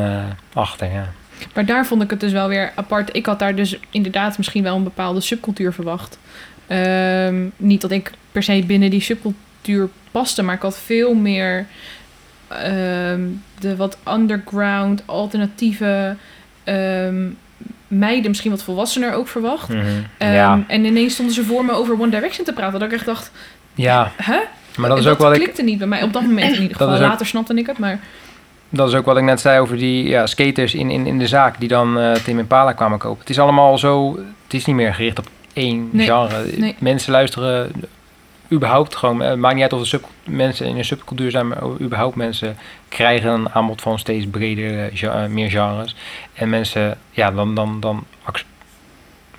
achter, 0.54 0.92
ja. 0.92 1.10
maar 1.54 1.66
daar 1.66 1.86
vond 1.86 2.04
ik 2.04 2.10
het 2.10 2.20
dus 2.20 2.32
wel 2.32 2.48
weer 2.48 2.72
apart. 2.76 3.16
Ik 3.16 3.26
had 3.26 3.40
daar 3.40 3.56
dus 3.56 3.80
inderdaad 3.90 4.38
misschien 4.38 4.64
wel 4.64 4.76
een 4.76 4.84
bepaalde 4.84 5.22
subcultuur 5.22 5.74
verwacht. 5.74 6.20
Ehm, 6.68 7.36
niet 7.58 7.82
dat 7.82 7.92
ik 7.92 8.12
per 8.32 8.44
se 8.44 8.64
binnen 8.68 8.90
die 8.90 9.02
subcultuur 9.02 9.90
paste, 10.12 10.44
maar 10.44 10.56
ik 10.56 10.62
had 10.62 10.78
veel 10.80 11.14
meer 11.14 11.66
ehm, 12.52 13.22
de 13.60 13.76
wat 13.76 13.98
underground, 14.08 15.04
alternatieve 15.06 16.16
ehm, 16.64 17.16
meiden, 17.88 18.28
misschien 18.30 18.52
wat 18.52 18.64
volwassener 18.64 19.14
ook 19.14 19.28
verwacht. 19.28 19.70
Mhm. 19.70 19.86
Ehm, 20.18 20.34
ja. 20.34 20.64
En 20.68 20.86
ineens 20.86 21.14
stonden 21.14 21.36
ze 21.36 21.44
voor 21.46 21.66
me 21.66 21.72
over 21.72 22.00
One 22.00 22.10
Direction 22.10 22.46
te 22.46 22.54
praten. 22.54 22.80
Dat 22.80 22.88
ik 22.90 22.94
echt 22.96 23.06
dacht, 23.06 23.32
ja, 23.74 24.12
hè? 24.18 24.40
maar 24.78 24.90
dat 24.90 24.98
is 24.98 25.08
ook 25.08 25.20
ik, 25.20 25.34
klikte 25.42 25.64
niet 25.64 25.78
bij 25.78 25.88
mij. 25.88 26.04
Op 26.04 26.14
dat 26.14 26.22
moment 26.22 26.56
in 26.56 26.62
ieder 26.62 26.78
geval. 26.78 26.94
ook- 26.94 27.00
Later 27.00 27.26
snapte 27.26 27.54
ik 27.54 27.68
het, 27.68 27.78
maar... 27.78 28.00
dat 28.70 28.88
is 28.88 28.94
ook 28.96 29.06
wat 29.06 29.18
ik 29.18 29.24
net 29.24 29.40
zei 29.42 29.60
over 29.60 29.78
die 29.78 30.08
ja, 30.08 30.28
skaters 30.28 30.74
in, 30.76 30.90
in, 30.90 31.06
in 31.08 31.20
de 31.20 31.28
zaak 31.28 31.60
die 31.60 31.68
dan 31.70 32.00
eh 32.00 32.12
Tim 32.14 32.40
Impala 32.40 32.72
kwamen 32.72 32.98
kopen. 33.00 33.20
Het 33.20 33.30
is 33.30 33.40
allemaal 33.40 33.78
zo, 33.78 34.16
het 34.44 34.54
is 34.54 34.66
niet 34.66 34.76
meer 34.76 34.94
gericht 34.94 35.20
op 35.20 35.26
één 35.54 35.90
Nee, 35.92 36.06
genre. 36.08 36.44
nee. 36.58 36.76
Mensen 36.80 37.12
luisteren 37.12 37.72
überhaupt 38.52 38.96
gewoon, 38.96 39.22
eh, 39.22 39.30
het 39.30 39.40
maakt 39.40 39.54
niet 39.54 39.64
uit 39.64 39.74
of 39.74 39.80
er 39.80 39.88
sub, 39.88 40.06
mensen 40.24 40.68
in 40.68 40.78
een 40.78 40.86
subcultuur 40.86 41.32
zijn, 41.32 41.48
maar 41.48 41.64
überhaupt 41.82 42.16
mensen 42.16 42.58
krijgen 42.90 43.30
een 43.30 43.50
aanbod 43.50 43.82
van 43.82 44.00
steeds 44.00 44.26
breder, 44.28 44.92
eh, 44.92 45.04
eh, 45.04 45.30
meer 45.30 45.50
genres. 45.50 45.96
En 46.34 46.50
mensen, 46.50 46.98
ja, 47.12 47.32
dan, 47.32 47.56
dan, 47.56 47.80
dan 47.80 48.06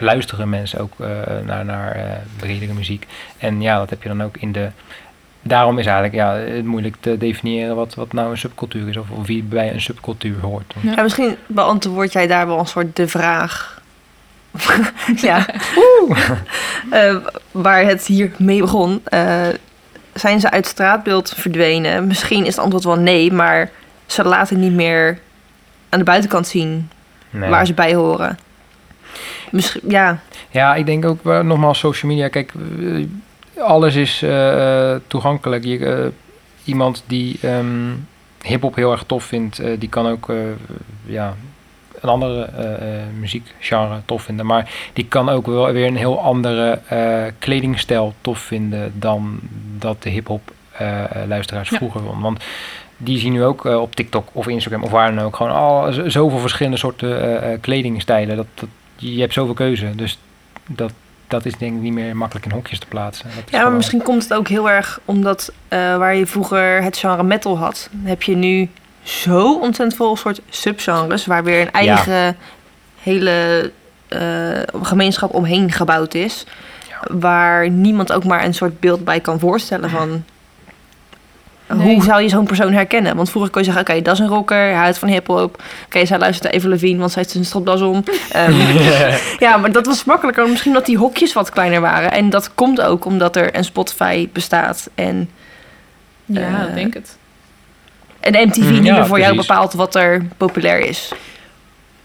luisteren 0.02 0.48
mensen 0.48 0.80
ook 0.80 0.92
eh, 0.98 1.08
naar, 1.44 1.64
naar 1.64 1.92
eh, 1.92 2.16
bredere 2.36 2.72
muziek. 2.72 3.06
En 3.38 3.60
ja, 3.60 3.78
dat 3.78 3.90
heb 3.90 4.02
je 4.02 4.08
dan 4.08 4.22
ook 4.22 4.36
in 4.36 4.52
de 4.52 4.70
daarom 5.44 5.78
is 5.78 5.86
eigenlijk 5.86 6.14
ja, 6.14 6.34
het 6.34 6.64
moeilijk 6.64 6.96
te 7.00 7.16
definiëren 7.18 7.76
wat, 7.76 7.94
wat 7.94 8.12
nou 8.12 8.30
een 8.30 8.38
subcultuur 8.38 8.88
is 8.88 8.96
of, 8.96 9.10
of 9.10 9.26
wie 9.26 9.42
bij 9.42 9.72
een 9.72 9.80
subcultuur 9.80 10.40
hoort. 10.40 10.74
Ja. 10.80 10.92
Ja, 10.96 11.02
misschien 11.02 11.36
beantwoord 11.46 12.12
jij 12.12 12.26
daar 12.26 12.46
wel 12.46 12.58
een 12.58 12.66
soort 12.66 12.96
de 12.96 13.08
vraag. 13.08 13.81
ja. 15.28 15.46
Eh, 16.90 17.16
waar 17.50 17.84
het 17.84 18.06
hier 18.06 18.30
mee 18.38 18.60
begon. 18.60 19.00
Eh, 19.04 19.48
zijn 20.14 20.40
ze 20.40 20.50
uit 20.50 20.66
straatbeeld 20.66 21.32
verdwenen? 21.36 22.06
Misschien 22.06 22.44
is 22.44 22.54
het 22.54 22.64
antwoord 22.64 22.84
wel 22.84 22.98
nee, 22.98 23.32
maar 23.32 23.70
ze 24.06 24.24
laten 24.24 24.60
niet 24.60 24.72
meer 24.72 25.18
aan 25.88 25.98
de 25.98 26.04
buitenkant 26.04 26.46
zien 26.46 26.90
Nee. 27.30 27.50
waar 27.50 27.66
ze 27.66 27.74
bij 27.74 27.94
horen. 27.94 28.38
Misschien, 29.50 29.80
ja, 29.88 30.18
Ja, 30.50 30.74
ik 30.74 30.86
denk 30.86 31.04
ook 31.04 31.24
nogmaals 31.24 31.78
social 31.78 32.10
media. 32.10 32.28
Kijk, 32.28 32.52
eh, 32.80 33.64
alles 33.64 33.94
is 33.94 34.24
toegankelijk. 35.06 35.64
Je, 35.64 36.12
iemand 36.64 37.04
die 37.06 37.38
ehm 37.42 37.90
hip-hop 38.42 38.74
heel 38.74 38.92
erg 38.92 39.04
tof 39.06 39.24
vindt, 39.24 39.60
die 39.78 39.88
kan 39.88 40.06
ook 40.06 40.32
ja, 41.04 41.36
een 42.02 42.08
andere 42.08 42.44
eh, 42.44 42.66
muziekgenre 43.18 44.00
tof 44.04 44.22
vinden. 44.22 44.46
Maar 44.46 44.70
die 44.92 45.06
kan 45.06 45.28
ook 45.28 45.46
wel 45.46 45.72
weer 45.72 45.86
een 45.86 45.96
heel 45.96 46.20
andere 46.20 46.80
eh, 46.88 47.22
kledingstijl 47.38 48.14
tof 48.20 48.38
vinden 48.38 48.92
dan 48.98 49.40
dat 49.78 50.02
de 50.02 50.10
hip-hop 50.10 50.52
luisteraars 51.26 51.68
Ja. 51.68 51.76
vroeger 51.76 52.00
vonden. 52.00 52.20
Want 52.20 52.44
die 52.96 53.18
zien 53.18 53.32
nu 53.32 53.44
ook 53.44 53.64
op 53.64 53.94
TikTok 53.94 54.28
of 54.32 54.46
Instagram 54.48 54.82
of 54.82 54.90
waar 54.90 55.14
dan 55.14 55.24
ook 55.24 55.36
gewoon 55.36 55.52
al 55.52 55.92
z- 55.92 56.04
zoveel 56.06 56.38
verschillende 56.38 56.78
soorten 56.78 57.60
kledingstijlen. 57.60 58.36
Dat, 58.36 58.46
dat, 58.54 58.68
je 58.96 59.20
hebt 59.20 59.32
zoveel 59.32 59.54
keuze. 59.54 59.94
Dus 59.94 60.18
dat, 60.68 60.92
dat 61.28 61.44
is 61.44 61.56
denk 61.56 61.74
ik 61.76 61.80
niet 61.82 61.92
meer 61.92 62.16
makkelijk 62.16 62.46
in 62.46 62.52
hokjes 62.52 62.78
te 62.78 62.86
plaatsen. 62.86 63.24
Dat 63.26 63.34
ja 63.36 63.42
maar 63.50 63.60
gewoon- 63.60 63.76
misschien 63.76 64.02
komt 64.02 64.22
het 64.22 64.34
ook 64.34 64.48
heel 64.48 64.70
erg 64.70 65.00
omdat 65.04 65.52
waar 65.68 66.14
je 66.14 66.26
vroeger 66.26 66.82
het 66.82 66.96
genre 66.96 67.22
metal 67.22 67.58
had, 67.58 67.90
heb 68.02 68.22
je 68.22 68.36
nu 68.36 68.70
zo 69.02 69.54
ontzettend 69.54 69.94
veel 69.96 70.16
soort 70.16 70.40
subgenres 70.48 71.26
waar 71.26 71.44
weer 71.44 71.60
een 71.60 71.72
eigen 71.72 72.36
hele 73.02 73.70
eh, 74.08 74.20
gemeenschap 74.82 75.34
omheen 75.34 75.72
gebouwd 75.72 76.14
is. 76.14 76.46
Ja. 76.88 77.16
Waar 77.18 77.70
niemand 77.70 78.12
ook 78.12 78.24
maar 78.24 78.44
een 78.44 78.54
soort 78.54 78.80
beeld 78.80 79.04
bij 79.04 79.20
kan 79.20 79.38
voorstellen 79.38 79.90
van 79.90 80.24
Nee. 81.76 81.94
hoe 81.94 82.02
zou 82.04 82.22
je 82.22 82.28
zo'n 82.28 82.46
persoon 82.46 82.72
herkennen? 82.72 83.16
Want 83.16 83.30
vroeger 83.30 83.50
kon 83.50 83.60
je 83.62 83.72
zeggen, 83.72 83.88
oké, 83.90 84.02
dat 84.02 84.14
is 84.14 84.20
een 84.20 84.28
rocker, 84.28 84.56
hij 84.56 84.74
houdt 84.74 84.98
van 84.98 85.08
hip-hop. 85.08 85.62
Oké, 85.86 86.06
zij 86.06 86.18
luistert 86.18 86.44
naar 86.44 86.52
Eva 86.52 86.68
Levine, 86.68 86.98
want 86.98 87.10
zij 87.12 87.20
heeft 87.20 87.34
zijn 87.34 87.44
stropdas 87.44 87.80
om. 87.80 88.04
Ehm, 88.30 88.52
ja, 89.44 89.56
maar 89.56 89.72
dat 89.72 89.86
was 89.86 90.04
makkelijker. 90.04 90.48
Misschien 90.48 90.72
dat 90.72 90.86
die 90.86 90.96
hokjes 90.96 91.32
wat 91.32 91.50
kleiner 91.50 91.80
waren. 91.80 92.12
En 92.12 92.30
dat 92.30 92.54
komt 92.54 92.80
ook 92.80 93.04
omdat 93.04 93.36
er 93.36 93.56
een 93.56 93.64
Spotify 93.64 94.28
bestaat. 94.32 94.90
En, 94.94 95.30
Ja, 96.24 96.66
ik 96.68 96.74
denk 96.74 96.94
het. 96.94 97.16
En 98.22 98.48
MTV 98.48 98.58
Mm, 98.58 98.72
niet 98.72 98.84
ja, 98.84 98.94
meer 98.94 99.06
voor 99.06 99.18
jou 99.18 99.36
bepaalt 99.36 99.72
wat 99.72 99.94
er 99.94 100.24
populair 100.36 100.78
is. 100.78 101.12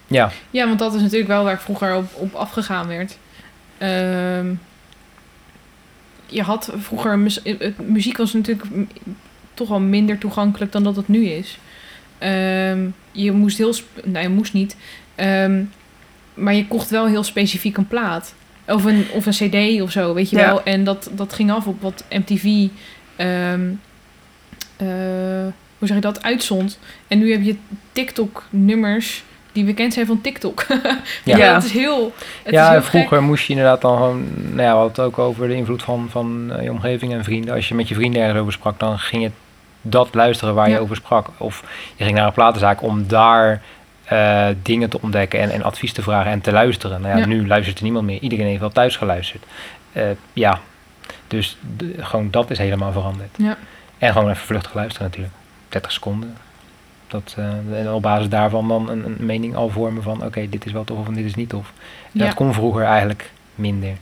ja, 0.07 0.31
Ja, 0.49 0.67
want 0.67 0.79
dat 0.79 0.93
is 0.93 1.01
natuurlijk 1.01 1.29
wel 1.29 1.43
waar 1.43 1.53
ik 1.53 1.59
vroeger 1.59 1.95
op, 1.95 2.05
op 2.13 2.33
afgegaan 2.33 2.87
werd. 2.87 3.17
Ehm, 3.77 4.47
je 6.25 6.41
had 6.41 6.71
vroeger... 6.77 7.19
muziek 7.77 8.17
was 8.17 8.33
natuurlijk 8.33 8.65
toch 9.53 9.69
wel 9.69 9.79
minder 9.79 10.17
toegankelijk 10.17 10.71
dan 10.71 10.83
dat 10.83 10.95
het 10.95 11.07
nu 11.07 11.25
is. 11.25 11.57
Ehm, 12.17 12.79
je 13.11 13.31
moest 13.31 13.57
heel... 13.57 13.73
Nee, 14.03 14.23
je 14.23 14.29
moest 14.29 14.53
niet. 14.53 14.75
Ehm, 15.15 15.63
maar 16.33 16.53
je 16.53 16.67
kocht 16.67 16.89
wel 16.89 17.05
heel 17.07 17.23
specifiek 17.23 17.77
een 17.77 17.87
plaat. 17.87 18.33
Of 18.67 18.83
een, 18.83 19.05
of 19.13 19.25
een 19.25 19.49
cd 19.77 19.81
of 19.81 19.91
zo, 19.91 20.13
weet 20.13 20.29
je 20.29 20.35
Ja. 20.37 20.45
wel. 20.45 20.63
En 20.63 20.83
dat, 20.83 21.09
dat 21.13 21.33
ging 21.33 21.51
af 21.51 21.65
op 21.67 21.81
wat 21.81 22.03
MTV... 22.09 22.67
ehm, 23.15 23.61
eh, 24.77 25.47
hoe 25.77 25.87
zeg 25.87 25.97
je 25.97 26.01
dat? 26.03 26.23
Uitzond. 26.23 26.79
En 27.07 27.19
nu 27.19 27.31
heb 27.31 27.41
je 27.43 27.55
TikTok-nummers 27.91 29.23
die 29.51 29.63
bekend 29.65 29.93
zijn 29.93 30.05
van 30.05 30.21
TikTok. 30.21 30.65
ja. 31.23 31.37
Ja. 31.37 31.53
het 31.53 31.63
is 31.63 31.71
heel. 31.71 32.13
Het 32.43 32.53
ja 32.53 32.65
is 32.65 32.71
heel 32.71 32.81
vroeger 32.81 33.23
moest 33.23 33.43
je 33.47 33.53
inderdaad 33.53 33.81
dan 33.81 33.97
gewoon... 33.97 34.23
Nou 34.37 34.61
ja, 34.61 34.71
we 34.71 34.77
hadden 34.79 34.87
het 34.87 34.99
ook 34.99 35.19
over 35.19 35.47
de 35.47 35.55
invloed 35.55 35.83
van, 35.83 36.07
van 36.11 36.51
eh, 36.51 36.63
je 36.63 36.71
omgeving 36.71 37.13
en 37.13 37.23
vrienden. 37.23 37.53
Als 37.55 37.67
je 37.67 37.75
met 37.75 37.87
je 37.87 37.95
vrienden 37.95 38.21
ergens 38.21 38.39
over 38.39 38.53
sprak, 38.53 38.79
dan 38.79 38.99
ging 38.99 39.23
je 39.23 39.31
dat 39.81 40.09
luisteren 40.13 40.53
waar 40.53 40.69
Ja. 40.69 40.75
je 40.75 40.81
over 40.81 40.95
sprak. 40.95 41.27
Of 41.37 41.63
je 41.95 42.03
ging 42.03 42.15
naar 42.15 42.25
een 42.27 42.33
platenzaak 42.33 42.81
om 42.81 43.07
daar 43.07 43.61
eh, 44.03 44.47
dingen 44.61 44.89
te 44.89 45.01
ontdekken 45.01 45.39
en, 45.39 45.49
en 45.51 45.63
advies 45.63 45.93
te 45.93 46.01
vragen 46.01 46.31
en 46.31 46.41
te 46.41 46.51
luisteren. 46.51 47.01
Nou 47.01 47.13
ja, 47.13 47.19
Ja. 47.19 47.25
nu 47.25 47.47
luistert 47.47 47.77
er 47.77 47.83
niemand 47.83 48.05
meer. 48.05 48.19
Iedereen 48.21 48.45
heeft 48.45 48.59
wel 48.59 48.69
thuis 48.69 48.95
geluisterd. 48.95 49.43
eh, 49.91 50.03
ja, 50.33 50.59
dus 51.27 51.57
gewoon 51.99 52.27
dat 52.31 52.49
is 52.51 52.57
helemaal 52.57 52.91
veranderd. 52.91 53.29
Ja. 53.37 53.57
En 53.97 54.11
gewoon 54.13 54.29
even 54.29 54.45
vluchtig 54.45 54.73
luisteren 54.73 55.07
natuurlijk. 55.07 55.33
30 55.69 55.91
seconden. 55.91 56.35
Dat, 57.07 57.35
eh, 57.37 57.79
en 57.79 57.91
op 57.91 58.01
basis 58.01 58.29
daarvan 58.29 58.67
dan 58.67 58.89
een, 58.89 59.05
een 59.05 59.15
mening 59.19 59.55
al 59.55 59.69
vormen 59.69 60.03
van... 60.03 60.23
oké, 60.23 60.49
dit 60.49 60.65
is 60.65 60.71
wel 60.71 60.83
tof 60.83 60.97
of 60.97 61.07
dit 61.07 61.25
is 61.25 61.35
niet 61.35 61.49
tof. 61.49 61.73
En 62.13 62.19
Ja. 62.19 62.25
Dat 62.25 62.33
kon 62.33 62.53
vroeger 62.53 62.83
eigenlijk 62.83 63.31
minder. 63.55 63.93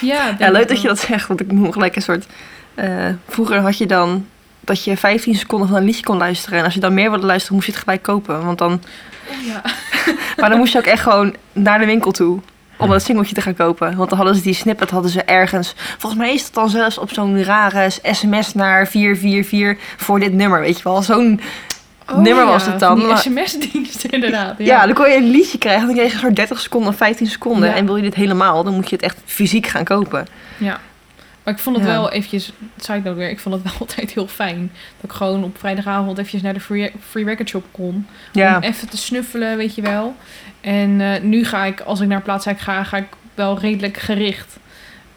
Ja, 0.00 0.34
Ja, 0.38 0.50
leuk 0.50 0.68
dat 0.68 0.80
je 0.82 0.88
dat 0.88 0.98
zegt, 0.98 1.26
want 1.28 1.40
ik 1.40 1.52
moet 1.52 1.72
gelijk 1.72 1.96
een 1.96 2.02
soort... 2.02 2.26
eh, 2.74 3.08
vroeger 3.28 3.60
had 3.60 3.78
je 3.78 3.86
dan 3.86 4.26
dat 4.60 4.84
je 4.84 4.96
15 4.96 5.34
seconden 5.34 5.68
van 5.68 5.76
een 5.76 5.84
liedje 5.84 6.02
kon 6.04 6.16
luisteren. 6.16 6.58
En 6.58 6.64
als 6.64 6.74
je 6.74 6.80
dan 6.80 6.94
meer 6.94 7.10
wilde 7.10 7.26
luisteren, 7.26 7.54
moest 7.54 7.66
je 7.66 7.72
het 7.72 7.82
gelijk 7.82 8.02
kopen. 8.02 8.44
Want 8.44 8.58
dan, 8.58 8.82
Oh, 9.30 9.46
ja. 9.46 9.62
maar 10.40 10.48
dan 10.48 10.58
moest 10.58 10.72
je 10.72 10.78
ook 10.78 10.84
echt 10.84 11.02
gewoon 11.02 11.34
naar 11.52 11.78
de 11.78 11.86
winkel 11.86 12.10
toe 12.10 12.40
om 12.76 12.90
dat 12.90 13.02
singeltje 13.02 13.34
te 13.34 13.40
gaan 13.40 13.54
kopen. 13.54 13.96
Want 13.96 14.08
dan 14.08 14.18
hadden 14.18 14.36
ze 14.36 14.42
die 14.42 14.54
snippet 14.54 14.90
hadden 14.90 15.10
ze 15.10 15.22
ergens. 15.22 15.74
Volgens 15.98 16.22
mij 16.22 16.34
is 16.34 16.42
dat 16.44 16.54
dan 16.54 16.68
zelfs 16.70 16.98
op 16.98 17.12
zo'n 17.12 17.44
rare 17.44 17.90
sms 18.12 18.54
naar 18.54 18.86
444 18.88 19.84
voor 19.96 20.20
dit 20.20 20.32
nummer, 20.32 20.60
weet 20.60 20.76
je 20.76 20.84
wel. 20.84 21.02
Zo'n 21.02 21.40
Oh, 22.10 22.16
nummer 22.18 22.44
ja, 22.44 22.50
was 22.50 22.66
het 22.66 22.78
dan. 22.80 22.98
Die 22.98 23.16
sms-dienst 23.16 24.04
inderdaad. 24.04 24.54
ja. 24.58 24.64
Ja, 24.64 24.86
dan 24.86 24.94
kon 24.94 25.08
je 25.10 25.16
een 25.16 25.30
liedje 25.30 25.58
krijgen. 25.58 25.86
Dan 25.86 25.94
kreeg 25.96 26.12
je 26.12 26.18
zo'n 26.18 26.34
30 26.34 26.60
seconden 26.60 26.88
of 26.90 26.96
15 26.96 27.26
seconden. 27.26 27.68
Ja. 27.68 27.74
En 27.74 27.86
wil 27.86 27.96
je 27.96 28.02
dit 28.02 28.14
helemaal, 28.14 28.64
dan 28.64 28.74
moet 28.74 28.88
je 28.90 28.96
het 28.96 29.04
echt 29.04 29.16
fysiek 29.24 29.66
gaan 29.66 29.84
kopen. 29.84 30.26
ja. 30.58 30.80
Maar 31.46 31.54
ik 31.54 31.60
vond 31.60 31.76
het 31.76 31.84
Ja. 31.86 31.92
wel 31.92 32.10
eventjes, 32.10 32.52
side 32.76 32.98
note 32.98 33.14
weer, 33.14 33.30
ik 33.30 33.40
vond 33.40 33.54
het 33.54 33.64
wel 33.64 33.72
altijd 33.80 34.10
heel 34.12 34.26
fijn. 34.26 34.70
Dat 35.00 35.10
ik 35.10 35.16
gewoon 35.16 35.44
op 35.44 35.58
vrijdagavond 35.58 36.18
eventjes 36.18 36.42
naar 36.42 36.54
de 36.54 36.60
Free, 36.60 36.92
free 37.08 37.24
Record 37.24 37.48
Shop 37.48 37.64
kon. 37.70 38.06
Ja. 38.32 38.56
Om 38.56 38.62
even 38.62 38.88
te 38.88 38.96
snuffelen, 38.96 39.56
weet 39.56 39.74
je 39.74 39.82
wel. 39.82 40.14
En 40.60 41.00
eh, 41.00 41.22
nu 41.22 41.44
ga 41.44 41.64
ik, 41.64 41.80
als 41.80 42.00
ik 42.00 42.08
naar 42.08 42.22
Plaatsijk 42.22 42.60
ga, 42.60 42.84
ga 42.84 42.96
ik 42.96 43.06
wel 43.34 43.58
redelijk 43.58 43.96
gericht. 43.96 44.56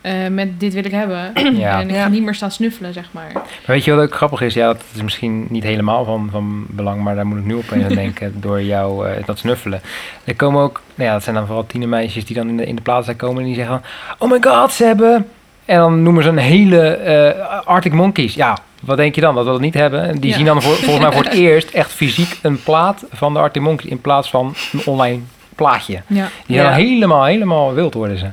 eh, 0.02 0.28
met 0.28 0.60
dit 0.60 0.74
wil 0.74 0.86
ik 0.86 0.92
hebben. 0.92 1.32
Ja. 1.58 1.80
En 1.82 1.90
ik 1.90 1.96
ga 1.96 2.08
niet 2.08 2.24
meer 2.24 2.36
staan 2.36 2.52
snuffelen, 2.52 2.94
zeg 2.94 3.10
maar. 3.12 3.30
Maar 3.34 3.44
weet 3.66 3.84
je 3.84 3.94
wat 3.94 4.04
ook 4.06 4.16
grappig 4.16 4.42
is? 4.42 4.54
Ja, 4.54 4.66
dat 4.68 4.84
is 4.94 5.02
misschien 5.02 5.46
niet 5.50 5.64
helemaal 5.64 6.06
van, 6.06 6.28
van 6.32 6.66
belang, 6.70 7.02
maar 7.04 7.16
daar 7.16 7.26
moet 7.28 7.38
ik 7.38 7.46
nu 7.46 7.56
opeens 7.56 7.84
aan 7.84 7.96
denken 8.06 8.42
door 8.42 8.62
jou 8.62 9.08
eh, 9.10 9.26
dat 9.26 9.38
snuffelen. 9.40 9.82
Er 10.24 10.36
komen 10.36 10.62
ook, 10.64 10.82
nou 10.96 11.08
ja, 11.10 11.14
dat 11.16 11.24
zijn 11.24 11.36
dan 11.36 11.46
vooral 11.46 11.66
tienermeisjes 11.66 12.26
die 12.26 12.36
dan 12.36 12.48
in 12.50 12.58
de, 12.58 12.66
in 12.66 12.76
de 12.76 12.82
plaats 12.82 13.06
zijn 13.06 13.18
komen 13.18 13.40
en 13.42 13.46
die 13.48 13.56
zeggen: 13.56 13.82
Oh 14.18 14.32
my 14.32 14.38
god, 14.42 14.72
ze 14.72 14.84
hebben. 14.86 15.28
En 15.70 15.78
dan 15.80 16.04
noemen 16.04 16.24
ze 16.24 16.30
een 16.30 16.38
hele 16.38 16.82
eh, 16.88 17.68
Arctic 17.68 17.94
Monkeys. 17.94 18.34
Ja, 18.34 18.58
wat 18.82 18.98
denk 18.98 19.16
je 19.16 19.22
dan? 19.22 19.36
Dat 19.36 19.46
we 19.46 19.52
dat 19.52 19.60
niet 19.60 19.74
hebben? 19.74 20.04
En 20.08 20.20
Die 20.20 20.30
Ja. 20.30 20.36
zien 20.36 20.46
dan 20.46 20.62
voor, 20.62 20.74
volgens 20.76 21.00
mij 21.06 21.12
voor 21.12 21.24
het 21.24 21.34
eerst 21.48 21.70
echt 21.70 21.92
fysiek 21.92 22.38
een 22.42 22.64
plaat 22.64 23.04
van 23.12 23.34
de 23.34 23.40
Arctic 23.40 23.62
Monkeys 23.62 23.90
in 23.90 24.02
plaats 24.02 24.30
van 24.30 24.56
een 24.72 24.82
online 24.86 25.20
plaatje. 25.56 26.02
Ja. 26.08 26.28
Die 26.46 26.56
Ja. 26.56 26.64
dan 26.64 26.72
helemaal, 26.72 27.24
helemaal 27.26 27.74
wild 27.74 27.94
worden 27.94 28.18
ze. 28.18 28.26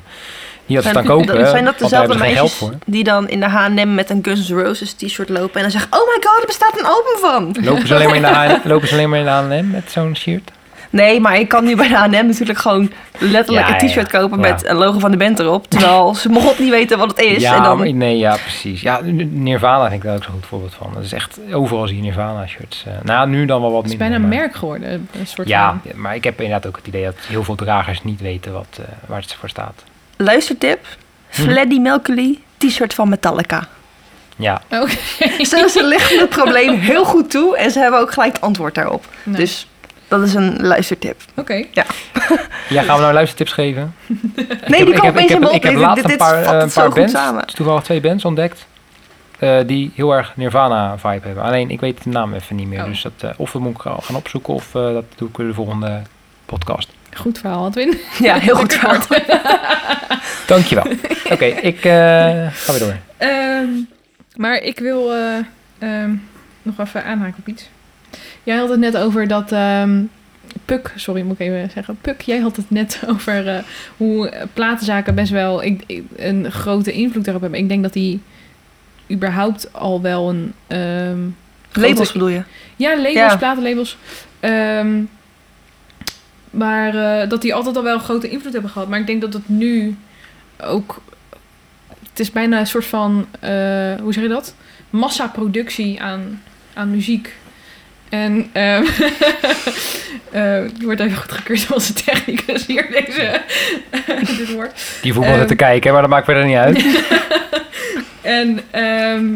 Niet 0.67 0.77
dat 0.83 0.87
ze 0.93 0.99
het 0.99 1.07
dan 1.07 1.17
kopen, 1.17 1.39
dat- 1.39 1.49
zijn 1.49 1.65
dat 1.65 1.79
dezelfde 1.79 2.19
meisjes 2.19 2.63
die 2.87 3.05
dan 3.05 3.29
in 3.29 3.41
de 3.41 3.47
H&M 3.49 3.95
met 3.95 4.11
een 4.11 4.19
Guns 4.23 4.49
N' 4.49 4.55
Roses 4.55 4.93
t-shirt 4.93 5.29
lopen 5.29 5.55
en 5.55 5.63
dan 5.63 5.71
zeggen: 5.71 5.93
Oh 5.93 6.07
my 6.07 6.23
god, 6.29 6.41
er 6.41 6.47
bestaat 6.47 6.79
een 6.79 6.87
album 6.87 7.19
van. 7.55 7.65
Lopen 7.65 7.87
ze 7.87 7.95
alleen 7.95 8.07
maar 8.21 8.47
in 8.47 8.61
de 8.63 8.69
lopen 8.73 8.89
ze 8.89 8.95
alleen 8.95 9.09
maar 9.09 9.19
in 9.19 9.25
de 9.25 9.31
H&M 9.31 9.71
met 9.71 9.91
zo'n 9.91 10.17
shirt? 10.17 10.51
Nee, 10.91 11.21
maar 11.21 11.39
je 11.39 11.47
kan 11.47 11.65
nu 11.65 11.77
bij 11.77 11.89
de 11.89 11.95
H&M 11.95 12.27
natuurlijk 12.27 12.59
gewoon 12.59 12.93
letterlijk 13.19 13.67
Ja, 13.69 13.73
een 13.83 13.89
t-shirt 13.89 14.11
ja, 14.13 14.19
kopen 14.19 14.41
ja. 14.41 14.51
met 14.51 14.67
een 14.67 14.77
logo 14.77 14.99
van 14.99 15.11
de 15.11 15.17
band 15.17 15.39
erop, 15.39 15.69
terwijl 15.71 16.15
ze 16.15 16.29
mocht 16.29 16.47
God 16.47 16.59
niet 16.59 16.71
weten 16.71 16.99
wat 16.99 17.09
het 17.11 17.19
is. 17.21 17.43
Ja, 17.43 17.57
en 17.57 17.63
dan, 17.63 17.79
maar- 17.79 17.93
nee, 17.93 18.17
ja, 18.19 18.37
precies. 18.37 18.81
Ja, 18.81 19.01
Nirvana 19.31 19.83
vind 19.89 20.03
ik 20.03 20.03
daar 20.09 20.17
ook 20.17 20.25
zo'n 20.25 20.33
goed 20.35 20.47
voorbeeld 20.47 20.75
van. 20.75 20.91
Dat 20.95 21.05
is 21.05 21.13
echt, 21.13 21.39
overal 21.53 21.87
zie 21.87 21.97
je 21.97 22.03
Nirvana-shirts. 22.03 22.85
eh. 22.87 22.93
nou, 23.03 23.29
nu 23.29 23.45
dan 23.47 23.61
wel 23.61 23.73
wat 23.73 23.83
Het 23.83 23.93
is 23.93 23.99
minder. 23.99 24.19
bijna 24.21 24.35
een 24.35 24.41
merk 24.41 24.55
geworden. 24.57 25.09
Een 25.21 25.27
soort 25.27 25.49
Ja, 25.49 25.79
van. 25.85 26.01
maar 26.01 26.15
ik 26.15 26.25
heb 26.25 26.41
inderdaad 26.41 26.67
ook 26.67 26.77
het 26.77 26.87
idee 26.87 27.05
dat 27.05 27.15
heel 27.29 27.45
veel 27.45 27.55
dragers 27.55 28.03
niet 28.03 28.21
weten 28.21 28.53
wat, 28.53 28.67
eh, 28.81 28.85
waar 29.07 29.21
het 29.21 29.35
voor 29.35 29.49
staat. 29.49 29.83
Luistertip: 30.17 30.87
Hm. 31.31 31.43
Freddie 31.43 31.81
Mercury 31.81 32.39
t-shirt 32.57 32.95
van 32.95 33.09
Metallica. 33.09 33.69
Ja, 34.37 34.61
Oké. 34.71 34.91
Ze, 35.45 35.69
ze 35.73 35.83
leggen 35.85 36.19
het 36.19 36.29
probleem 36.29 36.79
heel 36.79 37.05
goed 37.05 37.31
toe 37.31 37.57
en 37.57 37.71
ze 37.71 37.79
hebben 37.79 38.01
ook 38.01 38.13
gelijk 38.13 38.33
het 38.33 38.43
antwoord 38.43 38.75
daarop. 38.75 39.05
Dus 39.25 39.69
dat 40.09 40.23
is 40.23 40.35
een 40.35 40.67
luistertip. 40.67 41.21
Oké. 41.35 41.55
ja 42.69 42.83
gaan 42.83 42.97
we 42.97 43.03
nou 43.03 43.13
luistertips 43.13 43.53
geven? 43.53 43.95
Nee, 44.07 44.17
ik 44.17 44.67
die 44.67 44.79
heb, 44.79 44.89
ik 44.89 44.95
kan 44.95 45.05
ik 45.05 45.11
opeens 45.11 45.31
in 45.31 45.43
heb, 45.43 45.51
me 45.51 45.57
ik 45.57 45.63
heb 45.63 45.75
op. 45.75 45.81
laatst 45.81 46.03
Dit- 46.03 46.13
een 46.13 46.17
paar, 46.19 46.37
het 46.37 46.63
een 46.63 46.71
paar 46.83 46.91
bands, 46.91 47.13
samen. 47.13 47.47
toevallig 47.47 47.83
twee 47.83 48.01
bands 48.01 48.25
ontdekt, 48.25 48.67
eh, 49.39 49.59
die 49.67 49.93
heel 49.95 50.13
erg 50.15 50.33
Nirvana-vibe 50.37 51.27
hebben. 51.27 51.43
Alleen, 51.45 51.71
ik 51.71 51.81
weet 51.81 52.03
de 52.03 52.11
naam 52.11 52.35
even 52.35 52.57
niet 52.57 52.69
meer. 52.69 52.81
Oh. 52.83 52.87
Dus 52.89 53.03
dat, 53.03 53.13
eh, 53.21 53.31
of 53.37 53.53
we 53.53 53.59
moeten 53.59 53.81
gaan 54.03 54.17
opzoeken, 54.17 54.55
of 54.55 54.75
eh, 54.75 54.93
dat 54.93 55.05
doe 55.17 55.29
ik 55.29 55.39
in 55.39 55.47
de 55.47 55.55
volgende 55.55 56.03
podcast. 56.47 56.89
Goed 57.15 57.39
verhaal, 57.39 57.65
Adwin. 57.65 57.99
Ja, 58.19 58.35
heel 58.39 58.57
goed 58.63 58.73
verhaal. 58.75 59.01
Dankjewel. 60.47 60.85
Oké, 61.31 61.45
ik 61.45 61.85
eh, 61.85 61.93
ga 62.53 62.73
weer 62.73 62.79
door. 62.79 62.97
Ehm, 63.17 63.69
maar 64.37 64.57
ik 64.57 64.79
wil 64.79 65.13
eh, 65.13 65.37
ehm, 65.79 66.11
nog 66.63 66.79
even 66.79 67.05
aanhaken 67.05 67.35
op 67.39 67.49
iets. 67.49 67.69
Jij 68.47 68.57
had 68.57 68.69
het 68.69 68.79
net 68.81 68.97
over 68.97 69.29
dat... 69.29 69.53
ehm, 69.53 70.03
Puk, 70.65 70.93
sorry 70.97 71.23
moet 71.23 71.41
ik 71.41 71.47
even 71.47 71.71
zeggen. 71.71 71.99
Puk, 72.01 72.21
jij 72.21 72.39
had 72.39 72.57
het 72.57 72.71
net 72.71 73.01
over 73.11 73.49
eh, 73.49 73.59
hoe 73.97 74.29
eh, 74.29 74.47
platenzaken 74.53 75.15
best 75.15 75.31
wel 75.33 75.63
ik, 75.63 75.83
ik- 75.87 76.05
een 76.17 76.53
grote 76.53 76.93
invloed 76.93 77.25
daarop 77.25 77.43
hebben. 77.43 77.61
Ik 77.61 77.69
denk 77.69 77.83
dat 77.83 77.93
die 77.93 78.21
überhaupt 79.11 79.73
al 79.73 80.03
wel 80.03 80.31
een... 80.31 80.53
grote- 81.71 81.89
Labels 81.89 82.13
bedoel 82.13 82.29
je? 82.29 82.43
Ja, 82.77 82.97
labels, 82.97 83.13
Ja. 83.15 83.37
platenlabels. 83.37 83.97
Ehm, 84.41 85.03
maar 86.51 86.95
eh, 87.23 87.29
dat 87.29 87.43
die 87.43 87.55
altijd 87.55 87.77
al 87.77 87.83
wel 87.83 87.95
een 87.95 88.01
grote 88.01 88.29
invloed 88.29 88.53
hebben 88.53 88.71
gehad. 88.71 88.89
Maar 88.89 89.01
ik 89.01 89.07
denk 89.07 89.21
dat 89.21 89.33
het 89.33 89.49
nu 89.49 89.97
ook... 90.61 91.03
Het 92.11 92.21
is 92.21 92.31
bijna 92.33 92.59
een 92.59 92.67
soort 92.67 92.87
van... 92.87 93.27
hoe 94.01 94.13
zeg 94.13 94.23
je 94.23 94.29
dat? 94.29 94.55
Massaproductie 94.91 96.03
aan, 96.03 96.43
aan 96.75 96.91
muziek. 96.91 97.35
En 98.09 98.51
ehm 98.53 98.83
eh, 100.31 100.61
die 100.75 100.85
wordt 100.87 101.01
even 101.01 101.17
goedgekeurd 101.17 101.67
door 101.69 101.77
onze 101.77 101.93
technicus 101.93 102.67
hier, 102.67 102.87
deze, 102.91 103.41
dit 104.39 104.53
woord. 104.53 104.81
Die 105.03 105.13
voetbal 105.13 105.35
Ehm. 105.35 105.47
te 105.47 105.55
kijken, 105.55 105.93
maar 105.93 106.01
dat 106.01 106.11
maakt 106.11 106.25
verder 106.25 106.45
niet 106.45 106.57
uit. 106.57 106.85
En 108.23 108.61
ehm, 108.71 109.27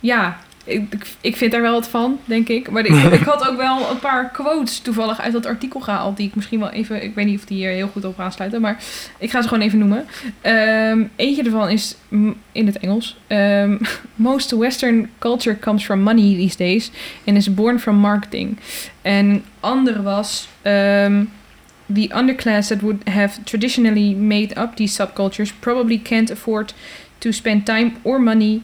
ja, 0.00 0.38
ik, 0.64 1.06
ik- 1.20 1.36
vind 1.36 1.52
daar 1.52 1.60
wel 1.62 1.72
wat 1.72 1.88
van, 1.88 2.18
denk 2.24 2.48
ik. 2.48 2.70
Maar 2.70 2.84
ik, 2.86 3.22
had 3.22 3.48
ook 3.48 3.56
wel 3.56 3.90
een 3.90 3.98
paar 3.98 4.30
quotes 4.30 4.78
toevallig 4.80 5.20
uit 5.20 5.32
dat 5.32 5.46
artikel 5.46 5.80
gehaald... 5.80 6.16
die 6.16 6.26
ik 6.28 6.34
misschien 6.34 6.60
wel 6.60 6.70
even... 6.70 7.02
Ik 7.02 7.14
weet 7.14 7.26
niet 7.26 7.38
of 7.38 7.44
die 7.44 7.56
hier 7.56 7.70
heel 7.70 7.88
goed 7.88 8.04
op 8.04 8.20
aansluiten... 8.20 8.60
maar 8.60 8.82
ik 9.18 9.30
ga 9.30 9.42
ze 9.42 9.48
gewoon 9.48 9.64
even 9.64 9.78
noemen. 9.78 10.04
Ehm, 10.40 11.02
eentje 11.16 11.42
ervan 11.42 11.68
is 11.70 11.96
in 12.52 12.66
het 12.66 12.78
Engels. 12.78 13.16
Ehm, 13.26 13.76
Most 14.14 14.50
Western 14.50 15.10
culture 15.18 15.58
comes 15.58 15.84
from 15.84 16.00
money 16.00 16.34
these 16.36 16.56
days... 16.56 16.90
and 17.26 17.36
is 17.36 17.54
born 17.54 17.80
from 17.80 17.96
marketing. 17.96 18.56
En 19.02 19.44
andere 19.60 20.02
was... 20.02 20.48
ehm, 20.62 21.24
The 21.92 22.10
underclass 22.16 22.68
that 22.68 22.80
would 22.80 23.08
have 23.08 23.42
traditionally 23.44 24.14
made 24.14 24.60
up 24.60 24.76
these 24.76 25.02
subcultures 25.02 25.52
probably 25.60 25.98
can't 26.02 26.30
afford 26.30 26.74
to 27.18 27.30
spend 27.32 27.66
time 27.66 27.92
or 28.02 28.20
money 28.22 28.62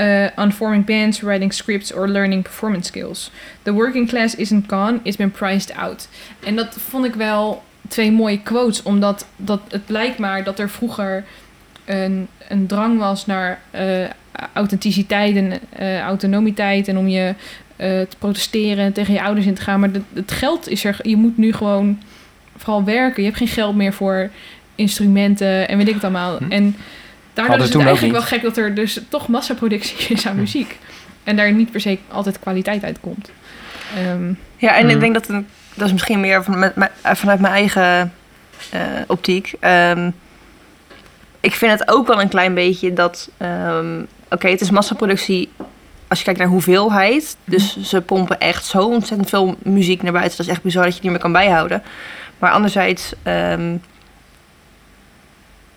uh, 0.00 0.26
on 0.36 0.52
forming 0.52 0.84
bands, 0.84 1.20
writing 1.20 1.52
scripts, 1.52 1.92
or 1.92 2.08
learning 2.08 2.42
performance 2.42 2.86
skills. 2.86 3.30
The 3.62 3.72
working 3.72 4.08
class 4.08 4.34
isn't 4.34 4.64
gone, 4.68 5.00
it's 5.02 5.16
been 5.16 5.30
priced 5.30 5.76
out. 5.76 6.08
En 6.44 6.56
dat 6.56 6.76
vond 6.88 7.04
ik 7.04 7.14
wel 7.14 7.62
twee 7.88 8.12
mooie 8.12 8.42
quotes, 8.42 8.82
omdat 8.82 9.26
dat, 9.36 9.60
het 9.68 9.82
lijkt 9.86 10.18
maar 10.18 10.44
dat 10.44 10.58
er 10.58 10.70
vroeger 10.70 11.24
een, 11.84 12.28
een 12.48 12.66
drang 12.66 12.98
was 12.98 13.26
naar 13.26 13.60
eh, 13.70 14.04
authenticiteit 14.52 15.36
en 15.36 15.60
eh, 15.72 16.00
autonomiteit 16.00 16.88
en 16.88 16.98
om 16.98 17.08
je 17.08 17.34
eh, 17.76 17.86
te 17.86 18.16
protesteren 18.18 18.84
en 18.84 18.92
tegen 18.92 19.14
je 19.14 19.22
ouders 19.22 19.46
in 19.46 19.54
te 19.54 19.62
gaan. 19.62 19.80
Maar 19.80 19.92
de- 19.92 20.00
het 20.12 20.32
geld 20.32 20.68
is 20.68 20.84
er, 20.84 20.98
je 21.02 21.16
moet 21.16 21.38
nu 21.38 21.52
gewoon 21.52 21.98
vooral 22.56 22.84
werken. 22.84 23.22
Je 23.22 23.28
hebt 23.28 23.40
geen 23.40 23.48
geld 23.48 23.76
meer 23.76 23.92
voor 23.92 24.30
instrumenten 24.74 25.68
en 25.68 25.78
weet 25.78 25.88
ik 25.88 25.94
het 25.94 26.04
allemaal. 26.04 26.36
Hm. 26.38 26.50
En 26.52 26.76
daardoor 27.46 27.66
is 27.66 27.72
het 27.72 27.82
eigenlijk 27.84 28.12
wel 28.12 28.22
gek 28.26 28.42
dat 28.42 28.56
er 28.56 28.74
dus 28.74 29.00
toch 29.08 29.28
massaproductie 29.28 30.08
is 30.16 30.26
aan 30.26 30.32
Hm. 30.34 30.38
muziek. 30.40 30.78
En 31.24 31.36
daar 31.36 31.52
niet 31.52 31.70
per 31.70 31.80
se 31.80 31.98
altijd 32.08 32.38
kwaliteit 32.38 32.84
uit 32.84 33.00
komt. 33.00 33.30
Ehm, 33.96 34.32
Ja, 34.56 34.76
en 34.76 34.90
ik 34.90 35.00
denk 35.00 35.14
dat 35.14 35.26
het- 35.26 35.44
dat 35.74 35.86
is 35.86 35.92
misschien 35.92 36.20
meer 36.20 36.44
van, 36.44 36.58
met, 36.58 36.76
met- 36.76 36.90
vanuit 37.02 37.40
mijn 37.40 37.52
eigen 37.52 38.12
eh, 38.70 38.80
optiek. 39.06 39.52
Ehm, 39.60 40.10
ik 41.40 41.54
vind 41.54 41.72
het 41.78 41.90
ook 41.90 42.06
wel 42.06 42.20
een 42.20 42.28
klein 42.28 42.54
beetje 42.54 42.92
dat. 42.92 43.28
ehm, 43.36 44.02
Oké, 44.30 44.48
het 44.48 44.60
is 44.60 44.70
massaproductie 44.70 45.48
als 46.08 46.18
je 46.18 46.24
kijkt 46.24 46.38
naar 46.40 46.48
hoeveelheid. 46.48 47.36
Dus 47.44 47.80
ze 47.82 48.00
pompen 48.00 48.40
echt 48.40 48.64
zo 48.66 48.78
ontzettend 48.78 49.28
veel 49.28 49.56
muziek 49.62 50.02
naar 50.02 50.12
buiten. 50.12 50.36
Dat 50.36 50.46
is 50.46 50.52
echt 50.52 50.62
bizar 50.62 50.82
dat 50.82 50.90
je 50.92 50.94
het 50.98 51.02
niet 51.02 51.12
meer 51.12 51.22
kan 51.22 51.32
bijhouden. 51.32 51.82
Maar 52.38 52.50
anderzijds 52.50 53.12
ehm, 53.22 53.76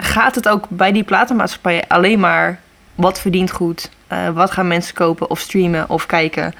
gaat 0.04 0.36
het 0.36 0.47
ook 0.47 0.66
bij 0.70 0.91
die 0.91 1.04
platenmaatschappijen 1.04 1.88
alleen 1.88 2.20
maar 2.20 2.60
wat 2.95 3.20
verdient 3.20 3.52
goed. 3.52 3.89
eh, 4.08 4.30
wat 4.30 4.52
gaan 4.52 4.68
mensen 4.68 4.93
kopen 4.93 5.30
of 5.30 5.39
streamen 5.39 5.89
of 5.89 6.06
kijken. 6.06 6.54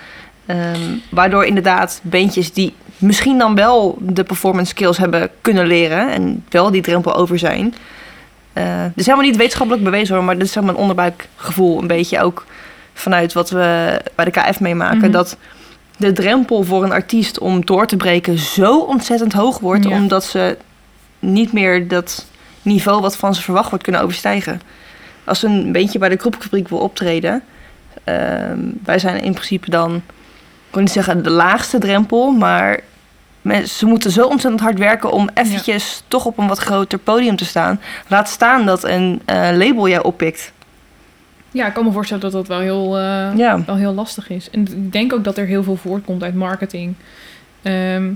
Ehm, 0.46 0.80
waardoor 1.10 1.46
inderdaad 1.46 2.00
bandjes 2.04 2.54
die 2.54 2.74
misschien 2.98 3.38
dan 3.38 3.56
wel 3.56 3.98
de 4.00 4.24
performance 4.24 4.70
skills 4.70 4.98
hebben 4.98 5.30
kunnen 5.42 5.68
leren 5.68 6.10
en 6.12 6.46
wel 6.50 6.72
die 6.72 6.82
drempel 6.82 7.16
over 7.16 7.40
zijn, 7.40 7.74
dit 8.54 8.92
is 8.96 9.06
helemaal 9.06 9.28
niet 9.28 9.36
wetenschappelijk 9.38 9.84
bewezen 9.84 10.16
hoor, 10.16 10.24
maar 10.24 10.38
dit 10.38 10.46
is 10.46 10.52
zeg 10.52 10.64
maar 10.64 10.74
een 10.74 10.80
onderbuikgevoel. 10.80 11.82
Een 11.82 11.88
beetje 11.88 12.22
ook 12.22 12.46
vanuit 12.94 13.34
wat 13.34 13.50
we 13.50 14.00
bij 14.16 14.26
de 14.26 14.32
KF 14.32 14.60
meemaken. 14.60 14.98
Mhm. 14.98 15.12
Dat 15.12 15.38
de 15.98 16.12
drempel 16.12 16.64
voor 16.64 16.84
een 16.84 16.92
artiest 16.92 17.40
om 17.40 17.66
door 17.66 17.88
te 17.88 17.98
breken 17.98 18.38
zo 18.38 18.80
ontzettend 18.80 19.34
hoog 19.34 19.60
wordt. 19.60 19.84
Ja. 19.84 19.90
Omdat 19.96 20.24
ze 20.24 20.58
niet 21.20 21.54
meer 21.54 21.88
dat 21.88 22.26
niveau 22.62 23.02
wat 23.02 23.16
van 23.18 23.36
ze 23.36 23.42
verwacht 23.42 23.70
wordt 23.70 23.84
kunnen 23.84 24.02
overstijgen. 24.02 24.62
Als 25.24 25.40
ze 25.40 25.48
een 25.48 25.72
beetje 25.72 26.00
bij 26.00 26.10
de 26.10 26.16
kroepfabriek 26.18 26.68
wil 26.68 26.78
optreden. 26.80 27.44
ehm, 28.04 28.60
wij 28.84 29.00
zijn 29.00 29.22
in 29.24 29.32
principe 29.34 29.70
dan, 29.70 29.96
ik 29.96 30.74
wil 30.74 30.82
niet 30.82 30.92
zeggen 30.92 31.24
de 31.24 31.30
laagste 31.30 31.78
drempel, 31.80 32.32
maar 32.32 32.80
ze 33.66 33.86
moeten 33.86 34.12
zo 34.12 34.26
ontzettend 34.28 34.62
hard 34.64 34.78
werken 34.78 35.12
om 35.12 35.30
eventjes 35.34 36.04
toch 36.08 36.26
op 36.26 36.38
een 36.38 36.48
wat 36.48 36.58
groter 36.58 37.00
podium 37.00 37.36
te 37.36 37.46
staan. 37.46 37.80
Laat 38.08 38.30
staan 38.30 38.66
dat 38.66 38.84
een 38.84 39.22
eh, 39.26 39.36
label 39.36 39.88
jou 39.88 40.04
oppikt. 40.04 40.52
Ja, 41.52 41.68
ik 41.68 41.74
kan 41.74 41.86
me 41.86 41.92
voorstellen 41.92 42.24
dat 42.24 42.32
dat 42.32 42.48
wel 42.48 42.60
heel, 42.60 42.98
eh, 42.98 43.38
Ja. 43.38 43.64
wel 43.66 43.76
heel 43.76 43.94
lastig 43.94 44.30
is. 44.30 44.50
En 44.50 44.62
ik 44.62 44.92
denk 44.92 45.14
ook 45.14 45.24
dat 45.24 45.38
er 45.38 45.46
heel 45.46 45.64
veel 45.64 45.76
voortkomt 45.76 46.24
uit 46.24 46.36
marketing. 46.36 46.96
Ehm, 47.62 48.12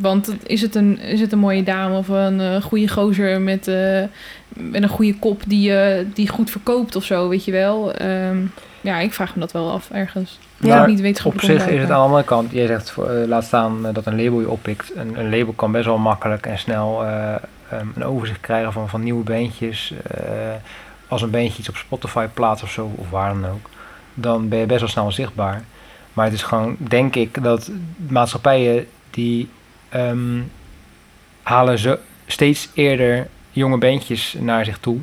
want 0.00 0.34
is 0.46 0.60
het, 0.60 0.74
een, 0.74 0.98
is 0.98 1.20
het 1.20 1.32
een 1.32 1.38
mooie 1.38 1.62
dame 1.62 1.96
of 1.96 2.08
een 2.08 2.40
eh, 2.40 2.62
goede 2.62 2.88
gozer 2.88 3.40
met, 3.40 3.68
eh, 3.68 4.02
met 4.48 4.82
een 4.82 4.88
goede 4.88 5.18
kop 5.18 5.42
die, 5.46 5.76
eh, 5.76 6.06
die 6.14 6.28
goed 6.28 6.50
verkoopt 6.50 6.96
of 6.96 7.04
zo, 7.04 7.28
weet 7.28 7.44
je 7.44 7.52
wel? 7.52 7.92
Ehm, 7.92 8.38
ja, 8.80 8.98
ik 8.98 9.12
vraag 9.12 9.34
me 9.34 9.40
dat 9.40 9.52
wel 9.52 9.70
af 9.70 9.90
ergens. 9.90 10.38
Ja, 10.56 10.86
niet 10.86 11.24
op 11.24 11.40
zich 11.40 11.68
is 11.68 11.80
het 11.80 11.90
aan 11.90 11.96
de 11.96 12.04
andere 12.06 12.24
kant, 12.24 12.50
jij 12.52 12.66
zegt 12.66 12.96
laat 13.26 13.44
staan 13.44 13.92
dat 13.92 14.06
een 14.06 14.22
label 14.22 14.40
je 14.40 14.50
oppikt. 14.50 14.92
Een, 14.96 15.18
een 15.18 15.30
label 15.30 15.52
kan 15.52 15.72
best 15.72 15.84
wel 15.84 15.98
makkelijk 15.98 16.46
en 16.46 16.58
snel 16.58 17.04
eh, 17.04 17.34
ehm, 17.70 17.86
een 17.94 18.04
overzicht 18.04 18.40
krijgen 18.40 18.72
van, 18.72 18.88
van 18.88 19.02
nieuwe 19.02 19.24
bandjes. 19.24 19.92
Als 21.08 21.22
een 21.22 21.30
bandje 21.30 21.58
iets 21.58 21.68
op 21.68 21.76
Spotify 21.76 22.26
plaatst 22.34 22.64
of 22.64 22.70
zo, 22.70 22.90
of 22.96 23.10
waar 23.10 23.32
dan 23.40 23.50
ook, 23.50 23.70
dan 24.14 24.48
ben 24.48 24.58
je 24.58 24.66
best 24.66 24.80
wel 24.80 24.88
snel 24.88 25.12
zichtbaar. 25.12 25.62
Maar 26.12 26.24
het 26.24 26.34
is 26.34 26.42
gewoon, 26.42 26.76
denk 26.78 27.14
ik, 27.14 27.42
dat 27.42 27.70
maatschappijen 28.08 28.86
die 29.10 29.48
ehm, 29.90 30.40
halen 31.42 31.78
zo 31.78 31.96
steeds 32.26 32.68
eerder 32.74 33.28
jonge 33.50 33.78
bandjes 33.78 34.36
naar 34.38 34.64
zich 34.64 34.78
toe. 34.78 34.98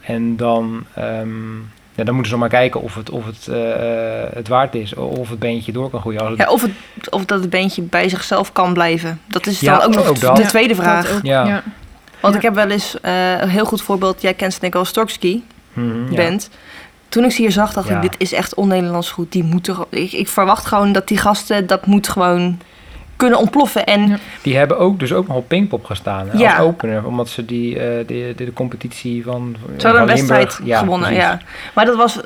En 0.00 0.36
dan, 0.36 0.84
ehm, 0.94 1.56
ja, 1.94 2.04
dan 2.04 2.14
moeten 2.14 2.32
ze 2.32 2.38
maar 2.38 2.48
kijken 2.48 2.80
of 2.82 2.94
het, 2.94 3.10
of 3.10 3.24
het, 3.26 3.48
eh, 3.48 4.22
eh, 4.22 4.32
het 4.34 4.48
waard 4.48 4.74
is. 4.74 4.94
Of 4.94 5.28
het 5.30 5.38
beentje 5.38 5.72
door 5.72 5.90
kan 5.90 6.00
groeien. 6.00 6.20
Als 6.20 6.28
het, 6.30 6.38
Ja, 6.38 6.48
of, 6.50 6.62
het, 6.62 7.10
of 7.10 7.24
dat 7.24 7.40
het 7.40 7.50
beentje 7.50 7.82
bij 7.82 8.08
zichzelf 8.08 8.52
kan 8.52 8.72
blijven. 8.72 9.20
Dat 9.26 9.46
is 9.46 9.60
Ja, 9.60 9.78
dan 9.78 9.86
ook 9.86 9.94
nog 9.94 10.08
ook 10.08 10.36
de 10.36 10.46
tweede 10.46 10.74
vraag. 10.74 11.10
ook, 11.12 11.22
Ja. 11.22 11.46
ja. 11.46 11.62
Want 12.20 12.34
Ja. 12.34 12.40
ik 12.40 12.42
heb 12.46 12.54
wel 12.54 12.70
eens 12.70 13.00
eh, 13.00 13.40
een 13.40 13.48
heel 13.48 13.64
goed 13.64 13.82
voorbeeld. 13.82 14.22
Jij 14.22 14.34
kent 14.34 14.60
denk 14.60 14.74
ik 14.74 14.92
wel 14.94 15.42
band. 16.16 16.50
Toen 17.08 17.24
ik 17.24 17.30
ze 17.30 17.40
hier 17.42 17.52
zag, 17.52 17.72
dacht 17.72 17.88
Ja. 17.88 17.96
ik, 18.00 18.10
dit 18.10 18.20
is 18.20 18.32
echt 18.32 18.54
on-Nederlands 18.54 19.10
goed. 19.10 19.32
Die 19.32 19.44
moeten, 19.44 19.76
ik, 19.90 20.12
ik 20.12 20.28
verwacht 20.28 20.66
gewoon 20.66 20.92
dat 20.92 21.08
die 21.08 21.18
gasten, 21.18 21.66
dat 21.66 21.86
moet 21.86 22.08
gewoon 22.08 22.60
kunnen 23.16 23.38
ontploffen. 23.38 23.86
En 23.86 24.08
Ja. 24.08 24.16
Die 24.42 24.56
hebben 24.56 24.78
ook 24.78 24.98
dus 24.98 25.12
ook 25.12 25.26
nog 25.26 25.36
op 25.36 25.48
Pinkpop 25.48 25.84
gestaan 25.84 26.28
hè, 26.30 26.38
Ja. 26.38 26.56
als 26.56 26.66
opener. 26.66 27.06
Omdat 27.06 27.28
ze 27.28 27.44
die, 27.44 27.78
eh, 27.78 28.06
de, 28.06 28.32
de, 28.36 28.44
de 28.44 28.52
competitie 28.52 29.22
van 29.24 29.56
ze 29.78 29.82
hadden 29.86 30.02
een 30.02 30.08
wedstrijd 30.08 30.52
gewonnen. 30.52 31.08
precies. 31.08 31.24
Ja. 31.24 31.40
Maar 31.74 31.84
dat 31.84 31.96
was 31.96 32.20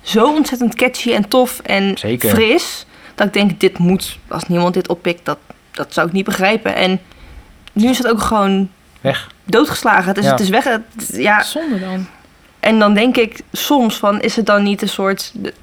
zo 0.00 0.26
ontzettend 0.34 0.74
catchy 0.74 1.12
en 1.12 1.28
tof 1.28 1.60
en 1.60 1.98
Zeker. 1.98 2.30
fris. 2.30 2.86
Dat 3.14 3.26
ik 3.26 3.32
denk, 3.32 3.60
dit 3.60 3.78
moet, 3.78 4.18
als 4.28 4.48
niemand 4.48 4.74
dit 4.74 4.88
oppikt, 4.88 5.24
dat, 5.24 5.38
dat 5.70 5.92
zou 5.94 6.06
ik 6.06 6.12
niet 6.12 6.24
begrijpen. 6.24 6.74
En 6.74 7.00
nu 7.72 7.88
is 7.88 7.98
het 7.98 8.08
ook 8.08 8.20
gewoon 8.20 8.70
Weg. 9.00 9.28
doodgeslagen. 9.44 10.08
Het 10.08 10.18
is, 10.18 10.24
Ja. 10.24 10.30
het 10.30 10.40
is 10.40 10.48
weg. 10.48 10.64
Het- 10.64 10.82
ja, 11.12 11.42
Zonde 11.42 11.80
dan. 11.80 12.06
En 12.60 12.78
dan 12.78 12.94
denk 12.94 13.16
ik 13.16 13.40
soms 13.52 13.96
van, 13.96 14.20
is 14.20 14.36
het 14.36 14.46
dan 14.46 14.62
niet 14.62 14.82
een 14.82 14.88
soort 14.88 15.30
de- 15.34 15.54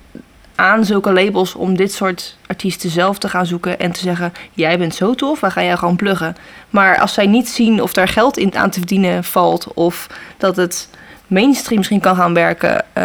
aan 0.56 0.86
zulke 0.86 1.14
labels 1.14 1.56
om 1.56 1.76
dit 1.76 1.94
soort 1.94 2.38
artiesten 2.48 2.90
zelf 2.90 3.18
te 3.18 3.30
gaan 3.30 3.46
zoeken 3.46 3.80
en 3.80 3.92
te 3.92 4.00
zeggen, 4.00 4.34
jij 4.54 4.78
bent 4.78 4.96
zo 4.96 5.16
tof, 5.16 5.40
wij 5.40 5.50
gaan 5.50 5.66
jou 5.66 5.78
gewoon 5.78 5.96
pluggen. 5.96 6.36
Maar 6.70 7.00
als 7.00 7.14
zij 7.14 7.26
niet 7.28 7.50
zien 7.50 7.82
of 7.82 7.94
daar 7.94 8.08
geld 8.08 8.38
in 8.38 8.56
aan 8.56 8.70
te 8.70 8.78
verdienen 8.80 9.24
valt 9.24 9.74
of 9.74 10.08
dat 10.38 10.56
het 10.56 10.90
mainstream 11.28 11.78
misschien 11.78 12.00
kan 12.00 12.16
gaan 12.16 12.34
werken, 12.34 12.86
eh, 12.94 13.04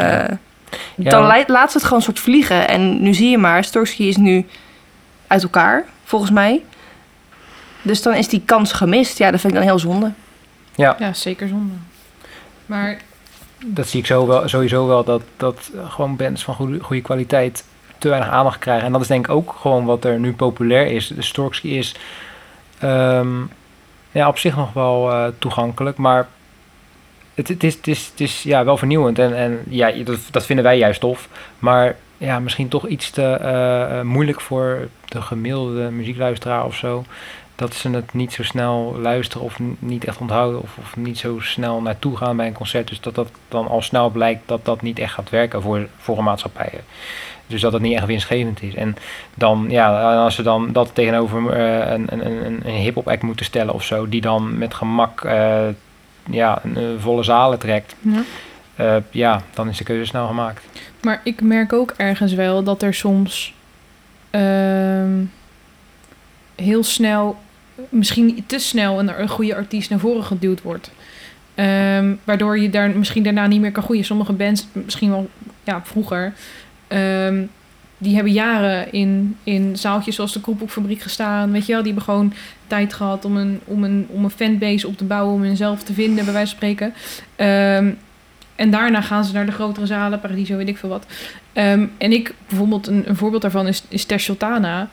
Ja. 0.95 1.11
dan 1.11 1.27
Ja. 1.27 1.45
laat 1.47 1.71
ze 1.71 1.77
het 1.79 1.87
gewoon 1.87 2.03
soort 2.03 2.21
vliegen. 2.21 2.69
En 2.69 3.03
nu 3.03 3.15
zie 3.15 3.31
je 3.31 3.39
maar, 3.39 3.65
Storsky 3.65 4.03
is 4.03 4.17
nu 4.17 4.47
uit 5.27 5.43
elkaar, 5.43 5.85
volgens 6.05 6.31
mij. 6.31 6.63
Dus 7.83 8.03
dan 8.03 8.15
is 8.15 8.29
die 8.29 8.43
kans 8.45 8.73
gemist. 8.73 9.19
Ja, 9.19 9.31
dat 9.31 9.41
vind 9.41 9.53
ik 9.53 9.59
dan 9.59 9.69
heel 9.69 9.79
zonde. 9.79 10.13
Ja, 10.75 10.97
Ja, 10.99 11.13
zeker 11.13 11.49
zonde. 11.49 11.73
Maar 12.67 12.99
dat 13.75 13.89
zie 13.89 14.01
ik 14.01 14.07
sowieso 14.45 14.87
wel. 14.87 15.05
Dat, 15.05 15.23
dat 15.37 15.71
gewoon 15.89 16.17
bands 16.17 16.45
van 16.45 16.55
goede, 16.55 16.81
goede 16.81 17.03
kwaliteit 17.03 17.65
te 17.99 18.09
weinig 18.09 18.31
aandacht 18.31 18.59
krijgen. 18.59 18.87
En 18.87 18.93
dat 18.93 19.01
is 19.01 19.07
denk 19.07 19.27
ik 19.27 19.33
ook 19.33 19.55
gewoon 19.61 19.85
wat 19.85 20.05
er 20.05 20.19
nu 20.19 20.33
populair 20.33 20.87
is. 20.87 21.09
De 21.09 21.23
Storksky 21.23 21.69
is 21.69 21.95
ehm, 22.79 23.29
ja, 24.11 24.29
op 24.29 24.39
zich 24.39 24.57
nog 24.57 24.73
wel 24.73 25.11
eh, 25.11 25.27
toegankelijk. 25.39 25.97
Maar 25.97 26.29
het, 27.35 27.49
het 27.49 27.65
is, 27.65 27.75
het 27.75 27.87
is, 27.87 28.07
het 28.07 28.21
is 28.21 28.43
ja, 28.43 28.65
wel 28.65 28.77
vernieuwend. 28.77 29.19
En, 29.19 29.37
en 29.37 29.61
ja, 29.69 29.91
dat, 29.91 30.19
dat 30.31 30.47
vinden 30.47 30.65
wij 30.65 30.79
juist 30.79 31.01
tof. 31.01 31.29
Maar 31.59 31.97
ja, 32.19 32.39
misschien 32.41 32.69
toch 32.69 32.87
iets 32.87 33.11
te 33.11 33.23
eh, 33.23 33.99
eh, 33.99 34.05
moeilijk 34.05 34.41
voor 34.41 34.89
de 35.09 35.23
gemiddelde 35.23 35.91
muziekluisteraar 35.91 36.65
of 36.65 36.77
zo. 36.77 37.05
Dat 37.57 37.75
ze 37.75 37.91
het 37.91 38.15
niet 38.15 38.33
zo 38.33 38.43
snel 38.43 38.97
luisteren 39.01 39.47
of 39.47 39.59
niet 39.79 40.05
echt 40.05 40.19
onthouden. 40.19 40.63
Of, 40.63 40.77
of 40.79 40.97
niet 40.97 41.19
zo 41.19 41.41
snel 41.41 41.83
naartoe 41.83 42.17
gaan 42.17 42.37
bij 42.37 42.47
een 42.47 42.53
concert. 42.53 42.89
Dus 42.89 43.01
dat 43.01 43.15
dat 43.15 43.31
dan 43.49 43.69
al 43.69 43.83
snel 43.83 44.11
blijkt 44.11 44.49
dat 44.49 44.65
dat 44.65 44.83
niet 44.83 44.99
echt 44.99 45.13
gaat 45.13 45.31
werken 45.31 45.63
voor, 45.63 45.89
voor 45.97 46.19
een 46.19 46.25
maatschappij. 46.25 46.73
Dus 47.47 47.61
dat 47.61 47.73
het 47.73 47.83
niet 47.83 47.97
echt 47.97 48.07
winstgevend 48.07 48.63
is. 48.63 48.75
En 48.75 48.97
dan, 49.35 49.67
ja, 49.69 50.15
als 50.25 50.35
ze 50.35 50.43
dan 50.43 50.73
dat 50.73 50.91
tegenover 50.95 51.53
eh, 51.53 51.93
een, 51.93 52.07
een, 52.13 52.47
een, 52.47 52.61
een 52.65 52.75
hip-hop 52.75 53.09
act 53.09 53.23
moeten 53.23 53.45
stellen 53.45 53.75
of 53.75 53.85
zo, 53.85 54.09
die 54.09 54.21
dan 54.21 54.59
met 54.59 54.75
gemak 54.75 55.25
eh, 55.25 55.67
ja, 56.31 56.61
een, 56.63 56.77
eh, 56.77 56.83
volle 56.99 57.23
zalen 57.23 57.59
trekt, 57.59 57.97
ja. 58.77 59.03
ja, 59.11 59.43
dan 59.55 59.69
is 59.69 59.79
de 59.79 59.85
keuze 59.85 60.05
snel 60.05 60.27
gemaakt. 60.27 60.65
Maar 61.01 61.21
ik 61.25 61.41
merk 61.41 61.73
ook 61.73 61.95
ergens 61.97 62.33
wel 62.33 62.63
dat 62.63 62.83
er 62.83 62.95
soms 62.95 63.55
ehm, 64.31 65.25
heel 66.55 66.85
snel, 66.85 67.39
misschien 67.89 68.45
te 68.47 68.59
snel, 68.59 68.99
een, 68.99 69.21
een 69.21 69.29
goede 69.29 69.55
artiest 69.55 69.91
naar 69.91 69.99
voren 69.99 70.25
geduwd 70.25 70.63
wordt. 70.63 70.91
Ehm, 71.55 72.15
waardoor 72.25 72.59
je 72.59 72.71
daar 72.71 72.91
misschien 72.91 73.23
daarna 73.23 73.47
niet 73.47 73.61
meer 73.61 73.73
kan 73.73 73.83
groeien. 73.83 74.05
Sommige 74.05 74.33
bands, 74.33 74.67
misschien 74.73 75.11
wel 75.11 75.31
ja, 75.65 75.81
vroeger, 75.85 76.33
ehm, 76.89 77.45
die 77.99 78.15
hebben 78.15 78.33
jaren 78.33 78.93
in, 78.93 79.37
in 79.43 79.77
zaaltjes 79.77 80.15
zoals 80.15 80.33
de 80.33 80.41
Kroephoekfabriek 80.41 81.01
gestaan. 81.01 81.53
Weet 81.53 81.67
je 81.67 81.73
wel, 81.73 81.83
die 81.83 81.93
hebben 81.93 82.15
gewoon 82.15 82.33
tijd 82.67 82.93
gehad 82.93 83.25
om 83.25 83.37
een, 83.37 83.61
om 83.65 83.85
een, 83.85 84.07
om 84.11 84.25
een 84.25 84.31
fanbase 84.31 84.89
op 84.89 84.97
te 84.97 85.05
bouwen, 85.05 85.35
om 85.35 85.43
hunzelf 85.43 85.83
te 85.83 85.93
vinden, 85.93 86.25
bij 86.25 86.35
wijze 86.35 86.57
van 86.57 86.57
spreken. 86.57 86.95
Ehm, 87.37 87.91
en 88.55 88.71
daarna 88.71 89.01
gaan 89.01 89.25
ze 89.25 89.33
naar 89.33 89.47
de 89.47 89.53
grotere 89.53 89.87
zalen, 89.87 90.21
Paradiso, 90.21 90.57
weet 90.57 90.69
ik 90.69 90.77
veel 90.77 90.89
wat. 90.89 91.07
En 91.53 91.91
ik, 91.99 92.35
bijvoorbeeld, 92.49 92.87
een, 92.87 93.03
een 93.07 93.17
voorbeeld 93.17 93.43
daarvan 93.43 93.67
is, 93.67 93.83
is 93.89 94.07
Sultana. 94.17 94.89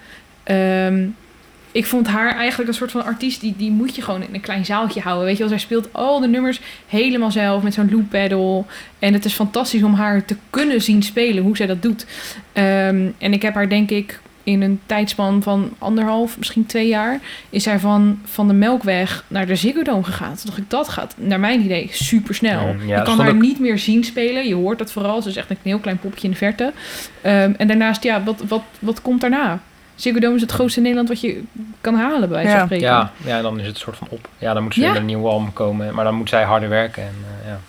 Ik 1.74 1.86
vond 1.86 2.08
haar 2.08 2.36
eigenlijk 2.36 2.70
een 2.70 2.76
soort 2.76 2.92
van 2.92 3.04
artiest, 3.06 3.42
die, 3.42 3.54
die 3.58 3.72
moet 3.72 3.96
je 3.96 4.02
gewoon 4.02 4.22
in 4.24 4.34
een 4.34 4.42
klein 4.42 4.66
zaaltje 4.66 5.02
houden. 5.02 5.26
Weet 5.26 5.34
je 5.34 5.40
wel, 5.40 5.50
zij 5.50 5.58
speelt 5.60 5.90
al 5.94 6.20
de 6.20 6.28
nummers 6.28 6.60
helemaal 6.88 7.32
zelf 7.32 7.64
met 7.64 7.74
zo'n 7.74 7.90
loop 7.92 8.10
pedal. 8.10 8.66
En 9.00 9.14
het 9.14 9.26
is 9.26 9.34
fantastisch 9.34 9.84
om 9.84 9.94
haar 9.94 10.26
te 10.26 10.36
kunnen 10.50 10.82
zien 10.82 11.04
spelen, 11.04 11.44
hoe 11.44 11.58
zij 11.58 11.66
dat 11.68 11.82
doet. 11.82 12.06
Ehm, 12.54 13.08
en 13.18 13.34
ik 13.34 13.42
heb 13.42 13.54
haar 13.54 13.70
denk 13.70 13.90
ik 13.90 14.20
in 14.44 14.62
een 14.62 14.80
tijdspan 14.86 15.44
van 15.44 15.74
anderhalf, 15.78 16.38
misschien 16.38 16.66
twee 16.66 16.88
jaar, 16.88 17.20
is 17.50 17.64
zij 17.64 17.80
van, 17.80 18.20
van 18.26 18.48
de 18.48 18.54
Melkweg 18.54 19.26
naar 19.28 19.46
de 19.46 19.56
Ziggo 19.56 19.82
Dome 19.82 20.04
gegaan. 20.04 20.36
Toen 20.36 20.46
dacht 20.46 20.58
ik, 20.58 20.70
dat 20.70 20.90
gaat 20.90 21.16
naar 21.18 21.40
mijn 21.40 21.62
idee 21.62 21.88
super 21.92 22.36
snel. 22.36 22.76
Ja, 22.86 22.98
je 22.98 23.04
kan 23.04 23.20
haar 23.20 23.30
ook- 23.30 23.42
niet 23.42 23.60
meer 23.60 23.80
zien 23.80 24.04
spelen. 24.04 24.48
Je 24.48 24.56
hoort 24.56 24.78
dat 24.78 24.92
vooral. 24.92 25.22
Ze 25.22 25.30
is 25.30 25.36
echt 25.36 25.50
een 25.50 25.58
heel 25.64 25.80
klein 25.80 25.98
popje 26.00 26.24
in 26.24 26.32
de 26.32 26.38
verte. 26.38 26.74
Ehm, 27.22 27.54
en 27.58 27.68
daarnaast, 27.68 28.04
ja, 28.04 28.24
wat, 28.24 28.44
wat, 28.48 28.64
wat 28.80 29.02
komt 29.02 29.22
daarna? 29.22 29.60
Ziggo 30.04 30.20
Dome 30.20 30.36
is 30.36 30.42
het 30.42 30.52
grootste 30.52 30.78
in 30.78 30.82
Nederland 30.84 31.10
wat 31.10 31.22
je 31.22 31.44
kan 31.82 31.96
halen, 31.96 32.20
bij 32.20 32.30
wijze 32.30 32.50
van 32.50 32.58
Ja. 32.60 32.66
spreken. 32.66 32.88
Ja, 32.88 33.12
ja, 33.26 33.42
dan 33.42 33.60
is 33.60 33.66
het 33.66 33.76
een 33.76 33.82
soort 33.82 33.98
van 33.98 34.08
op. 34.10 34.28
Ja, 34.38 34.54
dan 34.54 34.64
moet 34.64 34.74
ze 34.74 34.82
Ja. 34.82 34.88
met 34.88 34.98
een 34.98 35.06
nieuw 35.06 35.28
album 35.28 35.54
komen, 35.54 35.94
maar 35.94 36.04
dan 36.04 36.16
moet 36.16 36.30
zij 36.30 36.44
harder 36.44 36.70
werken. 36.70 37.04
En, 37.04 37.16
eh, 37.42 37.48
ja. 37.50 37.60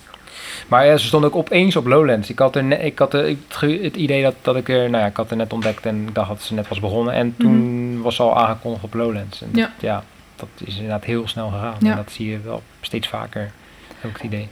Maar 0.67 0.85
ja, 0.85 0.97
ze 0.97 1.05
stond 1.05 1.25
ook 1.25 1.35
opeens 1.35 1.75
op 1.75 1.85
Lowlands. 1.85 2.29
Ik 2.29 2.39
had, 2.39 2.55
er 2.55 2.63
net, 2.63 2.83
ik 2.83 2.99
had 2.99 3.13
er, 3.13 3.25
ik, 3.27 3.39
het 3.81 3.95
idee 3.95 4.23
dat, 4.23 4.35
dat 4.41 4.55
ik 4.55 4.69
er, 4.69 4.89
nou 4.89 5.03
ja, 5.03 5.09
ik 5.09 5.15
had 5.17 5.29
er 5.31 5.37
net 5.37 5.53
ontdekt 5.53 5.85
en 5.85 6.07
ik 6.07 6.15
dacht 6.15 6.27
dat 6.29 6.41
ze 6.41 6.53
net 6.53 6.67
was 6.67 6.79
begonnen. 6.79 7.13
En 7.13 7.35
toen 7.37 8.01
was 8.01 8.15
ze 8.15 8.21
al 8.21 8.37
aangekondigd 8.37 8.83
op 8.83 8.93
Lowlands. 8.93 9.41
En 9.41 9.47
Mhm. 9.49 9.57
Ja. 9.59 9.65
Dat, 9.65 9.73
ja, 9.81 10.03
dat 10.35 10.47
is 10.65 10.75
inderdaad 10.75 11.03
heel 11.03 11.27
snel 11.27 11.49
gegaan. 11.49 11.75
Ja. 11.79 11.89
En 11.91 11.95
dat 11.95 12.11
zie 12.11 12.29
je 12.29 12.39
wel 12.43 12.63
steeds 12.81 13.07
vaker, 13.07 13.51
heb 13.99 14.09
ik 14.11 14.15
het 14.17 14.25
idee. 14.25 14.47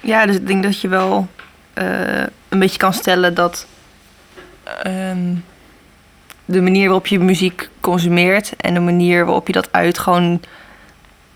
Ja, 0.00 0.26
dus 0.26 0.36
ik 0.36 0.46
denk 0.46 0.62
dat 0.62 0.80
je 0.80 0.88
wel 0.88 1.26
eh, 1.74 2.20
een 2.48 2.58
beetje 2.58 2.78
kan 2.78 2.92
stellen 2.92 3.34
dat 3.34 3.66
ehm, 4.82 5.34
de 6.44 6.60
manier 6.62 6.84
waarop 6.84 7.06
je 7.06 7.18
muziek 7.20 7.68
consumeert 7.80 8.52
en 8.56 8.74
de 8.74 8.80
manier 8.80 9.24
waarop 9.24 9.46
je 9.46 9.52
dat 9.52 9.68
uit 9.72 9.98
gewoon 9.98 10.40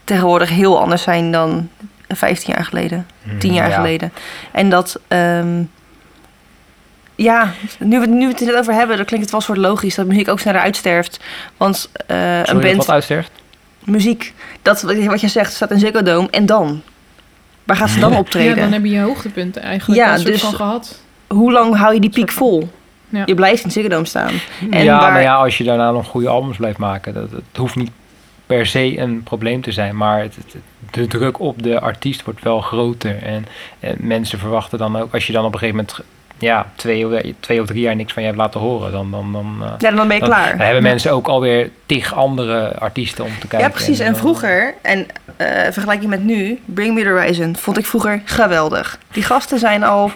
tegenwoordig 0.04 0.48
heel 0.48 0.80
anders 0.80 1.02
zijn 1.02 1.30
dan 1.32 1.68
15 2.09 2.52
jaar 2.54 2.64
geleden, 2.64 3.06
Mhm, 3.22 3.38
10 3.38 3.52
jaar 3.52 3.68
ja. 3.68 3.74
geleden. 3.76 4.12
En 4.52 4.68
dat, 4.70 5.00
ehm, 5.09 5.62
ja, 7.14 7.52
nu 7.78 8.00
we, 8.00 8.06
nu 8.06 8.18
we 8.26 8.32
het 8.32 8.40
er 8.40 8.46
net 8.46 8.56
over 8.56 8.72
hebben, 8.74 8.96
dan 8.96 9.04
klinkt 9.06 9.24
het 9.24 9.32
wel 9.34 9.40
soort 9.44 9.59
logisch 9.59 9.94
dat 9.94 10.06
muziek 10.06 10.28
ook 10.28 10.40
sneller 10.40 10.61
uitsterft. 10.61 11.20
Want 11.56 11.90
eh, 12.06 12.38
een 12.38 12.46
Sorry, 12.46 12.62
band, 12.62 12.76
wat 12.76 12.90
uitsterft? 12.90 13.30
muziek, 13.84 14.34
dat 14.62 14.82
wat 14.82 15.20
je- 15.20 15.28
zegt, 15.28 15.52
staat 15.52 15.70
in 15.70 15.78
Ziggo 15.78 16.02
Dome. 16.02 16.28
En 16.30 16.46
dan? 16.46 16.82
Waar 17.64 17.76
gaat 17.76 17.90
ze 17.90 18.00
dan 18.00 18.12
Ja, 18.12 18.18
optreden? 18.18 18.56
dan 18.56 18.72
heb 18.72 18.84
je 18.84 18.90
je 18.90 19.00
hoogtepunten 19.00 19.62
eigenlijk 19.62 20.00
Ja, 20.00 20.16
dus- 20.18 20.40
van 20.40 20.54
gehad. 20.54 20.98
Hoe 21.26 21.52
lang 21.52 21.76
hou 21.76 21.94
je 21.94 22.00
die 22.00 22.11
piek 22.11 22.30
vol? 22.30 22.70
Ja. 23.09 23.22
Je 23.26 23.34
blijft 23.34 23.64
in 23.64 23.70
Ziggo 23.70 23.88
Dome 23.88 24.04
staan. 24.06 24.32
En 24.70 24.84
ja, 24.84 24.98
waar- 25.00 25.12
maar 25.12 25.22
ja, 25.22 25.34
als 25.34 25.59
je 25.59 25.64
daarna 25.64 25.90
nog 25.90 26.06
goede 26.06 26.28
albums 26.28 26.56
blijft 26.56 26.78
maken, 26.78 27.14
dat, 27.14 27.30
het 27.30 27.56
hoeft 27.56 27.76
niet 27.76 27.90
per 28.46 28.66
se 28.66 28.98
een 28.98 29.22
probleem 29.22 29.61
te 29.61 29.72
zijn, 29.72 29.96
maar 29.96 30.20
het, 30.20 30.36
het- 30.36 30.56
de 30.90 31.06
druk 31.06 31.40
op 31.40 31.62
de 31.62 31.80
artiest 31.80 32.24
wordt 32.24 32.42
wel 32.42 32.61
groter. 32.61 33.22
En, 33.22 33.46
en 33.80 33.96
mensen 33.98 34.38
verwachten 34.38 34.78
dan 34.78 34.98
ook, 34.98 35.14
als 35.14 35.26
je 35.26 35.32
dan 35.32 35.44
op 35.44 35.52
een 35.52 35.59
gegeven 35.59 35.80
moment 35.80 36.00
ja, 36.38 36.66
twee, 36.74 37.06
of- 37.06 37.20
twee 37.40 37.61
of 37.61 37.66
drie 37.66 37.80
jaar 37.80 37.96
niks 37.96 38.12
van 38.12 38.22
je 38.22 38.28
hebt 38.28 38.40
laten 38.40 38.61
horen, 38.61 38.92
dan, 38.92 39.11
dan, 39.11 39.32
dan, 39.32 39.56
eh, 39.62 39.70
Ja, 39.78 39.90
dan 39.90 40.06
ben 40.09 40.16
je 40.16 40.20
dan- 40.22 40.28
klaar. 40.30 40.48
dan 40.50 40.59
hebben 40.59 40.82
Ja. 40.82 40.88
mensen 40.88 41.12
ook 41.12 41.28
alweer 41.28 41.70
tig 41.86 42.14
andere 42.14 42.74
artiesten 42.78 43.24
om 43.24 43.30
te 43.40 43.46
kijken. 43.46 43.68
Ja, 43.68 43.74
precies. 43.74 43.98
En 43.98 44.16
vroeger, 44.16 44.74
en 44.82 45.06
eh 45.36 45.72
vergelijking 45.72 46.11
met 46.11 46.24
nu, 46.24 46.61
Bring 46.64 46.94
Me 46.94 47.02
The 47.02 47.09
Horizon 47.09 47.56
vond 47.56 47.78
ik 47.78 47.86
vroeger 47.86 48.22
geweldig. 48.24 48.98
Die 49.12 49.22
gasten 49.22 49.59
zijn 49.59 49.82
al 49.84 50.11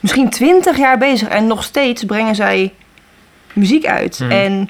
misschien 0.00 0.30
twintig 0.30 0.76
jaar 0.76 0.98
bezig 0.98 1.28
en 1.28 1.46
nog 1.46 1.64
steeds 1.64 2.04
brengen 2.04 2.34
zij 2.34 2.72
muziek 3.52 3.86
uit. 3.86 4.18
Mhm. 4.18 4.30
En 4.30 4.68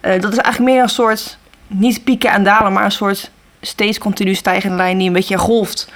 eh, 0.00 0.20
dat 0.20 0.32
is 0.32 0.38
eigenlijk 0.38 0.74
meer 0.74 0.82
een 0.82 0.88
soort, 0.88 1.38
niet 1.66 2.04
pieken 2.04 2.30
en 2.30 2.44
dalen, 2.44 2.72
maar 2.72 2.84
een 2.84 2.92
soort 2.92 3.30
steeds 3.60 3.98
continu 3.98 4.34
stijgende 4.34 4.76
lijn 4.76 4.98
die 4.98 5.06
een 5.06 5.12
beetje 5.12 5.38
golft. 5.38 5.88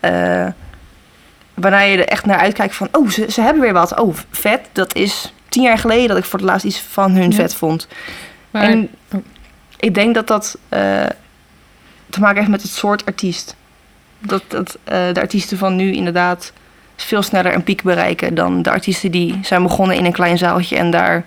Eh 0.00 0.46
waarna 1.56 1.80
je 1.80 1.96
er 1.96 2.08
echt 2.08 2.26
naar 2.26 2.38
uitkijkt 2.38 2.74
van, 2.74 2.88
oh, 2.92 3.08
ze, 3.08 3.26
ze 3.30 3.40
hebben 3.40 3.62
weer 3.62 3.72
wat. 3.72 3.98
Oh, 3.98 4.14
vet. 4.30 4.60
Dat 4.72 4.94
is 4.94 5.32
tien 5.48 5.62
jaar 5.62 5.78
geleden 5.78 6.08
dat 6.08 6.16
ik 6.16 6.24
voor 6.24 6.38
het 6.38 6.48
laatst 6.48 6.66
iets 6.66 6.80
van 6.80 7.12
hun 7.12 7.30
Ja. 7.30 7.36
vet 7.36 7.54
vond. 7.54 7.88
Maar 8.50 8.62
en 8.62 8.90
ik 9.76 9.94
denk 9.94 10.14
dat 10.14 10.26
dat 10.26 10.58
eh, 10.68 11.06
te 12.10 12.20
maken 12.20 12.36
heeft 12.36 12.50
met 12.50 12.62
het 12.62 12.70
soort 12.70 13.06
artiest. 13.06 13.56
Dat, 14.18 14.42
dat 14.48 14.78
de 14.84 15.20
artiesten 15.20 15.58
van 15.58 15.76
nu 15.76 15.92
inderdaad 15.92 16.52
veel 16.96 17.22
sneller 17.22 17.54
een 17.54 17.62
piek 17.64 17.82
bereiken 17.82 18.34
dan 18.34 18.62
de 18.62 18.70
artiesten 18.70 19.10
die 19.10 19.38
zijn 19.42 19.62
begonnen 19.62 19.96
in 19.96 20.04
een 20.04 20.12
klein 20.12 20.38
zaaltje 20.38 20.76
en 20.76 20.90
daar. 20.90 21.24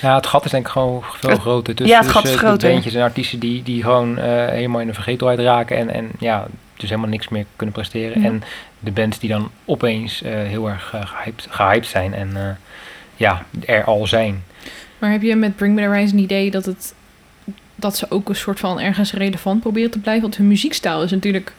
Ja, 0.00 0.14
het 0.14 0.26
gat 0.26 0.44
is 0.44 0.50
denk 0.50 0.66
ik 0.66 0.72
gewoon 0.72 1.02
veel 1.20 1.30
Het- 1.30 1.40
groter. 1.40 1.74
Tussen, 1.74 1.96
ja, 1.96 2.02
het 2.02 2.10
gat 2.10 2.24
is 2.24 2.30
de 2.30 2.38
groter. 2.38 2.70
bandjes 2.70 2.94
en 2.94 3.02
artiesten 3.02 3.38
die, 3.38 3.62
die 3.62 3.82
gewoon 3.82 4.18
eh, 4.18 4.46
helemaal 4.48 4.80
in 4.80 4.86
de 4.86 4.94
vergetelheid 4.94 5.38
raken 5.38 5.76
en, 5.76 5.90
en 5.90 6.10
ja, 6.18 6.46
dus 6.76 6.88
helemaal 6.88 7.10
niks 7.10 7.28
meer 7.28 7.44
kunnen 7.56 7.74
presteren. 7.74 8.20
Ja. 8.22 8.26
En 8.28 8.42
de 8.78 8.90
bands 8.90 9.18
die 9.18 9.28
dan 9.28 9.50
opeens 9.64 10.22
eh, 10.22 10.32
heel 10.32 10.68
erg 10.68 10.90
eh, 10.94 11.00
gehyped, 11.06 11.46
gehyped 11.50 11.86
zijn 11.86 12.14
en 12.14 12.30
eh, 12.36 12.42
ja, 13.16 13.44
er 13.66 13.84
al 13.84 14.06
zijn. 14.06 14.42
Maar 14.98 15.10
heb 15.10 15.22
je 15.22 15.36
met 15.36 15.56
Bring 15.56 15.74
Me 15.74 15.80
The 15.82 15.86
Horizon 15.88 16.18
een 16.18 16.24
idee 16.24 16.50
dat, 16.50 16.64
het, 16.64 16.94
dat 17.74 17.96
ze 17.96 18.06
ook 18.08 18.28
een 18.28 18.36
soort 18.36 18.60
van 18.60 18.80
ergens 18.80 19.12
relevant 19.12 19.60
proberen 19.60 19.90
te 19.90 19.98
blijven? 19.98 20.22
Want 20.22 20.36
hun 20.36 20.48
muziekstijl 20.48 21.02
is 21.02 21.10
natuurlijk 21.10 21.52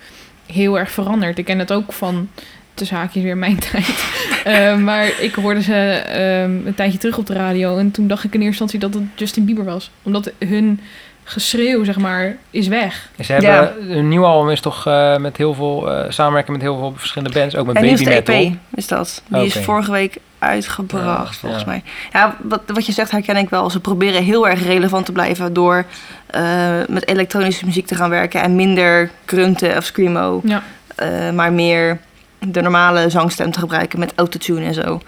heel 0.46 0.80
erg 0.80 0.92
veranderd. 0.92 1.38
Ik 1.38 1.46
ken 1.46 1.60
het 1.60 1.72
ook 1.72 1.94
van, 1.94 2.30
de 2.78 2.86
zaakjes 2.86 3.24
weer 3.24 3.38
mijn 3.38 3.60
tijd. 3.72 4.06
Eh, 4.44 4.78
maar 4.78 5.22
ik 5.22 5.36
hoorde 5.36 5.62
ze 5.62 5.74
ehm, 5.74 6.68
een 6.68 6.76
tijdje 6.76 6.98
terug 6.98 7.18
op 7.18 7.26
de 7.26 7.34
radio 7.34 7.78
en 7.78 7.92
toen 7.92 8.08
dacht 8.08 8.24
ik 8.24 8.34
in 8.34 8.42
eerste 8.42 8.64
instantie 8.64 8.80
dat 8.80 9.02
het 9.02 9.20
Justin 9.20 9.46
Bieber 9.46 9.66
was. 9.66 9.92
Omdat 10.04 10.32
hun 10.40 10.80
geschreeuw, 11.24 11.84
zeg 11.84 11.98
maar, 11.98 12.36
is 12.50 12.68
weg. 12.68 13.10
Ze 13.24 13.34
hebben 13.34 13.92
een 13.98 14.08
nieuw 14.08 14.26
album 14.26 14.52
is 14.52 14.62
toch 14.62 14.88
eh, 14.88 15.18
met 15.18 15.38
heel 15.38 15.54
veel 15.54 15.92
eh 15.92 16.12
samenwerking 16.12 16.58
met 16.58 16.66
heel 16.66 16.78
veel 16.78 16.94
verschillende 16.96 17.40
bands, 17.40 17.56
ook 17.56 17.66
met 17.66 17.76
en 17.76 17.82
Baby 17.82 17.96
nieuwste 17.96 18.16
Metal. 18.16 18.36
EP 18.36 18.54
is 18.76 18.88
dat. 18.88 19.24
Die 19.28 19.46
is 19.46 19.56
vorige 19.56 19.92
week 19.92 20.18
uitgebracht, 20.40 21.34
Ja, 21.34 21.40
volgens 21.40 21.64
ja. 21.64 21.70
mij. 21.70 21.84
Ja, 22.14 22.36
wat, 22.42 22.62
wat 22.68 22.86
je 22.86 22.92
zegt 22.92 23.12
herken 23.12 23.38
ik 23.38 23.50
wel. 23.50 23.70
Ze 23.70 23.80
proberen 23.80 24.24
heel 24.24 24.48
erg 24.48 24.64
relevant 24.64 25.06
te 25.06 25.12
blijven 25.12 25.54
door 25.54 25.86
eh, 26.26 26.80
met 26.88 27.08
elektronische 27.08 27.66
muziek 27.66 27.88
te 27.88 27.96
gaan 27.96 28.10
werken 28.10 28.42
en 28.42 28.56
minder 28.56 29.12
grunten 29.26 29.78
of 29.78 29.84
screamo. 29.84 30.42
Ja. 30.44 30.64
Eh, 30.96 31.32
maar 31.32 31.54
meer 31.54 32.00
de 32.40 32.62
normale 32.62 33.10
zangstem 33.10 33.52
te 33.52 33.60
gebruiken 33.60 34.00
met 34.00 34.14
autotune 34.16 34.66
en 34.66 34.74
zo. 34.74 35.00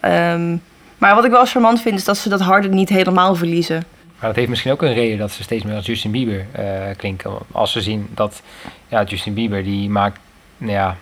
Ehm, 0.00 0.56
maar 0.98 1.14
wat 1.14 1.24
ik 1.24 1.30
wel 1.30 1.46
charmant 1.46 1.80
vind, 1.80 1.98
is 1.98 2.04
dat 2.04 2.16
ze 2.16 2.28
dat 2.28 2.40
harde 2.40 2.68
niet 2.68 2.88
helemaal 2.88 3.34
verliezen. 3.34 3.84
Maar 4.18 4.28
dat 4.28 4.36
heeft 4.36 4.48
misschien 4.48 4.72
ook 4.72 4.82
een 4.82 4.94
reden 4.94 5.18
dat 5.18 5.30
ze 5.30 5.42
steeds 5.42 5.64
meer 5.64 5.74
als 5.74 5.86
Justin 5.86 6.10
Bieber 6.10 6.46
eh, 6.52 6.96
klinken. 6.96 7.32
Als 7.52 7.72
ze 7.72 7.80
zien 7.80 8.08
dat 8.14 8.42
ja, 8.88 9.02
Justin 9.02 9.34
Bieber 9.34 9.64
die 9.64 9.90
maakt 9.90 10.18
nou 10.58 10.72
ja, 10.72 10.96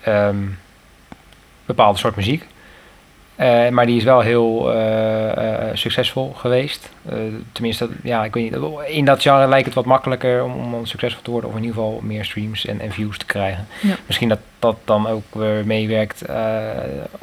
ehm, 0.00 0.36
bepaalde 1.64 1.98
soort 1.98 2.16
muziek. 2.16 2.46
Eh, 3.36 3.68
maar 3.68 3.86
die 3.86 3.96
is 3.96 4.04
wel 4.04 4.20
heel 4.20 4.72
eh, 4.72 5.68
eh, 5.68 5.76
succesvol 5.76 6.32
geweest. 6.36 6.90
Eh, 7.08 7.16
tenminste, 7.52 7.88
ja, 8.02 8.24
ik 8.24 8.34
weet 8.34 8.50
niet. 8.52 8.60
In 8.86 9.04
dat 9.04 9.22
genre 9.22 9.48
lijkt 9.48 9.64
het 9.66 9.74
wat 9.74 9.84
makkelijker 9.84 10.44
om, 10.44 10.74
om 10.74 10.86
succesvol 10.86 11.22
te 11.22 11.30
worden. 11.30 11.50
Of 11.50 11.56
in 11.56 11.62
ieder 11.62 11.76
geval 11.76 12.00
meer 12.02 12.24
streams 12.24 12.66
en, 12.66 12.80
en 12.80 12.92
views 12.92 13.18
te 13.18 13.26
krijgen. 13.26 13.66
Ja. 13.80 13.94
Misschien 14.06 14.28
dat 14.28 14.38
dat 14.58 14.76
dan 14.84 15.06
ook 15.08 15.22
weer 15.32 15.66
meewerkt 15.66 16.22
eh, 16.22 16.58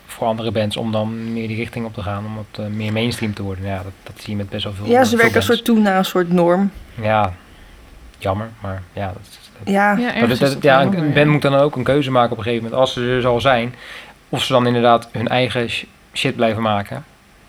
voor 0.06 0.28
andere 0.28 0.52
bands 0.52 0.78
om 0.78 0.92
dan 0.92 1.34
meer 1.34 1.48
die 1.48 1.58
richting 1.58 1.86
op 1.86 1.94
te 1.94 2.02
gaan. 2.02 2.26
Om 2.26 2.36
wat 2.36 2.70
meer 2.70 2.94
mainstream 2.94 3.34
te 3.34 3.44
worden. 3.44 3.66
Ja, 3.66 3.76
dat, 3.76 3.92
dat 4.04 4.14
zie 4.22 4.30
je 4.32 4.38
met 4.38 4.50
best 4.50 4.64
wel 4.64 4.74
veel 4.74 4.86
Ja, 4.86 5.04
ze 5.04 5.18
werken 5.18 5.36
een 5.36 5.42
soort 5.42 5.66
toe 5.66 5.80
naar 5.80 5.98
een 5.98 6.06
soort 6.06 6.32
norm. 6.32 6.72
Ja, 7.02 7.34
jammer. 8.18 8.50
Maar 8.62 8.82
ja, 8.94 9.06
dat, 9.14 9.40
Ja, 9.74 9.98
Ja, 9.98 10.26
dat- 10.28 10.58
ja 10.62 10.82
een, 10.82 11.14
band 11.14 11.28
moet 11.28 11.42
dan 11.42 11.56
ook 11.56 11.76
een 11.76 11.84
keuze 11.84 12.12
maken 12.12 12.32
op 12.32 12.38
een 12.38 12.44
gegeven 12.44 12.64
moment. 12.64 12.82
Als 12.82 12.94
ze 12.94 13.02
er 13.16 13.22
zal 13.22 13.42
zijn. 13.42 13.76
Of 14.30 14.44
ze 14.44 14.54
dan 14.54 14.68
inderdaad 14.68 15.10
hun 15.12 15.28
eigen 15.28 15.70
shit 16.14 16.36
blijven 16.36 16.62
maken. 16.62 17.04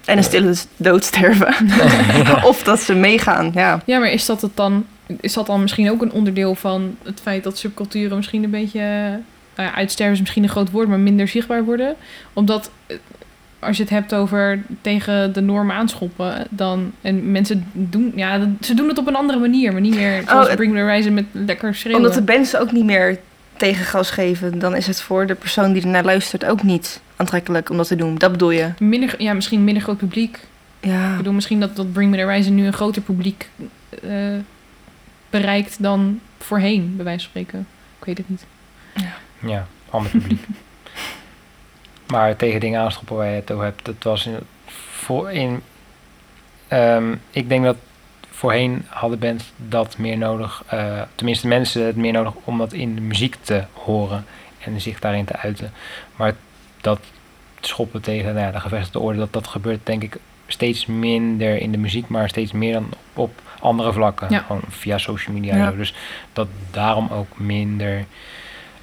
en 0.04 0.16
een 0.16 0.24
stille 0.24 0.54
dood 0.76 1.04
sterven. 1.04 1.54
of 2.50 2.62
dat 2.62 2.80
ze 2.80 2.94
meegaan, 2.94 3.50
ja. 3.54 3.80
Ja, 3.84 3.98
maar 3.98 4.10
is 4.10 4.26
dat 4.26 4.42
het 4.42 4.56
dan? 4.56 4.86
Is 5.20 5.32
dat 5.32 5.46
dan 5.46 5.60
misschien 5.60 5.90
ook 5.90 6.02
een 6.02 6.12
onderdeel 6.12 6.54
van 6.54 6.96
het 7.02 7.20
feit 7.22 7.44
dat 7.44 7.58
subculturen 7.58 8.16
misschien 8.16 8.44
een 8.44 8.50
beetje 8.50 8.78
eh, 8.80 9.10
nou 9.56 9.68
ja, 9.68 9.74
uitsterven 9.74 10.14
is 10.14 10.20
misschien 10.20 10.42
een 10.42 10.48
groot 10.48 10.70
woord, 10.70 10.88
maar 10.88 10.98
minder 10.98 11.28
zichtbaar 11.28 11.64
worden? 11.64 11.94
Omdat 12.32 12.70
eh, 12.86 12.96
als 13.58 13.76
je 13.76 13.82
het 13.82 13.92
hebt 13.92 14.14
over 14.14 14.62
tegen 14.80 15.32
de 15.32 15.40
norm 15.40 15.70
aanschoppen, 15.70 16.46
dan 16.50 16.92
en 17.00 17.30
mensen 17.32 17.66
doen, 17.72 18.12
ja, 18.16 18.40
ze 18.60 18.74
doen 18.74 18.88
het 18.88 18.98
op 18.98 19.06
een 19.06 19.16
andere 19.16 19.38
manier, 19.38 19.72
maar 19.72 19.80
niet 19.80 19.94
meer 19.94 20.22
zoals 20.28 20.46
het- 20.46 20.56
Bring 20.56 20.72
Me 20.72 20.78
The 20.78 20.84
Horizon 20.84 21.14
met 21.14 21.24
lekker 21.32 21.74
schreeuwen. 21.74 22.00
Omdat 22.00 22.14
de 22.26 22.32
bands 22.32 22.56
ook 22.56 22.72
niet 22.72 22.84
meer 22.84 23.18
tegengas 23.56 24.10
geven, 24.10 24.58
dan 24.58 24.76
is 24.76 24.86
het 24.86 25.00
voor 25.00 25.26
de 25.26 25.34
persoon 25.34 25.72
die 25.72 25.82
ernaar 25.82 26.04
luistert 26.04 26.44
ook 26.44 26.62
niet 26.62 27.00
aantrekkelijk 27.22 27.70
om 27.70 27.76
dat 27.76 27.86
te 27.86 27.96
doen. 27.96 28.18
Dat 28.18 28.32
bedoel 28.32 28.50
je? 28.50 28.72
minder, 28.78 29.22
ja, 29.22 29.32
misschien 29.32 29.64
minder 29.64 29.82
groot 29.82 29.96
publiek. 29.96 30.38
Ja. 30.80 31.10
Ik 31.10 31.16
bedoel 31.16 31.32
misschien 31.32 31.60
dat, 31.60 31.76
dat 31.76 31.92
Bring 31.92 32.10
Me 32.10 32.16
The 32.16 32.22
Horizon 32.22 32.54
nu 32.54 32.66
een 32.66 32.72
groter 32.72 33.02
publiek 33.02 33.48
eh, 34.02 34.38
bereikt 35.30 35.82
dan 35.82 36.20
voorheen, 36.38 36.96
bij 36.96 37.04
wijze 37.04 37.20
van 37.20 37.28
spreken. 37.28 37.66
Ik 37.98 38.04
weet 38.04 38.18
het 38.18 38.28
niet. 38.28 38.46
Ja, 39.38 39.66
ander 39.90 40.10
publiek. 40.10 40.46
maar 42.12 42.36
tegen 42.36 42.60
dingen 42.60 42.80
aanschoppen 42.80 43.16
waar 43.16 43.28
je 43.28 43.34
het 43.34 43.52
over 43.52 43.64
hebt, 43.64 43.84
dat 43.84 44.02
was 44.02 44.26
in, 44.26 44.38
voor 44.90 45.32
in 45.32 45.62
ehm, 46.68 47.14
ik 47.30 47.48
denk 47.48 47.64
dat 47.64 47.76
voorheen 48.30 48.84
hadden 48.88 49.18
bands 49.18 49.52
dat 49.56 49.98
meer 49.98 50.18
nodig, 50.18 50.62
eh, 50.66 51.02
tenminste 51.14 51.46
mensen 51.46 51.86
het 51.86 51.96
meer 51.96 52.12
nodig 52.12 52.34
om 52.44 52.58
dat 52.58 52.72
in 52.72 52.94
de 52.94 53.00
muziek 53.00 53.36
te 53.40 53.64
horen 53.72 54.24
en 54.58 54.80
zich 54.80 54.98
daarin 54.98 55.24
te 55.24 55.36
uiten. 55.36 55.72
Maar 56.16 56.34
dat 56.83 56.99
schoppen 57.61 58.01
tegen 58.01 58.35
nou 58.35 58.47
ja, 58.47 58.53
de 58.53 58.61
gevestigde 58.61 58.99
orde, 58.99 59.18
dat, 59.18 59.33
dat 59.33 59.47
gebeurt 59.47 59.80
denk 59.87 60.03
ik 60.03 60.16
steeds 60.47 60.87
minder 60.87 61.57
in 61.59 61.72
de 61.72 61.78
muziek, 61.78 62.09
maar 62.09 62.28
steeds 62.28 62.53
meer 62.53 62.72
dan 62.72 62.85
op, 63.14 63.30
op 63.30 63.41
andere 63.61 63.93
vlakken. 63.93 64.26
Ja. 64.30 64.39
Gewoon 64.47 64.62
via 64.68 64.99
social 64.99 65.35
media. 65.37 65.57
Ja. 65.57 65.70
Dus 65.70 65.95
dat 66.33 66.49
daarom 66.70 67.09
ook 67.12 67.39
minder. 67.39 68.05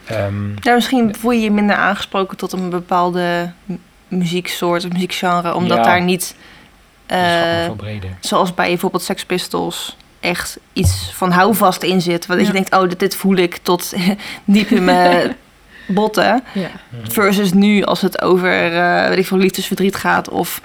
ehm, 0.05 0.49
Ja, 0.61 0.73
misschien 0.73 1.15
voel 1.15 1.31
je 1.31 1.39
je 1.41 1.51
minder 1.51 1.75
aangesproken 1.75 2.37
tot 2.37 2.51
een 2.51 2.69
bepaalde 2.69 3.51
muzieksoort 4.07 4.85
of 4.85 4.91
muziekgenre, 4.91 5.53
omdat 5.55 5.77
Ja. 5.77 5.83
daar 5.83 6.01
niet, 6.03 6.35
eh, 7.05 7.71
breder. 7.77 8.09
zoals 8.19 8.53
bij 8.53 8.67
bijvoorbeeld 8.67 9.03
Sex 9.03 9.25
Pistols, 9.25 9.97
echt 10.19 10.59
iets 10.73 11.11
van 11.13 11.31
houvast 11.31 11.83
in 11.83 12.01
zit. 12.01 12.25
Waar 12.25 12.37
dat 12.37 12.45
je 12.47 12.53
denkt, 12.53 12.73
oh, 12.75 12.89
dit, 12.89 12.99
dit 12.99 13.15
voel 13.15 13.35
ik 13.35 13.57
tot 13.57 13.93
diep 14.45 14.69
in 14.69 14.83
mijn 14.85 15.35
botten. 15.89 16.43
Ja. 16.53 16.69
Versus 17.03 17.53
nu, 17.53 17.83
als 17.83 18.01
het 18.01 18.21
over, 18.21 18.73
eh 18.73 19.07
weet 19.07 19.17
ik 19.17 19.25
veel, 19.25 19.37
liefdesverdriet 19.37 19.95
gaat 19.95 20.29
of 20.29 20.61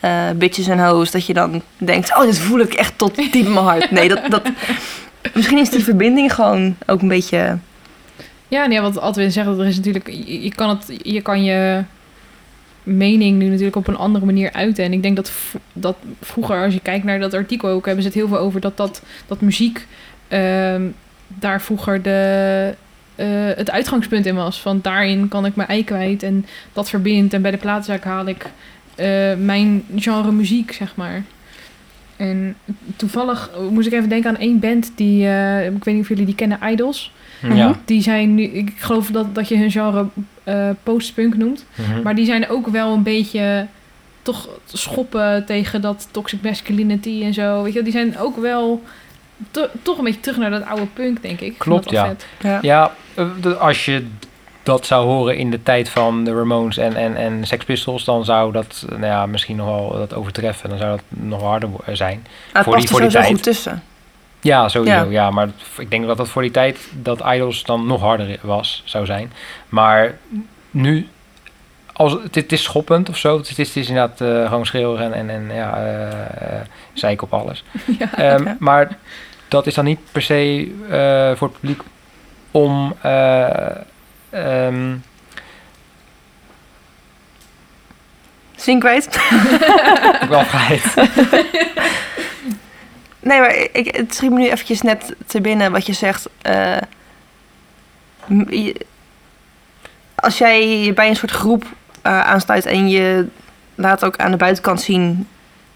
eh, 0.00 0.30
bitches 0.36 0.66
en 0.68 0.88
hoes, 0.88 1.10
dat 1.10 1.26
je 1.26 1.34
dan 1.34 1.62
denkt, 1.76 2.16
oh, 2.16 2.22
dit 2.22 2.38
voel 2.38 2.60
ik 2.60 2.74
echt 2.74 2.98
tot 2.98 3.14
diep 3.14 3.34
in 3.34 3.52
mijn 3.52 3.64
hart. 3.64 3.90
Nee, 3.90 4.08
dat, 4.08 4.20
dat, 4.28 4.42
misschien 5.34 5.58
is 5.58 5.70
die 5.70 5.84
verbinding 5.84 6.34
gewoon 6.34 6.76
ook 6.86 7.02
een 7.02 7.08
beetje... 7.08 7.58
Ja, 8.48 8.66
nee, 8.66 8.80
wat 8.80 8.98
Adwin 8.98 9.32
zegt, 9.32 9.46
er 9.46 9.66
is 9.66 9.76
natuurlijk, 9.76 10.08
je, 10.26 10.52
kan 10.54 10.68
het, 10.68 10.98
je 11.02 11.20
kan 11.20 11.44
je 11.44 11.82
mening 12.82 13.38
nu 13.38 13.44
natuurlijk 13.44 13.76
op 13.76 13.88
een 13.88 13.96
andere 13.96 14.24
manier 14.24 14.52
uiten. 14.52 14.84
En 14.84 14.92
ik 14.92 15.02
denk 15.02 15.16
dat, 15.16 15.32
dat 15.72 15.96
vroeger, 16.20 16.64
als 16.64 16.74
je 16.74 16.80
kijkt 16.80 17.04
naar 17.04 17.18
dat 17.18 17.34
artikel 17.34 17.68
ook, 17.68 17.84
hebben 17.84 18.02
ze 18.02 18.08
het 18.08 18.18
heel 18.18 18.28
veel 18.28 18.38
over 18.38 18.60
dat, 18.60 18.76
dat, 18.76 19.02
dat 19.26 19.40
muziek 19.40 19.86
ehm, 20.28 20.82
daar 21.26 21.60
vroeger 21.60 22.02
de, 22.02 22.74
eh, 23.18 23.26
het 23.56 23.70
uitgangspunt 23.70 24.26
in 24.26 24.34
was. 24.34 24.60
Van 24.60 24.78
daarin 24.82 25.28
kan 25.28 25.46
ik 25.46 25.56
mijn 25.56 25.68
ei 25.68 25.84
kwijt 25.84 26.22
en 26.22 26.46
dat 26.72 26.88
verbindt. 26.88 27.34
En 27.34 27.42
bij 27.42 27.50
de 27.50 27.56
platenzaak 27.56 28.04
haal 28.04 28.26
ik 28.26 28.46
eh, 28.94 29.34
mijn 29.34 29.84
genre 29.96 30.32
muziek, 30.32 30.72
zeg 30.72 30.96
maar. 30.96 31.22
En 32.16 32.56
toevallig 32.96 33.50
moest 33.70 33.86
ik 33.86 33.92
even 33.92 34.08
denken 34.08 34.30
aan 34.30 34.36
één 34.36 34.58
band 34.58 34.92
die, 34.94 35.26
eh, 35.26 35.66
ik 35.66 35.84
weet 35.84 35.94
niet 35.94 36.02
of 36.02 36.08
jullie 36.08 36.24
die 36.24 36.34
kennen, 36.34 36.58
Idols. 36.70 37.12
Ja. 37.54 37.78
Die 37.84 38.02
zijn 38.02 38.34
nu, 38.34 38.42
ik 38.42 38.72
geloof 38.76 39.10
dat, 39.10 39.34
dat 39.34 39.48
je 39.48 39.56
hun 39.56 39.70
genre 39.70 40.06
eh 40.44 40.70
postpunk 40.82 41.36
noemt. 41.36 41.64
Mhm. 41.74 42.02
Maar 42.02 42.14
die 42.14 42.24
zijn 42.24 42.48
ook 42.48 42.66
wel 42.66 42.92
een 42.92 43.02
beetje 43.02 43.66
toch 44.22 44.48
schoppen 44.64 45.44
tegen 45.46 45.80
dat 45.80 46.08
toxic 46.10 46.42
masculinity 46.42 47.22
en 47.22 47.34
zo. 47.34 47.62
Weet 47.62 47.72
je, 47.72 47.82
die 47.82 47.92
zijn 47.92 48.18
ook 48.18 48.36
wel 48.36 48.82
to- 49.50 49.68
toch 49.82 49.98
een 49.98 50.04
beetje 50.04 50.20
terug 50.20 50.38
naar 50.38 50.50
dat 50.50 50.64
oude 50.66 50.86
punk, 50.86 51.22
denk 51.22 51.40
ik. 51.40 51.58
Klopt, 51.58 51.90
ja. 51.90 52.14
Ja. 52.40 52.58
Ja, 52.62 52.92
eh, 53.14 53.56
als 53.60 53.84
je 53.84 54.06
dat 54.62 54.86
zou 54.86 55.06
horen 55.06 55.36
in 55.36 55.50
de 55.50 55.62
tijd 55.62 55.88
van 55.88 56.24
de 56.24 56.34
Ramones 56.34 56.76
en, 56.76 56.96
en, 56.96 57.16
en 57.16 57.46
Sex 57.46 57.64
Pistols, 57.64 58.04
dan 58.04 58.24
zou 58.24 58.52
dat 58.52 58.84
eh, 58.88 58.90
nou 58.90 59.06
ja, 59.12 59.26
misschien 59.26 59.56
nog 59.56 59.66
wel 59.66 59.92
dat 59.98 60.14
overtreffen. 60.14 60.68
Dan 60.68 60.78
zou 60.78 60.90
dat 60.90 61.02
nog 61.08 61.42
harder 61.42 61.68
eh, 61.84 61.94
zijn. 61.94 62.26
het 62.52 62.64
Voor 62.64 62.72
past 62.72 62.86
die- 62.86 62.96
voor 62.96 63.00
er 63.00 63.08
die 63.08 63.10
sowieso 63.10 63.18
tijd. 63.20 63.26
goed 63.34 63.42
tussen. 63.42 63.82
Ja, 64.40 64.68
sowieso. 64.68 64.96
Ja. 64.96 65.10
Ja. 65.10 65.30
maar 65.30 65.48
ik 65.78 65.90
denk 65.90 66.06
dat 66.06 66.16
dat 66.16 66.28
voor 66.28 66.42
die 66.42 66.50
tijd 66.50 66.78
dat 66.94 67.20
Idols 67.26 67.64
dan 67.64 67.86
nog 67.86 68.00
harder 68.00 68.38
was, 68.42 68.82
zou 68.84 69.06
zijn. 69.06 69.32
Maar 69.68 70.16
nu, 70.70 71.08
als, 71.92 72.12
het, 72.12 72.34
het 72.34 72.52
is 72.52 72.62
schoppend 72.62 73.08
of 73.08 73.16
zo. 73.16 73.36
Het 73.38 73.50
is, 73.50 73.56
het 73.56 73.76
is 73.76 73.88
inderdaad 73.88 74.20
eh, 74.20 74.48
gewoon 74.48 74.66
schreeuwen 74.66 75.00
en, 75.02 75.12
en, 75.12 75.30
en 75.50 75.54
ja, 75.56 75.78
zeik 76.92 77.22
op 77.22 77.32
alles. 77.34 77.64
ja. 77.98 78.14
Ehm, 78.14 78.44
Ja. 78.44 78.56
Maar 78.58 78.98
dat 79.48 79.66
is 79.66 79.74
dan 79.74 79.84
niet 79.84 79.98
per 80.12 80.22
se 80.22 80.72
eh, 80.90 81.36
voor 81.38 81.48
het 81.48 81.60
publiek 81.60 81.82
om. 82.50 82.94
eh 83.02 83.70
ehm, 84.30 84.96
Zin 88.56 88.78
kwijt? 88.78 89.06
ik 90.22 90.28
wel 90.28 90.44
kwijt. 90.44 90.94
Nee, 93.20 93.40
maar 93.40 93.54
ik, 93.72 93.94
het 93.96 94.14
schiet 94.14 94.30
me 94.30 94.38
nu 94.38 94.50
eventjes 94.50 94.82
net 94.82 95.14
te 95.26 95.40
binnen 95.40 95.72
wat 95.72 95.86
je 95.86 95.92
zegt. 95.92 96.28
eh, 96.42 96.76
je- 98.48 98.80
als 100.14 100.38
jij 100.38 100.78
je 100.78 100.92
bij 100.92 101.08
een 101.08 101.16
soort 101.16 101.30
groep 101.30 101.64
aansluit 102.02 102.66
en 102.66 102.88
je 102.88 103.26
laat 103.74 104.04
ook 104.04 104.16
aan 104.16 104.30
de 104.30 104.36
buitenkant 104.36 104.80
zien 104.80 105.28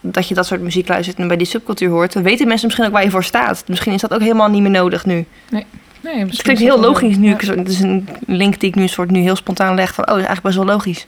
dat 0.03 0.29
je 0.29 0.35
dat 0.35 0.47
soort 0.47 0.61
muziek 0.61 0.89
luistert 0.89 1.19
en 1.19 1.29
bij 1.29 1.37
die 1.37 1.47
subcultuur 1.47 1.91
hoort, 1.91 2.13
dan 2.13 2.23
weten 2.23 2.49
mensen 2.49 2.67
misschien 2.67 2.87
ook 2.87 2.93
waar 2.93 3.05
je 3.05 3.11
voor 3.11 3.25
staat. 3.25 3.65
Misschien 3.67 3.93
is 3.93 4.01
dat 4.01 4.15
ook 4.15 4.21
helemaal 4.21 4.49
niet 4.49 4.63
meer 4.63 4.71
nodig 4.71 5.05
nu. 5.05 5.27
Nee, 5.51 5.65
Het 6.03 6.27
misschien 6.27 6.43
klinkt 6.43 6.61
is 6.61 6.69
heel 6.69 6.81
logisch 6.81 7.17
nu. 7.17 7.29
Ja. 7.29 7.37
Het 7.37 7.69
is 7.69 7.81
een 7.81 8.09
link 8.27 8.61
die 8.61 8.69
ik 8.69 8.75
nu 8.75 8.83
een 8.83 8.89
soort 8.89 9.11
nu 9.11 9.21
heel 9.21 9.37
spontaan 9.37 9.75
leg 9.75 9.95
van, 9.95 10.05
oh, 10.05 10.11
dat 10.11 10.21
is 10.21 10.27
eigenlijk 10.27 10.57
best 10.57 10.67
wel 10.67 10.75
logisch. 10.77 11.07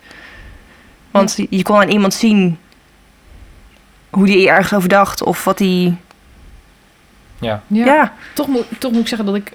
Want 1.10 1.36
je 1.50 1.62
kon 1.62 1.76
aan 1.76 1.88
iemand 1.88 2.14
zien 2.14 2.58
hoe 4.10 4.26
die 4.26 4.48
ergens 4.48 4.72
over 4.72 4.88
dacht 4.88 5.22
of 5.22 5.44
wat 5.44 5.58
die... 5.58 5.96
Ja. 7.40 7.62
Ja. 7.66 7.84
ja. 7.84 8.12
Toch, 8.34 8.46
moet, 8.46 8.66
toch 8.78 8.92
moet 8.92 9.00
ik 9.00 9.08
zeggen 9.08 9.26
dat 9.26 9.36
ik, 9.36 9.52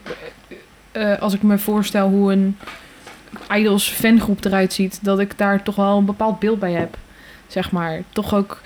eh, 0.92 1.12
eh, 1.12 1.22
als 1.22 1.34
ik 1.34 1.42
me 1.42 1.58
voorstel 1.58 2.10
hoe 2.10 2.32
een 2.32 2.58
Idols 3.52 3.90
fangroep 3.90 4.46
eruit 4.46 4.74
ziet, 4.74 5.00
dat 5.02 5.20
ik 5.20 5.38
daar 5.38 5.64
toch 5.64 5.76
wel 5.76 5.98
een 5.98 6.06
bepaald 6.06 6.40
beeld 6.40 6.60
bij 6.60 6.72
heb. 6.72 6.98
Zeg 7.48 7.72
maar. 7.72 8.02
Toch 8.10 8.34
ook. 8.34 8.62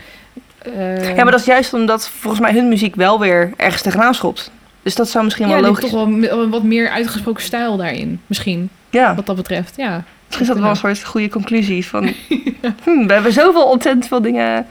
Eh, 0.64 1.16
Ja, 1.16 1.24
maar 1.24 1.32
dat 1.32 1.40
is 1.40 1.46
juist 1.46 1.74
omdat 1.74 2.10
volgens 2.10 2.42
mij 2.42 2.54
hun 2.54 2.68
muziek 2.68 2.96
wel 2.96 3.20
weer 3.20 3.52
ergens 3.58 3.82
tegenaan 3.82 4.14
schopt. 4.14 4.52
Dus 4.84 4.96
dat 4.96 5.10
zou 5.10 5.24
misschien 5.24 5.48
ja, 5.48 5.54
wel 5.54 5.62
logisch 5.62 5.92
heeft 5.92 5.94
toch 5.94 6.20
wel 6.20 6.50
wat 6.50 6.64
meer 6.64 6.90
uitgesproken 6.90 7.44
stijl 7.44 7.78
daarin. 7.78 8.22
Misschien, 8.28 8.70
Ja, 8.90 9.16
wat 9.16 9.26
dat 9.26 9.36
betreft. 9.36 9.74
Ja. 9.78 10.04
misschien 10.26 10.42
is 10.48 10.54
dat 10.54 10.60
wel 10.62 10.70
een 10.70 10.76
soort 10.76 11.04
goede 11.04 11.30
conclusie. 11.30 11.88
Van, 11.88 12.04
hmm, 12.84 13.08
we 13.08 13.14
hebben 13.14 13.34
zoveel 13.34 13.66
ontzettend 13.66 14.08
veel 14.08 14.22
dingen 14.22 14.68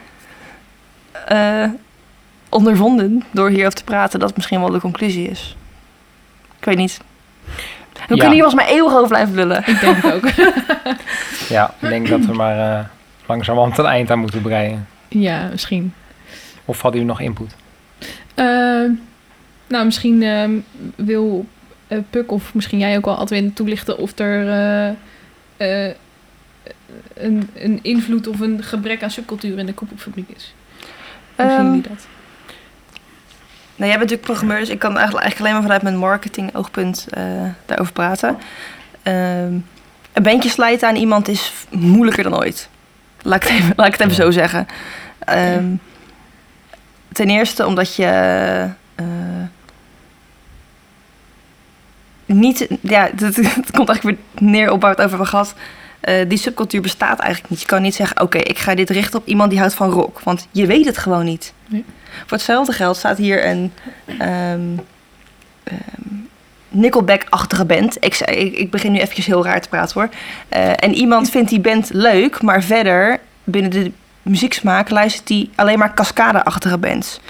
eh, 1.27 1.65
ondervonden 2.49 3.25
door 3.31 3.49
hierover 3.49 3.75
te 3.75 3.85
praten, 3.85 4.19
dat 4.19 4.29
het 4.29 4.37
misschien 4.37 4.61
wel 4.61 4.71
de 4.71 4.81
conclusie 4.81 5.29
is. 5.31 5.57
Ik 6.59 6.65
weet 6.65 6.77
niet. 6.77 7.01
We 8.09 8.15
Ja. 8.15 8.21
kunnen 8.21 8.31
hier 8.33 8.43
volgens 8.43 8.63
mij 8.65 8.75
eeuwig 8.75 8.93
over 8.95 9.09
blijven 9.09 9.35
lullen. 9.35 9.63
Ik 9.67 9.81
denk 9.81 9.97
het 10.03 10.13
ook. 10.15 10.29
ja, 11.57 11.75
ik 11.81 11.89
denk 11.89 12.09
dat 12.09 12.21
we 12.25 12.33
maar 12.33 12.79
eh 12.79 12.85
langzamerhand 13.27 13.79
een 13.79 13.85
eind 13.87 14.11
aan 14.11 14.19
moeten 14.19 14.43
breien. 14.43 14.87
Ja, 15.21 15.49
misschien. 15.51 15.95
Of 16.65 16.81
hadden 16.81 17.01
jullie 17.01 17.17
nog 17.17 17.27
input? 17.27 17.55
Ehm, 18.35 18.91
nou, 19.67 19.85
misschien 19.85 20.23
ehm, 20.23 20.59
wil 20.97 21.47
eh, 21.87 21.99
Puk 22.11 22.33
of 22.33 22.55
misschien 22.55 22.79
jij 22.79 22.97
ook 22.97 23.05
wel, 23.05 23.17
Adwin, 23.17 23.53
toelichten 23.53 23.99
of 23.99 24.19
er 24.19 24.49
eh, 24.49 24.89
eh, 25.57 25.95
een, 27.15 27.51
een 27.55 27.79
invloed 27.83 28.27
of 28.27 28.41
een 28.41 28.63
gebrek 28.63 29.03
aan 29.03 29.11
subcultuur 29.11 29.59
in 29.59 29.67
de 29.67 29.75
koepelfabriek 29.75 30.29
is. 30.29 30.55
Hoe 31.37 31.47
zien 31.47 31.57
Ehm, 31.57 31.67
jullie 31.67 31.83
dat? 31.89 32.07
Nou, 33.77 33.91
jij 33.91 33.99
bent 33.99 34.11
natuurlijk 34.11 34.23
programmeur, 34.23 34.59
dus 34.59 34.69
ik 34.69 34.79
kan 34.79 34.97
eigenlijk, 34.97 35.25
eigenlijk 35.25 35.41
alleen 35.41 35.53
maar 35.53 35.63
vanuit 35.63 35.83
mijn 35.83 36.09
marketing 36.09 36.55
oogpunt 36.55 37.07
eh, 37.11 37.25
daarover 37.67 37.93
praten. 37.93 38.39
Ehm, 39.03 39.53
een 40.13 40.23
bandje 40.23 40.49
slijten 40.49 40.89
aan 40.89 40.97
iemand 40.97 41.29
is 41.29 41.53
moeilijker 41.71 42.23
dan 42.23 42.37
ooit. 42.37 42.69
Laat 43.23 43.43
ik 43.43 43.49
het 43.49 43.59
even, 43.59 43.73
laat 43.77 43.87
ik 43.87 43.93
het 43.93 44.01
even 44.01 44.15
zo 44.23 44.31
zeggen. 44.31 44.67
Ehm, 45.25 45.75
ten 47.13 47.31
eerste 47.31 47.67
omdat 47.67 47.95
je 47.95 48.05
eh, 48.95 49.05
niet, 52.27 52.67
ja, 52.81 53.03
het, 53.17 53.37
het 53.37 53.71
komt 53.71 53.89
eigenlijk 53.89 54.03
weer 54.03 54.49
neer 54.51 54.71
op 54.71 54.81
waar 54.81 54.95
we 54.95 55.03
het 55.03 55.13
over 55.13 55.19
hebben 55.19 55.27
gehad. 55.27 55.55
Eh, 56.01 56.29
die 56.29 56.39
subcultuur 56.39 56.81
bestaat 56.81 57.19
eigenlijk 57.19 57.51
niet. 57.51 57.61
Je 57.61 57.67
kan 57.67 57.83
niet 57.83 57.95
zeggen, 57.95 58.21
oké, 58.21 58.39
ik 58.39 58.59
ga 58.59 58.75
dit 58.75 58.91
richten 58.91 59.19
op 59.19 59.27
iemand 59.27 59.51
die 59.51 59.59
houdt 59.59 59.75
van 59.75 59.91
rock. 59.91 60.21
Want 60.21 60.47
je 60.51 60.67
weet 60.67 60.87
het 60.87 60.99
gewoon 60.99 61.25
niet. 61.25 61.53
Nee. 61.67 61.85
Voor 62.09 62.37
hetzelfde 62.37 62.73
geld 62.73 62.97
staat 62.97 63.19
hier 63.19 63.47
een 63.47 63.73
ehm, 64.07 64.77
ehm, 65.65 66.13
Nickelback-achtige 66.69 67.65
band. 67.65 67.97
Ik, 68.05 68.19
ik, 68.19 68.57
ik 68.57 68.71
begin 68.71 68.93
nu 68.93 68.99
eventjes 68.99 69.27
heel 69.27 69.45
raar 69.45 69.61
te 69.61 69.69
praten 69.69 70.01
hoor. 70.01 70.09
Eh, 70.49 70.71
en 70.77 70.95
iemand 70.95 71.31
vindt 71.31 71.51
die 71.51 71.61
band 71.61 71.91
leuk, 71.93 72.43
maar 72.43 72.63
verder 72.63 73.21
binnen 73.45 73.71
de 73.71 73.93
muzieksmaak 74.23 74.91
luistert 74.91 75.29
hij 75.29 75.49
alleen 75.55 75.79
maar 75.79 75.95
cascade-achtige 75.95 76.79
bands. 76.79 77.21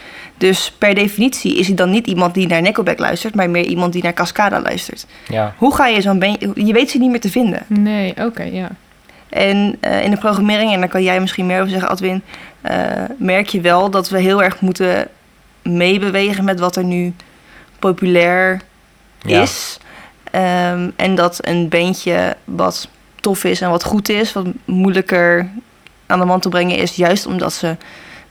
Dus 0.43 0.72
per 0.78 0.95
definitie 0.95 1.59
is 1.59 1.66
hij 1.66 1.76
dan 1.76 1.90
niet 1.90 2.07
iemand 2.07 2.34
die 2.34 2.47
naar 2.47 2.62
Nickelback 2.62 2.99
luistert, 2.99 3.34
maar 3.34 3.51
meer 3.51 3.64
iemand 3.64 3.93
die 3.93 4.03
naar 4.03 4.12
Cascada 4.12 4.61
luistert. 4.61 5.07
Ja, 5.28 5.55
Hoe 5.57 5.74
ga 5.74 5.86
je 5.86 6.01
zo'n 6.01 6.18
band... 6.18 6.40
Je 6.55 6.72
weet 6.72 6.90
ze 6.90 6.99
niet 6.99 7.11
meer 7.11 7.20
te 7.20 7.30
vinden. 7.30 7.62
Nee, 7.66 8.14
oké, 8.24 8.43
ja. 8.43 8.68
En 9.28 9.76
eh, 9.80 10.05
in 10.05 10.11
de 10.11 10.16
programmering, 10.16 10.72
en 10.72 10.80
daar 10.80 10.88
kan 10.88 11.03
jij 11.03 11.20
misschien 11.20 11.47
meer 11.47 11.59
over 11.59 11.70
zeggen, 11.70 11.88
Adwin, 11.88 12.22
eh, 12.61 12.76
merk 13.16 13.49
je 13.49 13.61
wel 13.61 13.90
dat 13.90 14.09
we 14.09 14.20
heel 14.20 14.43
erg 14.43 14.61
moeten 14.61 15.09
meebewegen 15.62 16.45
met 16.45 16.61
wat 16.61 16.76
er 16.76 16.84
nu 16.84 17.14
populair 17.78 18.61
ja. 19.18 19.43
is. 19.43 19.78
Ehm, 20.30 20.90
en 20.97 21.14
dat 21.14 21.38
een 21.47 21.68
bandje 21.68 22.36
wat 22.45 22.88
tof 23.20 23.45
is 23.45 23.61
en 23.61 23.70
wat 23.70 23.84
goed 23.84 24.09
is, 24.09 24.32
wat 24.32 24.47
moeilijker 24.64 25.49
aan 26.12 26.20
de 26.20 26.24
man 26.26 26.40
te 26.40 26.48
brengen 26.48 26.76
is, 26.76 26.96
juist 26.96 27.26
omdat 27.26 27.52
ze 27.52 27.76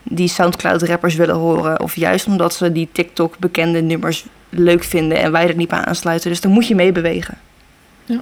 die 0.02 0.28
Soundcloud-rappers 0.28 1.14
willen 1.14 1.34
horen. 1.34 1.80
Of 1.80 1.96
juist 1.96 2.26
omdat 2.26 2.54
ze 2.54 2.72
die 2.72 2.88
TikTok-bekende 2.92 3.80
nummers 3.82 4.24
leuk 4.48 4.84
vinden 4.84 5.18
en 5.18 5.32
wij 5.32 5.48
er 5.48 5.56
niet 5.56 5.68
bij 5.68 5.78
aansluiten. 5.84 6.30
Dus 6.30 6.40
dan 6.40 6.50
moet 6.52 6.66
je 6.68 6.74
meebewegen. 6.74 7.38
Ja. 8.04 8.20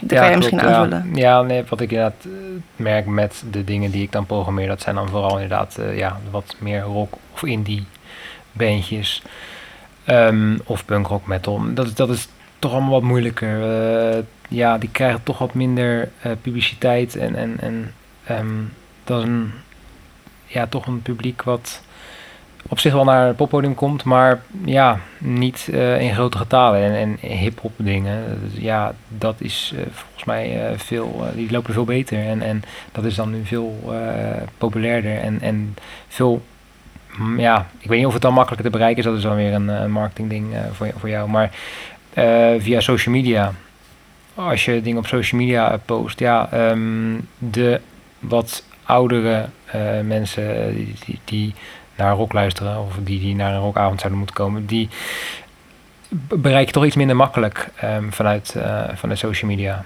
Dat 0.00 0.18
kan 0.18 0.28
jij 0.28 0.36
misschien 0.36 0.58
klopt, 0.58 0.74
ja. 0.74 0.80
aanvullen. 0.80 1.10
Ja, 1.14 1.42
nee, 1.42 1.64
wat 1.68 1.80
ik 1.80 1.90
inderdaad 1.90 2.24
eh, 2.24 2.30
merk 2.76 3.06
met 3.06 3.42
de 3.50 3.64
dingen 3.64 3.90
die 3.90 4.02
ik 4.02 4.12
dan 4.12 4.26
programmeer, 4.26 4.68
dat 4.68 4.80
zijn 4.80 4.94
dan 4.94 5.08
vooral 5.08 5.32
inderdaad 5.34 5.76
eh, 5.78 5.98
ja, 5.98 6.20
wat 6.30 6.54
meer 6.58 6.80
rock 6.80 7.14
of 7.34 7.42
indie 7.42 7.84
bandjes. 8.52 9.22
Ehm, 10.04 10.56
of 10.64 10.84
punk 10.84 11.06
rock 11.06 11.26
metal. 11.26 11.60
Dat, 11.74 11.86
is- 11.86 11.94
dat 11.94 12.08
is 12.10 12.28
toch 12.58 12.72
allemaal 12.72 12.90
wat 12.90 13.02
moeilijker. 13.02 13.62
Eh, 13.62 14.18
ja, 14.48 14.78
die 14.78 14.88
krijgen 14.92 15.22
toch 15.22 15.38
wat 15.38 15.54
minder 15.54 16.08
eh, 16.22 16.32
publiciteit 16.42 17.16
en, 17.16 17.34
en, 17.36 17.56
en 17.60 17.94
ehm, 18.24 18.46
dat 19.08 19.22
is 19.22 19.28
een, 19.28 19.52
ja, 20.46 20.66
toch 20.66 20.86
een 20.86 21.02
publiek 21.02 21.42
wat 21.42 21.82
op 22.68 22.78
zich 22.78 22.92
wel 22.92 23.04
naar 23.04 23.26
het 23.26 23.36
poppodium 23.36 23.74
komt, 23.74 24.04
maar 24.04 24.42
ja, 24.64 25.00
niet 25.18 25.68
eh, 25.72 26.00
in 26.00 26.14
grote 26.14 26.38
getalen. 26.38 26.94
En, 26.94 27.18
en 27.20 27.28
hip-hop 27.28 27.72
dingen, 27.76 28.40
dus 28.42 28.62
ja, 28.62 28.94
dat 29.08 29.34
is 29.38 29.72
eh, 29.76 29.82
volgens 29.92 30.24
mij 30.24 30.66
eh, 30.66 30.78
veel, 30.78 31.26
die 31.34 31.50
lopen 31.50 31.72
veel 31.72 31.84
beter. 31.84 32.26
En, 32.26 32.42
en 32.42 32.62
dat 32.92 33.04
is 33.04 33.14
dan 33.14 33.30
nu 33.30 33.44
veel 33.44 33.94
populairder 34.58 35.18
en, 35.18 35.40
en 35.40 35.76
veel, 36.08 36.42
mm, 37.16 37.40
ja, 37.40 37.66
ik 37.78 37.88
weet 37.88 37.98
niet 37.98 38.06
of 38.06 38.12
het 38.12 38.22
dan 38.22 38.34
makkelijker 38.34 38.70
te 38.70 38.76
bereiken 38.76 38.98
is, 38.98 39.08
dat 39.08 39.16
is 39.16 39.22
dan 39.22 39.36
weer 39.36 39.54
een, 39.54 39.68
een 39.68 39.90
marketingding 39.90 40.54
voor, 40.72 40.90
voor 40.98 41.08
jou. 41.08 41.28
Maar 41.28 41.50
via 42.58 42.80
social 42.80 43.14
media, 43.14 43.52
als 44.34 44.64
je 44.64 44.82
dingen 44.82 44.98
op 44.98 45.06
social 45.06 45.40
media 45.40 45.80
post, 45.84 46.18
ja, 46.18 46.48
ehm, 46.52 47.20
de 47.38 47.80
wat 48.18 48.64
oudere 48.88 49.48
eh, 49.64 49.80
mensen 50.04 50.66
eh, 50.66 50.74
die, 50.74 50.94
die, 51.06 51.20
die 51.24 51.54
naar 51.96 52.14
rock 52.14 52.32
luisteren 52.32 52.78
of 52.80 52.94
die, 53.02 53.20
die 53.20 53.34
naar 53.34 53.54
een 53.54 53.60
rockavond 53.60 53.98
zouden 54.00 54.18
moeten 54.18 54.36
komen, 54.36 54.66
die 54.66 54.88
bereik 56.28 56.66
je 56.66 56.72
toch 56.72 56.84
iets 56.84 56.96
minder 56.96 57.16
makkelijk 57.16 57.68
ehm, 57.76 58.10
vanuit, 58.10 58.54
eh, 58.54 58.82
vanuit 58.94 59.18
social 59.18 59.50
media. 59.50 59.84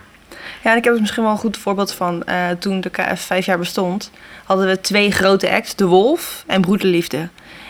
Ja, 0.62 0.70
en 0.70 0.76
ik 0.76 0.84
heb 0.84 0.94
er 0.94 1.00
misschien 1.00 1.22
wel 1.22 1.32
een 1.32 1.38
goed 1.38 1.57
voorbeeld 1.57 1.92
van. 1.94 2.24
Eh, 2.24 2.50
toen 2.59 2.80
de 2.80 2.90
KF 2.90 3.20
vijf 3.20 3.46
jaar 3.46 3.59
bestond, 3.59 4.11
hadden 4.44 4.66
we 4.66 4.80
twee 4.80 5.11
grote 5.11 5.50
acts, 5.50 5.74
De 5.74 5.86
Wolf 5.86 6.44
en 6.46 6.61
Broederliefde. 6.61 7.28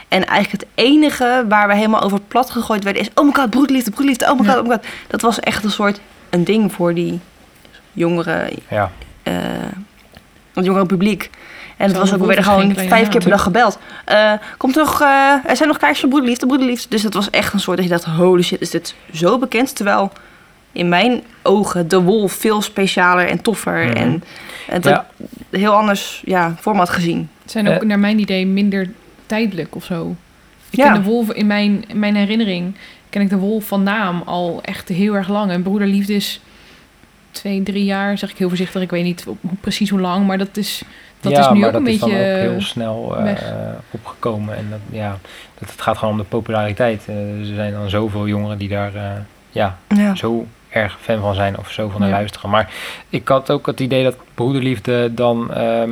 En 0.09 0.27
eigenlijk 0.27 0.63
het 0.63 0.71
enige 0.75 1.45
waar 1.49 1.69
we 1.69 1.75
helemaal 1.75 2.03
over 2.03 2.21
plat 2.21 2.51
gegooid 2.51 2.85
werden 2.85 3.03
is... 3.03 3.09
oh 3.15 3.25
my 3.25 3.33
god, 3.33 3.51
broederliefde, 3.51 3.91
broederliefde, 3.91 4.31
oh 4.31 4.39
my 4.41 4.47
god, 4.47 4.55
Ja. 4.55 4.61
oh 4.61 4.67
my 4.67 4.75
god. 4.75 4.87
Dat 5.09 5.21
was 5.21 5.41
echt 5.41 5.65
een 5.65 5.71
soort 5.71 6.01
een 6.31 6.45
ding 6.45 6.73
voor 6.73 6.95
die 6.95 7.21
jongeren, 7.93 8.51
Ja, 8.69 8.91
eh 9.23 9.35
het 10.55 10.65
jongere 10.65 10.87
publiek. 10.87 11.31
En 11.77 11.89
het 11.89 11.97
was 11.97 12.07
ook, 12.07 12.13
we 12.13 12.25
Wolf 12.25 12.35
werden 12.35 12.45
is 12.55 12.61
geen 12.61 12.75
gewoon 12.75 12.89
vijf 12.89 13.09
keer 13.09 13.21
per 13.21 13.31
dag 13.31 13.43
gebeld. 13.43 13.79
Eh, 14.05 14.33
komt 14.57 14.75
nog, 14.75 15.01
eh, 15.01 15.35
er 15.47 15.57
zijn 15.57 15.69
nog 15.69 15.79
kaartjes 15.79 16.01
voor 16.01 16.09
broederliefde, 16.09 16.47
broederliefde. 16.47 16.89
Dus 16.89 17.03
dat 17.03 17.15
was 17.15 17.31
echt 17.31 17.53
een 17.53 17.61
soort 17.61 17.77
dat 17.77 17.87
je 17.87 17.93
dacht, 17.93 18.05
holy 18.05 18.43
shit, 18.43 18.61
is 18.61 18.71
dit 18.71 18.95
zo 19.15 19.39
bekend? 19.39 19.77
Terwijl 19.77 20.13
in 20.73 20.89
mijn 20.89 21.23
ogen 21.43 21.89
de 21.89 22.01
Wolf 22.01 22.33
veel 22.33 22.63
specialer 22.63 23.29
en 23.29 23.43
toffer 23.43 23.85
Mhm. 23.87 23.97
en 23.97 24.23
het 24.67 24.85
Ja. 24.85 25.07
heel 25.51 25.73
anders 25.73 26.23
ja, 26.25 26.55
format 26.61 26.89
gezien. 26.91 27.29
Het 27.43 27.51
zijn 27.51 27.69
ook 27.69 27.81
Eh. 27.81 27.87
naar 27.89 27.99
mijn 27.99 28.19
idee 28.19 28.47
minder 28.47 28.91
tijdelijk 29.27 29.75
of 29.75 29.85
zo. 29.85 30.17
Ik 30.71 30.79
Ja. 30.79 30.85
ken 30.93 31.03
de 31.03 31.09
wolf 31.09 31.33
in 31.33 31.47
mijn, 31.47 31.85
in 31.89 31.99
mijn 31.99 32.15
herinnering. 32.17 32.75
Ken 33.11 33.21
ik 33.23 33.29
de 33.31 33.37
wolf 33.37 33.65
van 33.67 33.83
naam 33.83 34.23
al 34.25 34.61
echt 34.63 34.89
heel 34.89 35.15
erg 35.15 35.29
lang. 35.29 35.51
En 35.51 35.63
broederliefde 35.63 36.15
is 36.15 36.41
twee, 37.33 37.63
drie 37.63 37.85
jaar, 37.85 38.19
zeg 38.19 38.31
ik 38.31 38.37
heel 38.39 38.49
voorzichtig. 38.49 38.83
Ik 38.83 38.91
weet 38.91 39.05
niet 39.05 39.27
precies 39.61 39.91
hoe 39.91 40.01
lang, 40.01 40.27
maar 40.27 40.39
dat 40.39 40.57
is, 40.57 40.83
dat 41.21 41.33
ja 41.33 41.41
is 41.41 41.49
nu 41.53 41.59
maar 41.59 41.67
ook 41.69 41.73
dat 41.73 41.81
een 41.83 41.89
is 41.89 41.99
beetje... 42.01 42.15
dan 42.17 42.31
ook 42.31 42.51
heel 42.51 42.61
snel 42.61 43.17
eh, 43.17 43.33
opgekomen. 43.91 44.57
En 44.57 44.67
dat, 44.71 44.79
ja, 44.91 45.19
dat, 45.59 45.71
het 45.71 45.81
gaat 45.81 45.99
gewoon 45.99 46.13
om 46.15 46.21
de 46.21 46.27
populariteit. 46.27 47.03
Eh, 47.07 47.39
er 47.39 47.45
zijn 47.55 47.73
dan 47.73 47.91
zoveel 47.91 48.27
jongeren 48.29 48.59
die 48.59 48.69
daar 48.69 48.95
eh, 48.95 49.03
ja, 49.51 49.79
Ja. 49.89 50.15
zo 50.15 50.47
erg 50.69 50.99
fan 51.01 51.21
van 51.21 51.35
zijn 51.35 51.59
of 51.59 51.71
zo 51.71 51.89
van 51.89 52.01
naar 52.01 52.09
Ja. 52.09 52.15
luisteren. 52.17 52.51
Maar 52.51 52.73
ik 53.09 53.29
had 53.29 53.51
ook 53.51 53.67
het 53.67 53.81
idee 53.81 54.05
dat 54.05 54.17
Broederliefde 54.35 55.15
dan 55.15 55.55
ehm, 55.55 55.91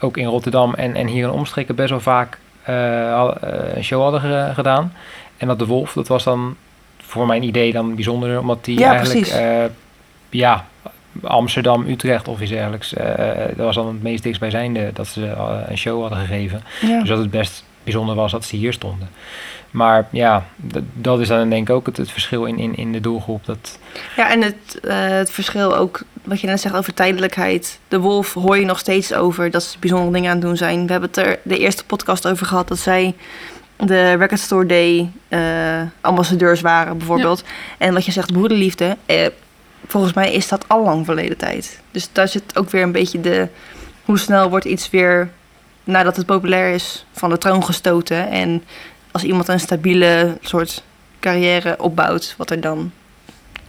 ook 0.00 0.16
in 0.16 0.26
Rotterdam 0.26 0.74
en, 0.74 0.94
en 0.94 1.06
hier 1.06 1.24
in 1.24 1.30
omstreken 1.30 1.74
best 1.74 1.90
wel 1.90 2.00
vaak 2.00 2.38
eh, 2.62 3.10
eh, 3.12 3.30
een 3.74 3.84
show 3.84 4.02
hadden 4.02 4.20
ge- 4.20 4.50
gedaan. 4.54 4.92
En 5.36 5.46
dat 5.48 5.58
de 5.58 5.66
Wolf, 5.66 5.92
dat 5.92 6.08
was 6.08 6.24
dan 6.24 6.56
voor 7.02 7.26
mijn 7.26 7.42
idee 7.42 7.72
dan 7.72 7.94
bijzonder, 7.94 8.40
omdat 8.40 8.64
die 8.64 8.78
Ja, 8.78 8.88
eigenlijk 8.94 9.20
precies. 9.20 9.38
eh, 9.40 9.64
ja, 10.38 10.66
Amsterdam, 11.22 11.86
Utrecht 11.88 12.28
of 12.28 12.40
iets 12.40 12.50
dergelijks. 12.50 12.94
eh, 12.94 13.46
dat 13.56 13.66
was 13.66 13.74
dan 13.74 13.86
het 13.86 14.02
meest 14.02 14.22
dichtstbijzijnde 14.22 14.90
dat 14.92 15.06
ze 15.06 15.26
eh, 15.26 15.58
een 15.68 15.78
show 15.78 16.00
hadden 16.00 16.18
gegeven. 16.18 16.62
Ja. 16.80 16.98
Dus 17.00 17.08
dat 17.08 17.18
het 17.18 17.30
best 17.30 17.64
bijzonder 17.84 18.14
was 18.14 18.32
dat 18.32 18.44
ze 18.44 18.56
hier 18.56 18.72
stonden. 18.72 19.08
Maar 19.70 20.06
ja, 20.10 20.44
dat 20.92 21.20
is 21.20 21.28
dan 21.28 21.50
denk 21.50 21.68
ik 21.68 21.74
ook 21.74 21.86
het, 21.86 21.96
het 21.96 22.10
verschil 22.10 22.44
in, 22.44 22.58
in, 22.58 22.76
in 22.76 22.92
de 22.92 23.00
doelgroep. 23.00 23.44
Dat, 23.44 23.78
ja, 24.16 24.30
en 24.30 24.42
het, 24.42 24.80
eh, 24.82 25.08
het 25.08 25.30
verschil 25.30 25.76
ook, 25.76 26.02
wat 26.22 26.40
je 26.40 26.46
net 26.46 26.60
zegt 26.60 26.74
over 26.74 26.94
tijdelijkheid. 26.94 27.78
De 27.88 28.00
Wolf 28.00 28.34
hoor 28.34 28.58
je 28.58 28.64
nog 28.64 28.78
steeds 28.78 29.14
over 29.14 29.50
dat 29.50 29.62
ze 29.62 29.78
bijzondere 29.78 30.12
dingen 30.12 30.30
aan 30.30 30.36
het 30.36 30.46
doen 30.46 30.56
zijn. 30.56 30.86
We 30.86 30.92
hebben 30.92 31.10
het 31.14 31.26
er 31.26 31.38
de 31.42 31.58
eerste 31.58 31.84
podcast 31.84 32.28
over 32.28 32.46
gehad 32.46 32.68
dat 32.68 32.78
zij 32.78 33.14
de 33.76 34.12
Record 34.12 34.40
Store 34.40 34.66
Day 34.66 35.10
eh, 35.28 35.40
ambassadeurs 36.00 36.60
waren 36.60 36.98
bijvoorbeeld. 36.98 37.44
En 37.78 37.92
wat 37.92 38.04
je 38.04 38.12
zegt, 38.12 38.32
broederliefde, 38.32 38.96
eh, 39.06 39.26
volgens 39.86 40.12
mij 40.12 40.32
is 40.32 40.48
dat 40.48 40.68
al 40.68 40.84
lang 40.84 41.04
verleden 41.04 41.36
tijd. 41.36 41.80
Dus 41.90 42.08
daar 42.12 42.28
zit 42.28 42.58
ook 42.58 42.70
weer 42.70 42.82
een 42.82 42.92
beetje 42.92 43.20
de, 43.20 43.48
hoe 44.04 44.18
snel 44.18 44.50
wordt 44.50 44.64
iets 44.64 44.90
weer, 44.90 45.30
nadat 45.84 46.16
het 46.16 46.26
populair 46.26 46.74
is, 46.74 47.06
van 47.12 47.30
de 47.30 47.38
troon 47.38 47.64
gestoten. 47.64 48.30
En 48.30 48.64
als 49.10 49.22
iemand 49.22 49.48
een 49.48 49.60
stabiele 49.60 50.38
soort 50.40 50.82
carrière 51.20 51.76
opbouwt, 51.78 52.34
wat 52.36 52.50
er 52.50 52.60
dan 52.60 52.92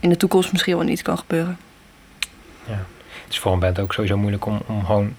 in 0.00 0.08
de 0.08 0.16
toekomst 0.16 0.52
misschien 0.52 0.76
wel 0.76 0.84
niet 0.84 1.02
kan 1.02 1.18
gebeuren. 1.18 1.58
het 3.24 3.32
is 3.34 3.38
voor 3.38 3.52
een 3.52 3.78
ook 3.78 3.92
sowieso 3.92 4.16
moeilijk 4.16 4.46
om, 4.46 4.60
om 4.66 4.84
gewoon 4.84 5.14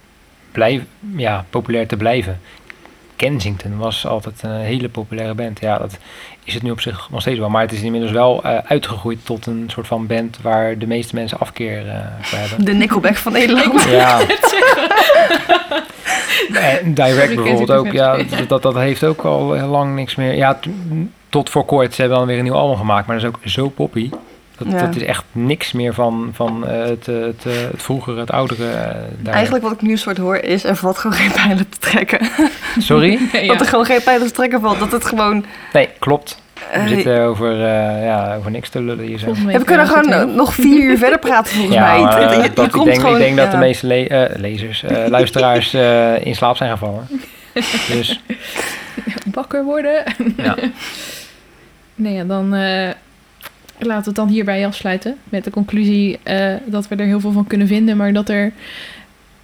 blijf, 0.52 0.82
ja, 1.16 1.46
populair 1.50 1.88
te 1.88 1.98
blijven. 1.98 2.40
Kensington 3.18 3.78
was 3.78 4.06
altijd 4.06 4.42
een 4.42 4.60
hele 4.60 4.90
populaire 4.90 5.34
band. 5.34 5.60
Ja, 5.60 5.78
dat 5.78 5.98
is 6.44 6.54
het 6.54 6.64
nu 6.64 6.72
op 6.72 6.82
zich 6.82 7.10
nog 7.12 7.22
steeds 7.22 7.40
wel. 7.40 7.50
Maar 7.50 7.62
het 7.62 7.72
is 7.72 7.82
inmiddels 7.82 8.12
wel 8.12 8.44
eh, 8.44 8.58
uitgegroeid 8.58 9.26
tot 9.26 9.46
een 9.46 9.64
soort 9.68 9.88
van 9.88 10.08
band 10.08 10.40
waar 10.42 10.78
de 10.78 10.88
meeste 10.88 11.16
mensen 11.16 11.40
afkeer 11.40 11.88
eh, 11.88 12.00
voor 12.22 12.38
hebben. 12.38 12.66
De 12.66 12.74
Nickelback 12.74 13.16
van 13.16 13.32
Nederland. 13.32 13.84
Ja. 13.84 14.20
En 16.54 16.94
Direct 16.94 17.36
bijvoorbeeld 17.36 17.72
ook. 17.72 17.92
Ja, 17.92 18.18
dat, 18.48 18.62
dat, 18.62 18.76
heeft 18.76 19.04
ook 19.04 19.22
al 19.22 19.54
heel 19.54 19.68
lang 19.68 19.96
niks 19.96 20.16
meer. 20.16 20.36
Ja, 20.36 20.60
tot 21.30 21.50
voor 21.50 21.66
kort. 21.66 21.94
Ze 21.94 22.02
hebben 22.02 22.20
dan 22.20 22.28
weer 22.28 22.38
een 22.38 22.44
nieuw 22.44 22.54
album 22.54 22.78
gemaakt. 22.78 23.08
Maar 23.08 23.20
dat 23.20 23.26
is 23.26 23.36
ook 23.36 23.40
zo 23.50 23.70
poppy. 23.70 24.10
Dat, 24.58 24.68
Ja. 24.72 24.86
dat 24.86 24.96
is 24.96 25.04
echt 25.04 25.24
niks 25.32 25.72
meer 25.72 25.94
van, 25.94 26.30
van 26.34 26.68
eh, 26.68 26.80
het, 26.86 27.08
eh, 27.08 27.16
het, 27.22 27.46
eh, 27.46 27.54
het 27.72 27.84
vroegere, 27.84 28.20
het 28.20 28.32
oudere. 28.32 28.96
daar. 29.20 29.34
Eigenlijk 29.34 29.64
wat 29.64 29.74
ik 29.74 29.82
nu 29.82 29.98
soort 29.98 30.18
hoor 30.18 30.36
is, 30.38 30.64
er 30.64 30.76
valt 30.76 30.98
gewoon 30.98 31.18
geen 31.18 31.32
pijlen 31.32 31.70
te 31.70 31.78
trekken. 31.80 32.20
Sorry? 32.78 33.20
Nee, 33.34 33.42
ja. 33.46 33.48
Dat 33.52 33.62
er 33.62 33.68
gewoon 33.68 33.86
geen 33.86 34.04
pijlen 34.04 34.28
te 34.28 34.34
trekken 34.34 34.62
valt. 34.62 34.80
Dat 34.80 34.92
het 34.92 35.06
gewoon... 35.06 35.46
Nee, 35.74 35.90
klopt. 36.00 36.42
We 36.74 36.88
zitten 36.88 37.22
over, 37.22 37.52
eh, 37.52 38.04
ja, 38.06 38.36
over 38.36 38.52
niks 38.52 38.70
te 38.70 38.82
lullen 38.82 39.06
hier 39.06 39.20
zo. 39.20 39.34
Ja, 39.48 39.58
we 39.60 39.64
kunnen 39.64 39.88
gewoon 39.88 40.36
nog 40.36 40.54
vier 40.54 40.84
uur 40.84 40.98
verder 40.98 41.20
praten 41.20 41.54
volgens 41.56 41.76
mij. 41.78 42.02
maar, 42.02 42.22
Het- 42.22 42.30
je, 42.36 42.42
je 42.42 42.54
dat, 42.54 42.66
ik 42.66 42.84
denk, 42.84 43.00
gewoon, 43.00 43.14
ik 43.16 43.22
denk 43.22 43.38
dat 43.38 43.52
de 43.52 43.58
meeste 43.58 43.88
le- 43.88 44.04
eh, 44.06 44.36
lezers, 44.40 44.84
eh, 44.84 45.08
luisteraars 45.18 45.74
eh, 45.74 46.26
in 46.26 46.36
slaap 46.36 46.58
zijn 46.58 46.72
gevallen. 46.72 47.08
Dus 47.92 48.22
op. 48.30 48.36
Wakker 49.34 49.64
worden. 49.64 50.04
ja. 50.38 50.56
Nee, 51.96 52.14
ja, 52.14 52.24
dan 52.24 52.54
eh, 52.54 52.90
laten 53.80 54.00
we 54.04 54.08
het 54.08 54.16
dan 54.16 54.28
hierbij 54.28 54.66
afsluiten. 54.68 55.18
Met 55.24 55.44
de 55.44 55.50
conclusie 55.52 56.20
eh, 56.24 56.56
dat 56.66 56.88
we 56.88 56.96
er 56.96 57.06
heel 57.06 57.20
veel 57.20 57.32
van 57.32 57.48
kunnen 57.48 57.68
vinden, 57.68 57.98
maar 57.98 58.14
dat, 58.14 58.30
er, 58.30 58.52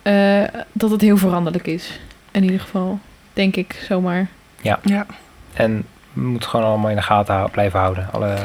eh, 0.01 0.43
dat 0.71 0.91
het 0.91 1.01
heel 1.01 1.17
veranderlijk 1.17 1.67
is. 1.67 1.99
In 2.31 2.43
ieder 2.43 2.59
geval, 2.59 2.99
denk 3.33 3.55
ik 3.55 3.83
zomaar. 3.87 4.27
Ja. 4.61 4.79
En 5.53 5.85
we 6.13 6.21
moeten 6.21 6.49
gewoon 6.49 6.65
allemaal 6.65 6.89
in 6.89 6.95
de 6.95 7.01
gaten 7.01 7.33
hou- 7.35 7.49
blijven 7.51 7.79
houden. 7.79 8.07
Alle 8.11 8.27
eh, 8.33 8.43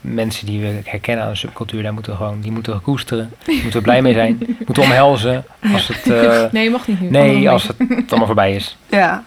mensen 0.00 0.46
die 0.46 0.60
we 0.60 0.80
herkennen 0.84 1.24
aan 1.24 1.30
de 1.30 1.36
subcultuur, 1.36 1.82
daar 1.82 1.92
moeten 1.92 2.12
we 2.12 2.18
gewoon, 2.18 2.40
die 2.40 2.52
moeten 2.52 2.72
we 2.72 2.78
koesteren. 2.80 3.32
Moeten 3.46 3.72
we 3.72 3.80
blij 3.80 4.02
mee 4.02 4.12
zijn. 4.14 4.36
Moeten 4.66 4.74
we 4.74 4.82
omhelzen. 4.82 5.44
Als 5.72 5.88
het, 5.88 6.10
eh, 6.10 6.44
Nee, 6.52 6.70
mag 6.70 6.86
niet 6.88 7.00
nu. 7.00 7.10
Nee, 7.10 7.50
als 7.50 7.66
het 7.66 7.76
allemaal 8.08 8.26
voorbij 8.26 8.54
is. 8.54 8.76
Ja. 8.88 9.24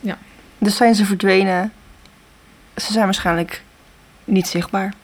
Ja. 0.00 0.18
Dus 0.58 0.76
zijn 0.76 0.94
ze 0.94 1.04
verdwenen. 1.04 1.72
Ze 2.76 2.92
zijn 2.92 3.04
waarschijnlijk 3.04 3.62
niet 4.24 4.46
zichtbaar. 4.46 4.94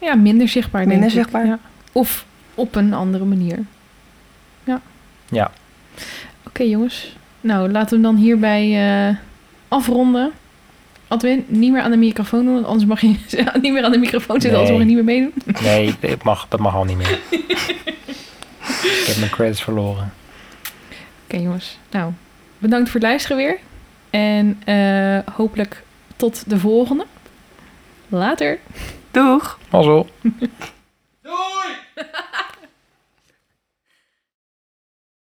Ja, 0.00 0.14
minder 0.14 0.48
zichtbaar, 0.48 0.80
denk 0.86 0.92
Minder 1.00 1.08
ik. 1.08 1.14
zichtbaar. 1.22 1.46
Ja. 1.46 1.58
Of 1.92 2.26
op 2.54 2.74
een 2.74 2.92
andere 2.94 3.24
manier. 3.24 3.58
Ja. 4.64 4.80
Ja. 5.28 5.50
Oké, 6.46 6.62
jongens. 6.62 7.16
Nou, 7.40 7.70
laten 7.70 7.88
we 7.88 7.94
hem 8.06 8.14
dan 8.14 8.24
hierbij 8.24 8.88
eh, 9.08 9.16
afronden. 9.68 10.30
Adwin, 11.08 11.44
niet 11.48 11.72
meer 11.72 11.82
aan 11.82 11.90
de 11.90 11.96
microfoon 11.96 12.44
doen, 12.44 12.54
want 12.54 12.66
anders 12.66 12.84
mag 12.84 13.00
je 13.00 13.06
niet 13.62 13.72
meer 13.72 13.84
aan 13.84 13.92
de 13.92 13.98
microfoon 13.98 14.40
zitten, 14.40 14.58
anders 14.58 14.78
mag 14.78 14.88
je 14.88 14.94
niet 14.94 15.04
meer 15.04 15.14
meedoen. 15.20 15.62
Nee, 15.62 15.94
dat 16.00 16.22
mag, 16.22 16.46
dat 16.48 16.60
mag 16.60 16.74
al 16.74 16.84
niet 16.84 16.96
meer. 16.96 17.18
Ik 18.80 19.04
heb 19.06 19.16
mijn 19.18 19.30
credits 19.30 19.62
verloren. 19.62 20.12
Oké, 21.24 21.36
jongens. 21.36 21.78
Nou, 21.90 22.12
bedankt 22.58 22.90
voor 22.90 23.00
het 23.00 23.08
luisteren 23.08 23.36
weer. 23.36 23.58
En 24.10 24.62
eh, 24.64 25.34
hopelijk 25.34 25.82
tot 26.16 26.50
de 26.50 26.58
volgende. 26.58 27.06
Later. 28.08 28.58
Doeg. 29.12 29.56
Mazzel. 29.70 30.06
Doei! 31.22 31.70